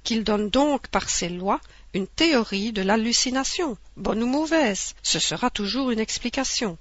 qu'ils 0.04 0.24
donnent 0.24 0.50
donc 0.50 0.88
par 0.88 1.10
ces 1.10 1.28
lois 1.28 1.60
une 1.92 2.06
théorie 2.06 2.72
de 2.72 2.82
l'hallucination, 2.82 3.76
bonne 3.96 4.22
ou 4.22 4.26
mauvaise, 4.26 4.94
ce 5.02 5.18
sera 5.18 5.50
toujours 5.50 5.90
une 5.90 5.98
explication. 6.00 6.78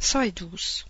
112. 0.00 0.84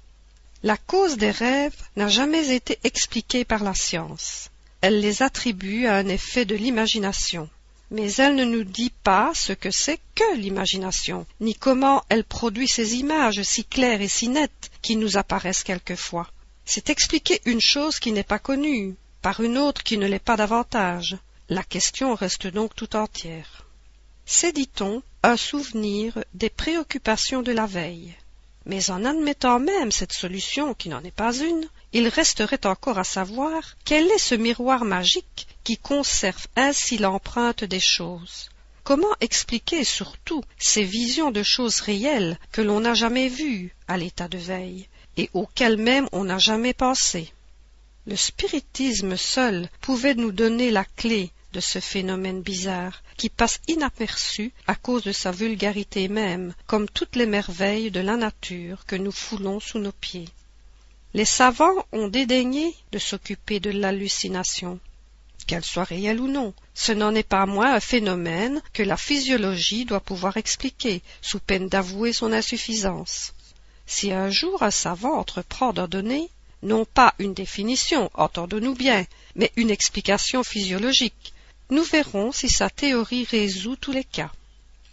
La 0.62 0.76
cause 0.76 1.16
des 1.16 1.30
rêves 1.30 1.76
n'a 1.96 2.08
jamais 2.08 2.50
été 2.50 2.78
expliquée 2.84 3.44
par 3.44 3.62
la 3.62 3.74
science. 3.74 4.50
Elle 4.80 5.00
les 5.00 5.22
attribue 5.22 5.86
à 5.86 5.96
un 5.96 6.08
effet 6.08 6.44
de 6.44 6.56
l'imagination. 6.56 7.48
Mais 7.90 8.12
elle 8.14 8.34
ne 8.34 8.44
nous 8.44 8.64
dit 8.64 8.92
pas 9.04 9.32
ce 9.34 9.52
que 9.52 9.70
c'est 9.70 10.00
que 10.14 10.36
l'imagination, 10.36 11.26
ni 11.40 11.54
comment 11.54 12.02
elle 12.08 12.24
produit 12.24 12.66
ces 12.66 12.96
images 12.96 13.42
si 13.42 13.64
claires 13.64 14.00
et 14.00 14.08
si 14.08 14.28
nettes 14.28 14.70
qui 14.82 14.96
nous 14.96 15.16
apparaissent 15.16 15.64
quelquefois. 15.64 16.28
C'est 16.64 16.90
expliquer 16.90 17.40
une 17.44 17.60
chose 17.60 18.00
qui 18.00 18.10
n'est 18.10 18.24
pas 18.24 18.38
connue, 18.38 18.96
par 19.22 19.40
une 19.40 19.58
autre 19.58 19.82
qui 19.82 19.98
ne 19.98 20.06
l'est 20.06 20.18
pas 20.18 20.36
davantage. 20.36 21.16
La 21.50 21.62
question 21.62 22.14
reste 22.14 22.46
donc 22.46 22.74
tout 22.74 22.96
entière. 22.96 23.66
C'est, 24.24 24.52
dit-on, 24.52 25.02
un 25.22 25.36
souvenir 25.36 26.24
des 26.32 26.48
préoccupations 26.48 27.42
de 27.42 27.52
la 27.52 27.66
veille. 27.66 28.14
Mais 28.64 28.88
en 28.90 29.04
admettant 29.04 29.60
même 29.60 29.92
cette 29.92 30.14
solution 30.14 30.72
qui 30.72 30.88
n'en 30.88 31.04
est 31.04 31.10
pas 31.10 31.36
une, 31.36 31.68
il 31.92 32.08
resterait 32.08 32.64
encore 32.64 32.98
à 32.98 33.04
savoir 33.04 33.76
quel 33.84 34.10
est 34.10 34.18
ce 34.18 34.34
miroir 34.34 34.86
magique 34.86 35.46
qui 35.64 35.76
conserve 35.76 36.46
ainsi 36.56 36.96
l'empreinte 36.96 37.62
des 37.62 37.80
choses. 37.80 38.48
Comment 38.82 39.14
expliquer 39.20 39.84
surtout 39.84 40.42
ces 40.58 40.84
visions 40.84 41.30
de 41.30 41.42
choses 41.42 41.80
réelles 41.80 42.38
que 42.52 42.62
l'on 42.62 42.80
n'a 42.80 42.94
jamais 42.94 43.28
vues 43.28 43.74
à 43.86 43.98
l'état 43.98 44.28
de 44.28 44.38
veille, 44.38 44.88
et 45.18 45.28
auquel 45.34 45.76
même 45.76 46.08
on 46.12 46.24
n'a 46.24 46.38
jamais 46.38 46.72
pensé? 46.72 47.34
Le 48.06 48.16
spiritisme 48.16 49.16
seul 49.16 49.68
pouvait 49.80 50.14
nous 50.14 50.32
donner 50.32 50.70
la 50.70 50.84
clé 50.84 51.32
de 51.54 51.60
ce 51.60 51.78
phénomène 51.78 52.42
bizarre, 52.42 53.02
qui 53.16 53.30
passe 53.30 53.60
inaperçu 53.68 54.52
à 54.66 54.74
cause 54.74 55.04
de 55.04 55.12
sa 55.12 55.30
vulgarité 55.30 56.08
même, 56.08 56.52
comme 56.66 56.88
toutes 56.88 57.16
les 57.16 57.26
merveilles 57.26 57.90
de 57.90 58.00
la 58.00 58.16
nature 58.16 58.84
que 58.86 58.96
nous 58.96 59.12
foulons 59.12 59.60
sous 59.60 59.78
nos 59.78 59.92
pieds. 59.92 60.28
Les 61.14 61.24
savants 61.24 61.86
ont 61.92 62.08
dédaigné 62.08 62.74
de 62.90 62.98
s'occuper 62.98 63.60
de 63.60 63.70
l'hallucination. 63.70 64.80
Qu'elle 65.46 65.64
soit 65.64 65.84
réelle 65.84 66.20
ou 66.20 66.26
non, 66.26 66.52
ce 66.74 66.90
n'en 66.92 67.14
est 67.14 67.22
pas 67.22 67.46
moins 67.46 67.72
un 67.72 67.80
phénomène 67.80 68.60
que 68.72 68.82
la 68.82 68.96
physiologie 68.96 69.84
doit 69.84 70.00
pouvoir 70.00 70.36
expliquer, 70.36 71.02
sous 71.22 71.38
peine 71.38 71.68
d'avouer 71.68 72.12
son 72.12 72.32
insuffisance. 72.32 73.32
Si 73.86 74.12
un 74.12 74.28
jour 74.30 74.62
un 74.62 74.70
savant 74.70 75.18
entreprend 75.18 75.72
d'en 75.72 75.86
donner, 75.86 76.30
non 76.64 76.84
pas 76.84 77.14
une 77.18 77.34
définition, 77.34 78.10
entendons-nous 78.14 78.74
bien, 78.74 79.06
mais 79.36 79.52
une 79.56 79.70
explication 79.70 80.42
physiologique, 80.42 81.32
nous 81.70 81.84
verrons 81.84 82.32
si 82.32 82.48
sa 82.48 82.70
théorie 82.70 83.24
résout 83.30 83.76
tous 83.76 83.92
les 83.92 84.04
cas. 84.04 84.32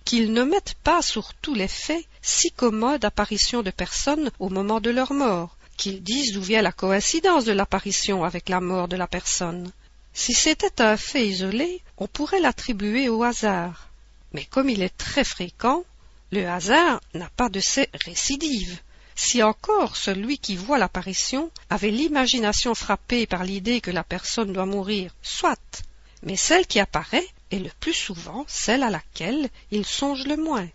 Qu'il 0.06 0.34
ne 0.34 0.44
mette 0.44 0.76
pas 0.84 1.02
sur 1.02 1.34
tous 1.36 1.54
les 1.54 1.68
faits 1.68 2.06
si 2.22 2.52
commode 2.52 3.06
apparition 3.06 3.62
de 3.62 3.72
personnes 3.72 4.32
au 4.40 4.50
moment 4.50 4.82
de 4.82 4.90
leur 4.90 5.14
mort, 5.14 5.56
qu'il 5.78 6.04
dise 6.04 6.34
d'où 6.34 6.42
vient 6.42 6.62
la 6.62 6.72
coïncidence 6.72 7.46
de 7.46 7.52
l'apparition 7.52 8.24
avec 8.24 8.50
la 8.50 8.62
mort 8.62 8.88
de 8.88 8.98
la 8.98 9.08
personne. 9.08 9.72
Si 10.14 10.34
c'était 10.34 10.82
un 10.82 10.98
fait 10.98 11.28
isolé, 11.28 11.82
on 11.98 12.08
pourrait 12.08 12.42
l'attribuer 12.42 13.10
au 13.10 13.24
hasard. 13.24 13.90
Mais 14.34 14.46
comme 14.46 14.70
il 14.70 14.82
est 14.82 14.98
très 14.98 15.24
fréquent, 15.24 15.84
le 16.32 16.48
hasard 16.48 17.02
n'a 17.14 17.30
pas 17.30 17.50
de 17.50 17.60
ces 17.60 17.90
récidives. 18.06 18.80
Si 19.24 19.44
encore 19.44 19.98
celui 19.98 20.40
qui 20.40 20.56
voit 20.56 20.80
l'apparition 20.80 21.52
avait 21.70 21.92
l'imagination 21.92 22.74
frappée 22.74 23.28
par 23.28 23.44
l'idée 23.44 23.80
que 23.80 23.92
la 23.92 24.04
personne 24.04 24.52
doit 24.52 24.66
mourir, 24.66 25.14
soit, 25.22 25.84
mais 26.24 26.36
celle 26.36 26.66
qui 26.66 26.80
apparaît 26.80 27.28
est 27.52 27.60
le 27.60 27.70
plus 27.80 27.94
souvent 27.94 28.46
celle 28.48 28.82
à 28.82 28.90
laquelle 28.90 29.52
il 29.70 29.86
songe 29.86 30.26
le 30.26 30.38
moins. 30.38 30.68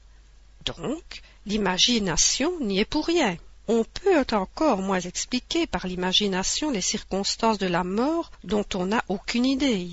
Donc, 0.64 1.22
l'imagination 1.44 2.60
n'y 2.60 2.78
est 2.78 2.84
pour 2.84 3.06
rien. 3.06 3.36
On 3.66 3.82
peut 3.82 4.24
encore 4.30 4.78
moins 4.78 5.00
expliquer 5.00 5.66
par 5.66 5.88
l'imagination 5.88 6.70
les 6.70 6.80
circonstances 6.80 7.58
de 7.58 7.66
la 7.66 7.82
mort 7.82 8.30
dont 8.44 8.64
on 8.74 8.86
n'a 8.86 9.04
aucune 9.08 9.44
idée. 9.44 9.90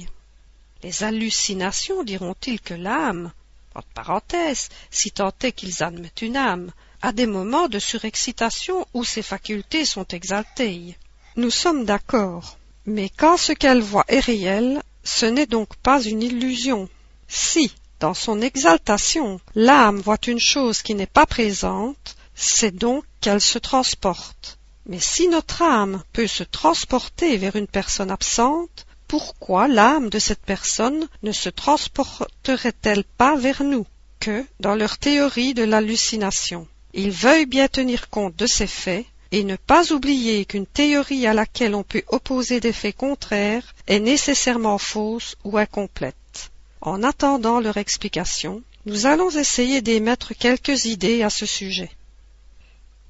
Les 0.84 1.04
hallucinations 1.04 2.04
diront-ils 2.04 2.62
que 2.62 2.76
l'âme, 2.76 3.32
entre 3.74 3.88
parenthèses, 3.95 4.70
si 4.91 5.10
tant 5.10 5.34
est 5.41 5.54
qu'ils 5.54 5.82
admettent 5.82 6.22
une 6.22 6.38
âme, 6.38 6.72
a 7.04 7.12
des 7.12 7.26
moments 7.26 7.68
de 7.68 7.80
surexcitation 7.80 8.88
où 8.93 9.04
ses 9.04 9.22
facultés 9.22 9.84
sont 9.84 10.08
exaltées. 10.08 10.97
Nous 11.36 11.51
sommes 11.51 11.84
d'accord. 11.84 12.58
Mais 12.86 13.10
quand 13.10 13.36
ce 13.36 13.51
qu'elle 13.51 13.82
voit 13.82 14.06
est 14.08 14.22
réel, 14.22 14.82
ce 15.04 15.26
n'est 15.26 15.45
donc 15.45 15.76
pas 15.76 16.01
une 16.01 16.24
illusion. 16.24 16.88
Si, 17.28 17.76
dans 17.99 18.14
son 18.14 18.41
exaltation, 18.41 19.41
l'âme 19.54 19.99
voit 19.99 20.18
une 20.28 20.39
chose 20.39 20.82
qui 20.82 20.95
n'est 20.95 21.06
pas 21.06 21.26
présente, 21.26 22.16
c'est 22.36 22.74
donc 22.74 23.04
qu'elle 23.20 23.41
se 23.41 23.60
transporte. 23.60 24.58
Mais 24.86 25.01
si 25.01 25.28
notre 25.28 25.62
âme 25.62 26.04
peut 26.14 26.28
se 26.28 26.43
transporter 26.43 27.36
vers 27.36 27.58
une 27.58 27.68
personne 27.68 28.12
absente, 28.12 28.86
pourquoi 29.10 29.68
l'âme 29.68 30.10
de 30.10 30.20
cette 30.20 30.45
personne 30.45 31.10
ne 31.22 31.34
se 31.34 31.49
transporterait-elle 31.49 33.04
pas 33.04 33.36
vers 33.36 33.62
nous 33.62 33.86
que 34.22 34.45
dans 34.62 34.76
leur 34.76 34.97
théorie 34.97 35.54
de 35.54 35.64
l'hallucination? 35.64 36.66
Ils 36.96 37.12
veuillent 37.12 37.48
bien 37.48 37.68
tenir 37.68 38.10
compte 38.10 38.36
de 38.36 38.46
ces 38.46 38.68
faits 38.68 39.06
et 39.32 39.44
ne 39.44 39.56
pas 39.56 39.91
oublier 39.91 40.46
qu'une 40.46 40.68
théorie 40.68 41.26
à 41.26 41.34
laquelle 41.34 41.74
on 41.74 41.82
peut 41.82 42.04
opposer 42.08 42.60
des 42.60 42.72
faits 42.72 42.96
contraires 42.96 43.74
est 43.88 44.00
nécessairement 44.00 44.78
fausse 44.78 45.36
ou 45.44 45.58
incomplète. 45.58 46.52
En 46.82 47.02
attendant 47.02 47.60
leur 47.60 47.78
explication, 47.78 48.62
nous 48.86 49.08
allons 49.08 49.32
essayer 49.32 49.82
d'émettre 49.82 50.36
quelques 50.36 50.86
idées 50.86 51.24
à 51.24 51.32
ce 51.32 51.48
sujet. 51.48 51.89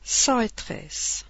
113. 0.06 1.26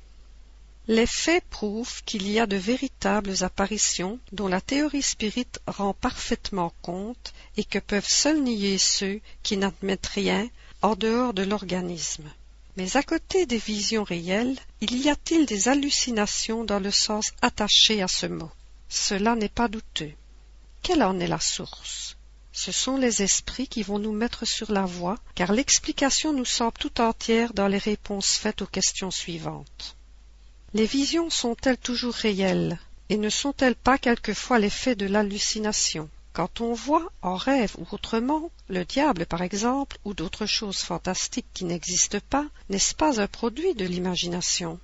Les 0.87 1.07
faits 1.07 1.43
prouvent 1.49 2.03
qu'il 2.03 2.29
y 2.29 2.39
a 2.39 2.45
de 2.45 2.57
véritables 2.57 3.43
apparitions 3.43 4.19
dont 4.31 4.47
la 4.47 4.61
théorie 4.61 5.01
spirite 5.01 5.59
rend 5.65 5.93
parfaitement 5.93 6.71
compte 6.83 7.33
et 7.57 7.63
que 7.63 7.79
peuvent 7.79 8.07
seuls 8.07 8.43
nier 8.43 8.77
ceux 8.77 9.21
qui 9.41 9.57
n'admettent 9.57 10.07
rien 10.07 10.49
en 10.83 10.95
dehors 10.95 11.33
de 11.33 11.43
l'organisme. 11.43 12.29
Mais 12.75 12.97
à 12.97 13.03
côté 13.03 13.45
des 13.45 13.57
visions 13.57 14.03
réelles, 14.03 14.57
il 14.81 14.97
y 14.97 15.09
a-t-il 15.09 15.45
des 15.45 15.67
hallucinations 15.67 16.63
dans 16.63 16.79
le 16.79 16.91
sens 16.91 17.31
attaché 17.41 18.01
à 18.01 18.07
ce 18.07 18.25
mot? 18.25 18.51
Cela 18.89 19.35
n'est 19.35 19.49
pas 19.49 19.67
douteux. 19.67 20.13
Quelle 20.81 21.03
en 21.03 21.19
est 21.19 21.27
la 21.27 21.39
source? 21.39 22.17
Ce 22.51 22.71
sont 22.71 22.97
les 22.97 23.23
esprits 23.23 23.67
qui 23.67 23.83
vont 23.83 23.99
nous 23.99 24.11
mettre 24.11 24.45
sur 24.45 24.71
la 24.71 24.85
voie, 24.85 25.17
car 25.33 25.53
l'explication 25.53 26.33
nous 26.33 26.45
semble 26.45 26.77
tout 26.79 27.01
entière 27.01 27.53
dans 27.53 27.67
les 27.67 27.79
réponses 27.79 28.37
faites 28.37 28.61
aux 28.61 28.67
questions 28.67 29.11
suivantes. 29.11 29.95
Les 30.73 30.85
visions 30.85 31.29
sont-elles 31.29 31.77
toujours 31.77 32.13
réelles? 32.13 32.79
Et 33.09 33.17
ne 33.17 33.29
sont-elles 33.29 33.75
pas 33.75 33.97
quelquefois 33.97 34.59
l'effet 34.59 34.95
de 34.95 35.05
l'hallucination? 35.05 36.09
Quand 36.33 36.61
on 36.61 36.73
voit, 36.73 37.11
en 37.21 37.35
rêve 37.35 37.75
ou 37.77 37.85
autrement, 37.91 38.49
le 38.67 38.85
diable 38.85 39.27
par 39.27 39.43
exemple, 39.43 39.97
ou 40.03 40.15
d'autres 40.15 40.47
choses 40.47 40.79
fantastiques 40.79 41.45
qui 41.53 41.63
n'existent 41.63 42.17
pas, 42.29 42.45
n'est-ce 42.69 42.95
pas 42.95 43.21
un 43.21 43.27
produit 43.27 43.75
de 43.75 43.85
l'imagination? 43.85 44.79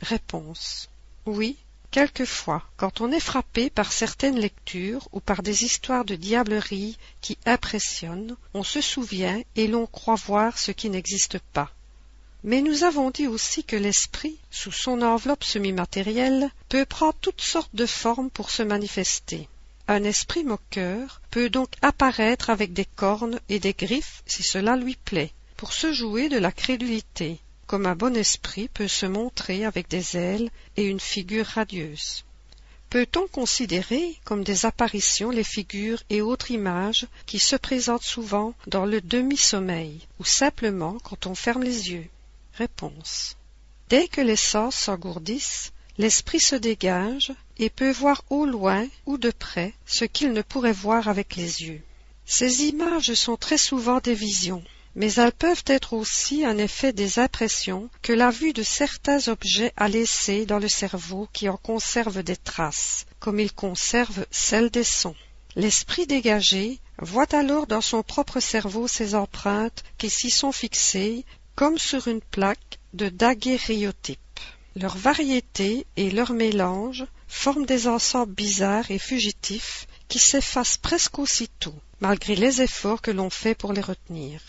Réponse. 0.00 0.88
Oui, 1.26 1.56
quelquefois, 1.90 2.62
quand 2.78 3.02
on 3.02 3.12
est 3.12 3.20
frappé 3.20 3.68
par 3.68 3.92
certaines 3.92 4.38
lectures 4.38 5.06
ou 5.12 5.20
par 5.20 5.42
des 5.42 5.64
histoires 5.64 6.06
de 6.06 6.14
diablerie 6.14 6.96
qui 7.20 7.36
impressionnent, 7.44 8.36
on 8.54 8.62
se 8.62 8.80
souvient 8.80 9.42
et 9.56 9.66
l'on 9.66 9.86
croit 9.86 10.14
voir 10.14 10.56
ce 10.56 10.70
qui 10.70 10.88
n'existe 10.88 11.38
pas. 11.52 11.70
Mais 12.44 12.62
nous 12.62 12.84
avons 12.84 13.10
dit 13.10 13.26
aussi 13.26 13.64
que 13.64 13.76
l'esprit, 13.76 14.38
sous 14.50 14.72
son 14.72 15.02
enveloppe 15.02 15.44
semi-matérielle, 15.44 16.50
peut 16.68 16.86
prendre 16.86 17.16
toutes 17.20 17.42
sortes 17.42 17.74
de 17.74 17.84
formes 17.84 18.30
pour 18.30 18.50
se 18.50 18.62
manifester. 18.62 19.48
Un 19.90 20.04
esprit 20.04 20.44
moqueur 20.44 21.22
peut 21.30 21.48
donc 21.48 21.70
apparaître 21.80 22.50
avec 22.50 22.74
des 22.74 22.84
cornes 22.84 23.40
et 23.48 23.58
des 23.58 23.72
griffes 23.72 24.22
si 24.26 24.42
cela 24.42 24.76
lui 24.76 24.96
plaît, 24.96 25.32
pour 25.56 25.72
se 25.72 25.94
jouer 25.94 26.28
de 26.28 26.36
la 26.36 26.52
crédulité, 26.52 27.40
comme 27.66 27.86
un 27.86 27.96
bon 27.96 28.14
esprit 28.14 28.68
peut 28.68 28.86
se 28.86 29.06
montrer 29.06 29.64
avec 29.64 29.88
des 29.88 30.18
ailes 30.18 30.50
et 30.76 30.84
une 30.84 31.00
figure 31.00 31.46
radieuse. 31.46 32.24
Peut-on 32.90 33.28
considérer 33.28 34.14
comme 34.24 34.44
des 34.44 34.66
apparitions 34.66 35.30
les 35.30 35.42
figures 35.42 36.02
et 36.10 36.20
autres 36.20 36.50
images 36.50 37.06
qui 37.24 37.38
se 37.38 37.56
présentent 37.56 38.02
souvent 38.02 38.52
dans 38.66 38.84
le 38.84 39.00
demi-sommeil 39.00 40.06
ou 40.18 40.24
simplement 40.24 40.98
quand 41.02 41.26
on 41.26 41.34
ferme 41.34 41.62
les 41.62 41.92
yeux? 41.92 42.08
Réponse. 42.52 43.38
Dès 43.88 44.06
que 44.08 44.20
les 44.20 44.36
sens 44.36 44.74
s'engourdissent, 44.74 45.72
l'esprit 45.96 46.40
se 46.40 46.56
dégage 46.56 47.32
et 47.58 47.70
peut 47.70 47.90
voir 47.90 48.22
au 48.30 48.46
loin 48.46 48.86
ou 49.06 49.18
de 49.18 49.30
près 49.30 49.74
ce 49.86 50.04
qu'il 50.04 50.32
ne 50.32 50.42
pourrait 50.42 50.72
voir 50.72 51.08
avec 51.08 51.36
les 51.36 51.64
yeux. 51.64 51.82
Ces 52.24 52.64
images 52.64 53.14
sont 53.14 53.36
très 53.36 53.58
souvent 53.58 54.00
des 54.00 54.14
visions, 54.14 54.62
mais 54.94 55.12
elles 55.14 55.32
peuvent 55.32 55.64
être 55.66 55.92
aussi 55.92 56.44
un 56.44 56.58
effet 56.58 56.92
des 56.92 57.18
impressions 57.18 57.88
que 58.02 58.12
la 58.12 58.30
vue 58.30 58.52
de 58.52 58.62
certains 58.62 59.28
objets 59.28 59.72
a 59.76 59.88
laissées 59.88 60.44
dans 60.44 60.58
le 60.58 60.68
cerveau 60.68 61.28
qui 61.32 61.48
en 61.48 61.56
conserve 61.56 62.22
des 62.22 62.36
traces, 62.36 63.06
comme 63.18 63.40
il 63.40 63.52
conserve 63.52 64.26
celles 64.30 64.70
des 64.70 64.84
sons. 64.84 65.16
L'esprit 65.56 66.06
dégagé 66.06 66.78
voit 66.98 67.34
alors 67.34 67.66
dans 67.66 67.80
son 67.80 68.02
propre 68.02 68.40
cerveau 68.40 68.88
ces 68.88 69.14
empreintes 69.14 69.84
qui 69.98 70.10
s'y 70.10 70.30
sont 70.30 70.52
fixées 70.52 71.24
comme 71.54 71.78
sur 71.78 72.08
une 72.08 72.20
plaque 72.20 72.78
de 72.92 73.08
daguerréotype. 73.08 74.18
Leur 74.76 74.96
variété 74.96 75.86
et 75.96 76.10
leur 76.10 76.32
mélange 76.32 77.06
forment 77.28 77.66
des 77.66 77.86
ensembles 77.86 78.32
bizarres 78.32 78.90
et 78.90 78.98
fugitifs 78.98 79.86
qui 80.08 80.18
s'effacent 80.18 80.78
presque 80.78 81.18
aussitôt, 81.18 81.74
malgré 82.00 82.34
les 82.34 82.62
efforts 82.62 83.02
que 83.02 83.10
l'on 83.10 83.30
fait 83.30 83.54
pour 83.54 83.72
les 83.72 83.82
retenir. 83.82 84.40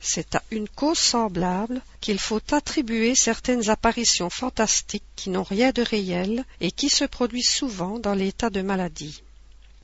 C'est 0.00 0.34
à 0.36 0.42
une 0.50 0.68
cause 0.68 0.98
semblable 0.98 1.82
qu'il 2.00 2.18
faut 2.18 2.40
attribuer 2.52 3.14
certaines 3.14 3.70
apparitions 3.70 4.30
fantastiques 4.30 5.02
qui 5.16 5.30
n'ont 5.30 5.42
rien 5.42 5.72
de 5.72 5.82
réel 5.82 6.44
et 6.60 6.70
qui 6.70 6.88
se 6.88 7.04
produisent 7.04 7.50
souvent 7.50 7.98
dans 7.98 8.14
l'état 8.14 8.50
de 8.50 8.62
maladie. 8.62 9.22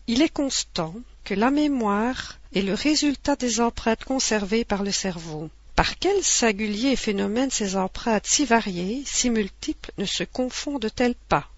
Il 0.06 0.22
est 0.22 0.28
constant 0.28 0.94
que 1.24 1.34
la 1.34 1.50
mémoire 1.50 2.38
est 2.54 2.62
le 2.62 2.74
résultat 2.74 3.36
des 3.36 3.60
empreintes 3.60 4.04
conservées 4.04 4.64
par 4.64 4.82
le 4.82 4.92
cerveau. 4.92 5.50
Par 5.74 5.98
quel 5.98 6.22
singulier 6.22 6.96
phénomène 6.96 7.50
ces 7.50 7.76
empreintes 7.76 8.26
si 8.26 8.44
variées, 8.44 9.02
si 9.06 9.30
multiples, 9.30 9.90
ne 9.98 10.04
se 10.04 10.24
confondent-elles 10.24 11.14
pas? 11.28 11.48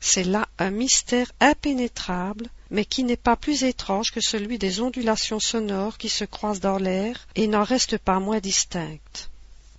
C'est 0.00 0.24
là 0.24 0.48
un 0.58 0.70
mystère 0.70 1.30
impénétrable, 1.40 2.48
mais 2.70 2.84
qui 2.84 3.04
n'est 3.04 3.16
pas 3.16 3.36
plus 3.36 3.64
étrange 3.64 4.12
que 4.12 4.20
celui 4.20 4.58
des 4.58 4.80
ondulations 4.80 5.40
sonores 5.40 5.98
qui 5.98 6.08
se 6.08 6.24
croisent 6.24 6.60
dans 6.60 6.78
l'air 6.78 7.28
et 7.34 7.46
n'en 7.46 7.64
restent 7.64 7.98
pas 7.98 8.18
moins 8.18 8.40
distinctes. 8.40 9.30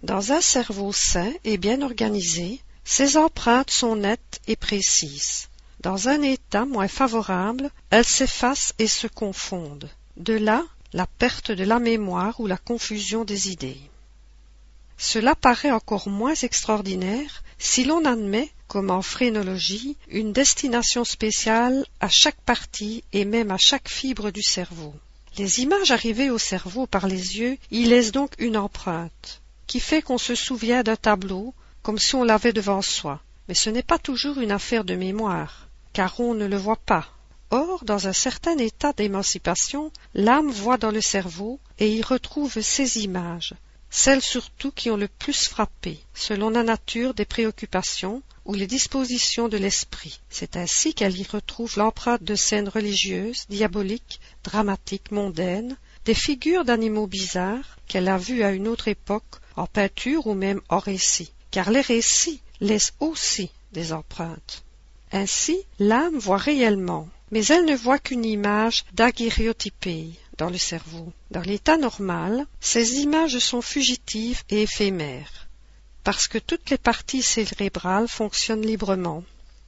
Dans 0.04 0.32
un 0.32 0.42
cerveau 0.42 0.94
sain 0.94 1.32
et 1.44 1.58
bien 1.58 1.82
organisé, 1.82 2.62
Ces 2.84 3.16
empreintes 3.16 3.72
sont 3.72 3.96
nettes 3.96 4.42
et 4.48 4.56
précises. 4.56 5.48
Dans 5.82 6.10
un 6.10 6.22
état 6.22 6.66
moins 6.66 6.88
favorable, 6.88 7.70
elles 7.90 8.06
s'effacent 8.06 8.74
et 8.80 8.88
se 8.88 9.08
confondent. 9.08 9.90
De 10.18 10.34
là 10.34 10.64
la 10.94 11.08
perte 11.08 11.52
de 11.52 11.64
la 11.64 11.80
mémoire 11.80 12.40
ou 12.40 12.48
la 12.48 12.58
confusion 12.58 13.24
des 13.24 13.50
idées. 13.50 13.80
Cela 14.98 15.36
paraît 15.36 15.72
encore 15.72 16.10
moins 16.10 16.36
extraordinaire 16.36 17.44
si 17.58 17.86
l'on 17.86 18.04
admet, 18.04 18.52
comme 18.72 18.90
en 18.90 19.02
phrénologie, 19.02 19.98
une 20.08 20.32
destination 20.32 21.04
spéciale 21.04 21.86
à 22.00 22.08
chaque 22.08 22.40
partie 22.40 23.04
et 23.12 23.26
même 23.26 23.52
à 23.52 23.58
chaque 23.60 23.90
fibre 23.90 24.32
du 24.32 24.42
cerveau. 24.42 24.94
Les 25.38 25.60
images 25.60 25.92
arrivées 25.92 26.30
au 26.30 26.38
cerveau 26.38 26.88
par 26.88 27.06
les 27.06 27.38
yeux 27.38 27.58
y 27.72 27.84
laissent 27.84 28.14
donc 28.14 28.32
une 28.38 28.56
empreinte, 28.56 29.42
qui 29.68 29.82
fait 29.82 30.02
qu'on 30.02 30.18
se 30.18 30.36
souvient 30.36 30.84
d'un 30.84 30.96
tableau 30.96 31.54
comme 31.82 32.00
si 32.00 32.16
on 32.16 32.24
l'avait 32.24 32.54
devant 32.54 32.82
soi. 32.82 33.20
Mais 33.50 33.56
ce 33.56 33.70
n'est 33.70 33.84
pas 33.84 34.00
toujours 34.00 34.40
une 34.40 34.54
affaire 34.54 34.86
de 34.86 34.96
mémoire 34.96 35.68
car 35.92 36.18
on 36.22 36.34
ne 36.34 36.46
le 36.46 36.56
voit 36.56 36.78
pas. 36.78 37.10
Or, 37.50 37.84
dans 37.84 38.08
un 38.08 38.14
certain 38.14 38.58
état 38.58 38.94
d'émancipation, 38.94 39.92
l'âme 40.14 40.50
voit 40.50 40.78
dans 40.78 40.92
le 40.92 41.02
cerveau 41.02 41.60
et 41.78 41.92
y 41.92 42.02
retrouve 42.02 42.62
ces 42.62 43.00
images, 43.00 43.54
celles 43.90 44.22
surtout 44.22 44.72
qui 44.72 44.90
ont 44.90 44.96
le 44.96 45.10
plus 45.10 45.50
frappé, 45.50 46.00
selon 46.14 46.52
la 46.52 46.64
nature 46.64 47.14
des 47.14 47.26
préoccupations 47.26 48.24
ou 48.52 48.54
les 48.54 48.68
dispositions 48.68 49.48
de 49.48 49.56
l'esprit. 49.56 50.20
C'est 50.30 50.58
ainsi 50.58 50.94
qu'elle 50.94 51.18
y 51.18 51.24
retrouve 51.24 51.78
l'empreinte 51.78 52.22
de 52.22 52.36
scènes 52.36 52.68
religieuses, 52.68 53.46
diaboliques, 53.48 54.20
dramatiques, 54.44 55.12
mondaines, 55.12 55.78
des 56.04 56.14
figures 56.14 56.66
d'animaux 56.66 57.08
bizarres 57.08 57.78
qu'elle 57.88 58.10
a 58.10 58.18
vues 58.18 58.44
à 58.44 58.52
une 58.52 58.68
autre 58.68 58.90
époque 58.90 59.40
en 59.56 59.68
peinture 59.68 60.28
ou 60.28 60.34
même 60.34 60.60
en 60.68 60.80
récit, 60.80 61.32
car 61.50 61.72
les 61.72 61.80
récits 61.80 62.42
laissent 62.60 62.92
aussi 63.00 63.52
des 63.72 63.94
empreintes. 63.94 64.66
Ainsi, 65.14 65.58
l'âme 65.80 66.18
voit 66.18 66.36
réellement, 66.36 67.08
mais 67.32 67.46
elle 67.46 67.64
ne 67.64 67.76
voit 67.76 68.00
qu'une 68.00 68.26
image 68.26 68.84
daguerréotypée 68.92 70.10
dans 70.38 70.50
le 70.50 70.58
cerveau. 70.58 71.14
Dans 71.30 71.40
l'état 71.40 71.78
normal, 71.78 72.46
ces 72.60 72.96
images 72.96 73.40
sont 73.40 73.62
fugitives 73.62 74.44
et 74.50 74.64
éphémères, 74.64 75.48
parce 76.04 76.28
que 76.28 76.38
toutes 76.38 76.70
les 76.70 76.78
parties 76.78 77.24
cérébrales 77.24 78.08
fonctionnent 78.08 78.66
librement. 78.66 79.24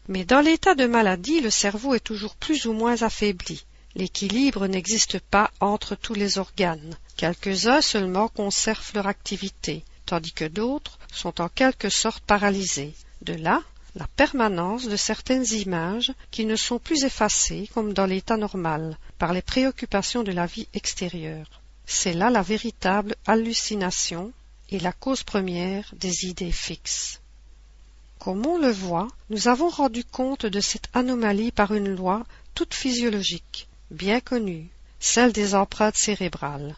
Mais 0.07 0.25
dans 0.25 0.41
l'état 0.41 0.75
de 0.75 0.85
maladie, 0.85 1.39
le 1.41 1.49
cerveau 1.49 1.93
est 1.93 2.03
toujours 2.03 2.35
plus 2.35 2.65
ou 2.65 2.73
moins 2.73 3.01
affaibli. 3.03 3.65
L'équilibre 3.95 4.67
n'existe 4.67 5.19
pas 5.19 5.51
entre 5.59 5.95
tous 5.95 6.15
les 6.15 6.39
organes. 6.39 6.97
Quelques-uns 7.15 7.81
seulement 7.81 8.27
conservent 8.27 8.91
leur 8.95 9.07
activité, 9.07 9.85
tandis 10.05 10.33
que 10.33 10.45
d'autres 10.45 10.97
sont 11.13 11.39
en 11.39 11.47
quelque 11.47 11.89
sorte 11.89 12.23
paralysés. 12.23 12.93
De 13.21 13.33
là, 13.33 13.61
la 13.95 14.07
permanence 14.07 14.87
de 14.87 14.95
certaines 14.95 15.45
images 15.53 16.11
qui 16.31 16.45
ne 16.45 16.55
sont 16.55 16.79
plus 16.79 17.03
effacées 17.03 17.69
comme 17.73 17.93
dans 17.93 18.07
l'état 18.07 18.37
normal 18.37 18.97
par 19.19 19.31
les 19.33 19.43
préoccupations 19.43 20.23
de 20.23 20.31
la 20.31 20.47
vie 20.47 20.67
extérieure. 20.73 21.61
C'est 21.85 22.13
là 22.13 22.29
la 22.31 22.41
véritable 22.41 23.15
hallucination 23.27 24.31
la 24.79 24.91
cause 24.91 25.23
première 25.23 25.93
des 25.93 26.25
idées 26.25 26.51
fixes. 26.51 27.19
Comme 28.19 28.45
on 28.45 28.57
le 28.57 28.71
voit, 28.71 29.09
nous 29.29 29.47
avons 29.47 29.69
rendu 29.69 30.03
compte 30.05 30.45
de 30.45 30.61
cette 30.61 30.89
anomalie 30.93 31.51
par 31.51 31.73
une 31.73 31.93
loi 31.93 32.25
toute 32.55 32.73
physiologique, 32.73 33.67
bien 33.91 34.19
connue, 34.19 34.69
celle 34.99 35.33
des 35.33 35.55
empreintes 35.55 35.97
cérébrales. 35.97 36.75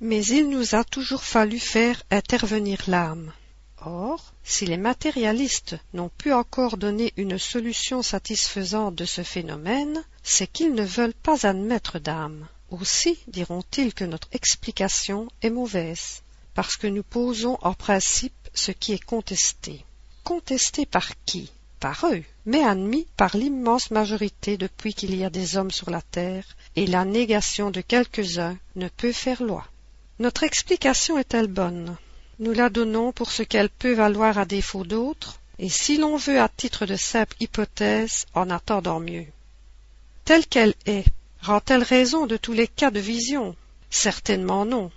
Mais 0.00 0.24
il 0.24 0.48
nous 0.48 0.74
a 0.74 0.82
toujours 0.82 1.22
fallu 1.22 1.58
faire 1.58 2.02
intervenir 2.10 2.82
l'âme. 2.88 3.32
Or, 3.82 4.34
si 4.42 4.66
les 4.66 4.76
matérialistes 4.76 5.76
n'ont 5.94 6.10
pu 6.10 6.32
encore 6.32 6.76
donner 6.76 7.12
une 7.16 7.38
solution 7.38 8.02
satisfaisante 8.02 8.94
de 8.94 9.04
ce 9.04 9.22
phénomène, 9.22 10.02
c'est 10.22 10.46
qu'ils 10.46 10.74
ne 10.74 10.84
veulent 10.84 11.14
pas 11.14 11.46
admettre 11.46 11.98
d'âme. 11.98 12.46
Aussi 12.70 13.18
diront-ils 13.28 13.94
que 13.94 14.04
notre 14.04 14.28
explication 14.32 15.28
est 15.42 15.50
mauvaise, 15.50 16.22
parce 16.54 16.76
que 16.76 16.86
nous 16.86 17.02
posons 17.02 17.58
en 17.62 17.74
principe 17.74 18.34
ce 18.54 18.72
qui 18.72 18.92
est 18.92 19.04
contesté. 19.04 19.84
Contesté 20.24 20.86
par 20.86 21.10
qui? 21.24 21.50
Par 21.78 22.04
eux, 22.12 22.22
mais 22.44 22.62
admis 22.62 23.06
par 23.16 23.36
l'immense 23.36 23.90
majorité 23.90 24.58
depuis 24.58 24.92
qu'il 24.92 25.14
y 25.14 25.24
a 25.24 25.30
des 25.30 25.56
hommes 25.56 25.70
sur 25.70 25.88
la 25.88 26.02
terre, 26.02 26.44
et 26.76 26.86
la 26.86 27.06
négation 27.06 27.70
de 27.70 27.80
quelques-uns 27.80 28.58
ne 28.76 28.88
peut 28.88 29.12
faire 29.12 29.42
loi. 29.42 29.66
Notre 30.18 30.42
explication 30.42 31.16
est-elle 31.16 31.46
bonne? 31.46 31.96
Nous 32.38 32.52
la 32.52 32.68
donnons 32.68 33.12
pour 33.12 33.30
ce 33.30 33.42
qu'elle 33.42 33.70
peut 33.70 33.94
valoir 33.94 34.36
à 34.36 34.44
défaut 34.44 34.84
d'autres, 34.84 35.40
et 35.58 35.70
si 35.70 35.96
l'on 35.96 36.16
veut 36.16 36.40
à 36.40 36.48
titre 36.48 36.84
de 36.84 36.96
simple 36.96 37.36
hypothèse, 37.40 38.26
en 38.34 38.50
attendant 38.50 39.00
mieux. 39.00 39.26
Telle 40.26 40.46
qu'elle 40.46 40.74
est, 40.86 41.06
rend-elle 41.40 41.82
raison 41.82 42.26
de 42.26 42.36
tous 42.36 42.52
les 42.52 42.68
cas 42.68 42.90
de 42.90 43.00
vision? 43.00 43.56
Certainement 43.90 44.64
non. 44.64 44.90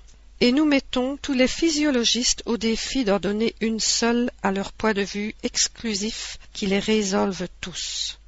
Et 0.43 0.51
nous 0.51 0.65
mettons 0.65 1.15
tous 1.15 1.31
les 1.31 1.47
physiologistes 1.47 2.43
au 2.45 2.57
défi 2.57 3.05
d'en 3.05 3.17
donner 3.17 3.55
une 3.61 3.79
seule 3.79 4.29
à 4.41 4.51
leur 4.51 4.73
point 4.73 4.93
de 4.93 5.01
vue 5.01 5.33
exclusif 5.41 6.37
qui 6.51 6.65
les 6.65 6.79
résolve 6.79 7.47
tous. 7.61 8.19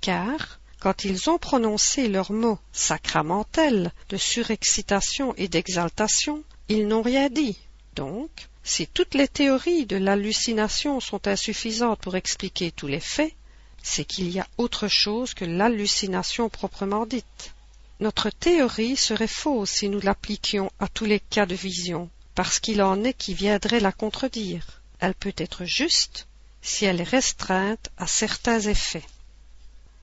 Car, 0.00 0.60
quand 0.78 1.02
ils 1.02 1.28
ont 1.28 1.38
prononcé 1.38 2.06
leurs 2.06 2.30
mots 2.30 2.60
sacramentels 2.72 3.90
de 4.10 4.16
surexcitation 4.16 5.34
et 5.38 5.48
d'exaltation, 5.48 6.44
ils 6.68 6.86
n'ont 6.86 7.02
rien 7.02 7.28
dit. 7.30 7.56
Donc, 7.96 8.30
si 8.62 8.86
toutes 8.86 9.14
les 9.14 9.26
théories 9.26 9.86
de 9.86 9.96
l'hallucination 9.96 11.00
sont 11.00 11.26
insuffisantes 11.26 11.98
pour 11.98 12.14
expliquer 12.14 12.70
tous 12.70 12.86
les 12.86 13.00
faits, 13.00 13.34
c'est 13.82 14.04
qu'il 14.04 14.30
y 14.30 14.38
a 14.38 14.46
autre 14.56 14.86
chose 14.86 15.34
que 15.34 15.44
l'hallucination 15.44 16.48
proprement 16.48 17.06
dite. 17.06 17.55
Notre 17.98 18.28
théorie 18.30 18.96
serait 18.96 19.26
fausse 19.26 19.70
si 19.70 19.88
nous 19.88 20.00
l'appliquions 20.00 20.70
à 20.78 20.88
tous 20.88 21.06
les 21.06 21.20
cas 21.20 21.46
de 21.46 21.54
vision, 21.54 22.10
parce 22.34 22.60
qu'il 22.60 22.82
en 22.82 23.02
est 23.04 23.14
qui 23.14 23.32
viendraient 23.32 23.80
la 23.80 23.92
contredire. 23.92 24.82
Elle 24.98 25.14
peut 25.14 25.34
être 25.38 25.64
juste 25.64 26.28
si 26.60 26.84
elle 26.84 27.00
est 27.00 27.04
restreinte 27.04 27.88
à 27.96 28.06
certains 28.06 28.60
effets. 28.60 29.04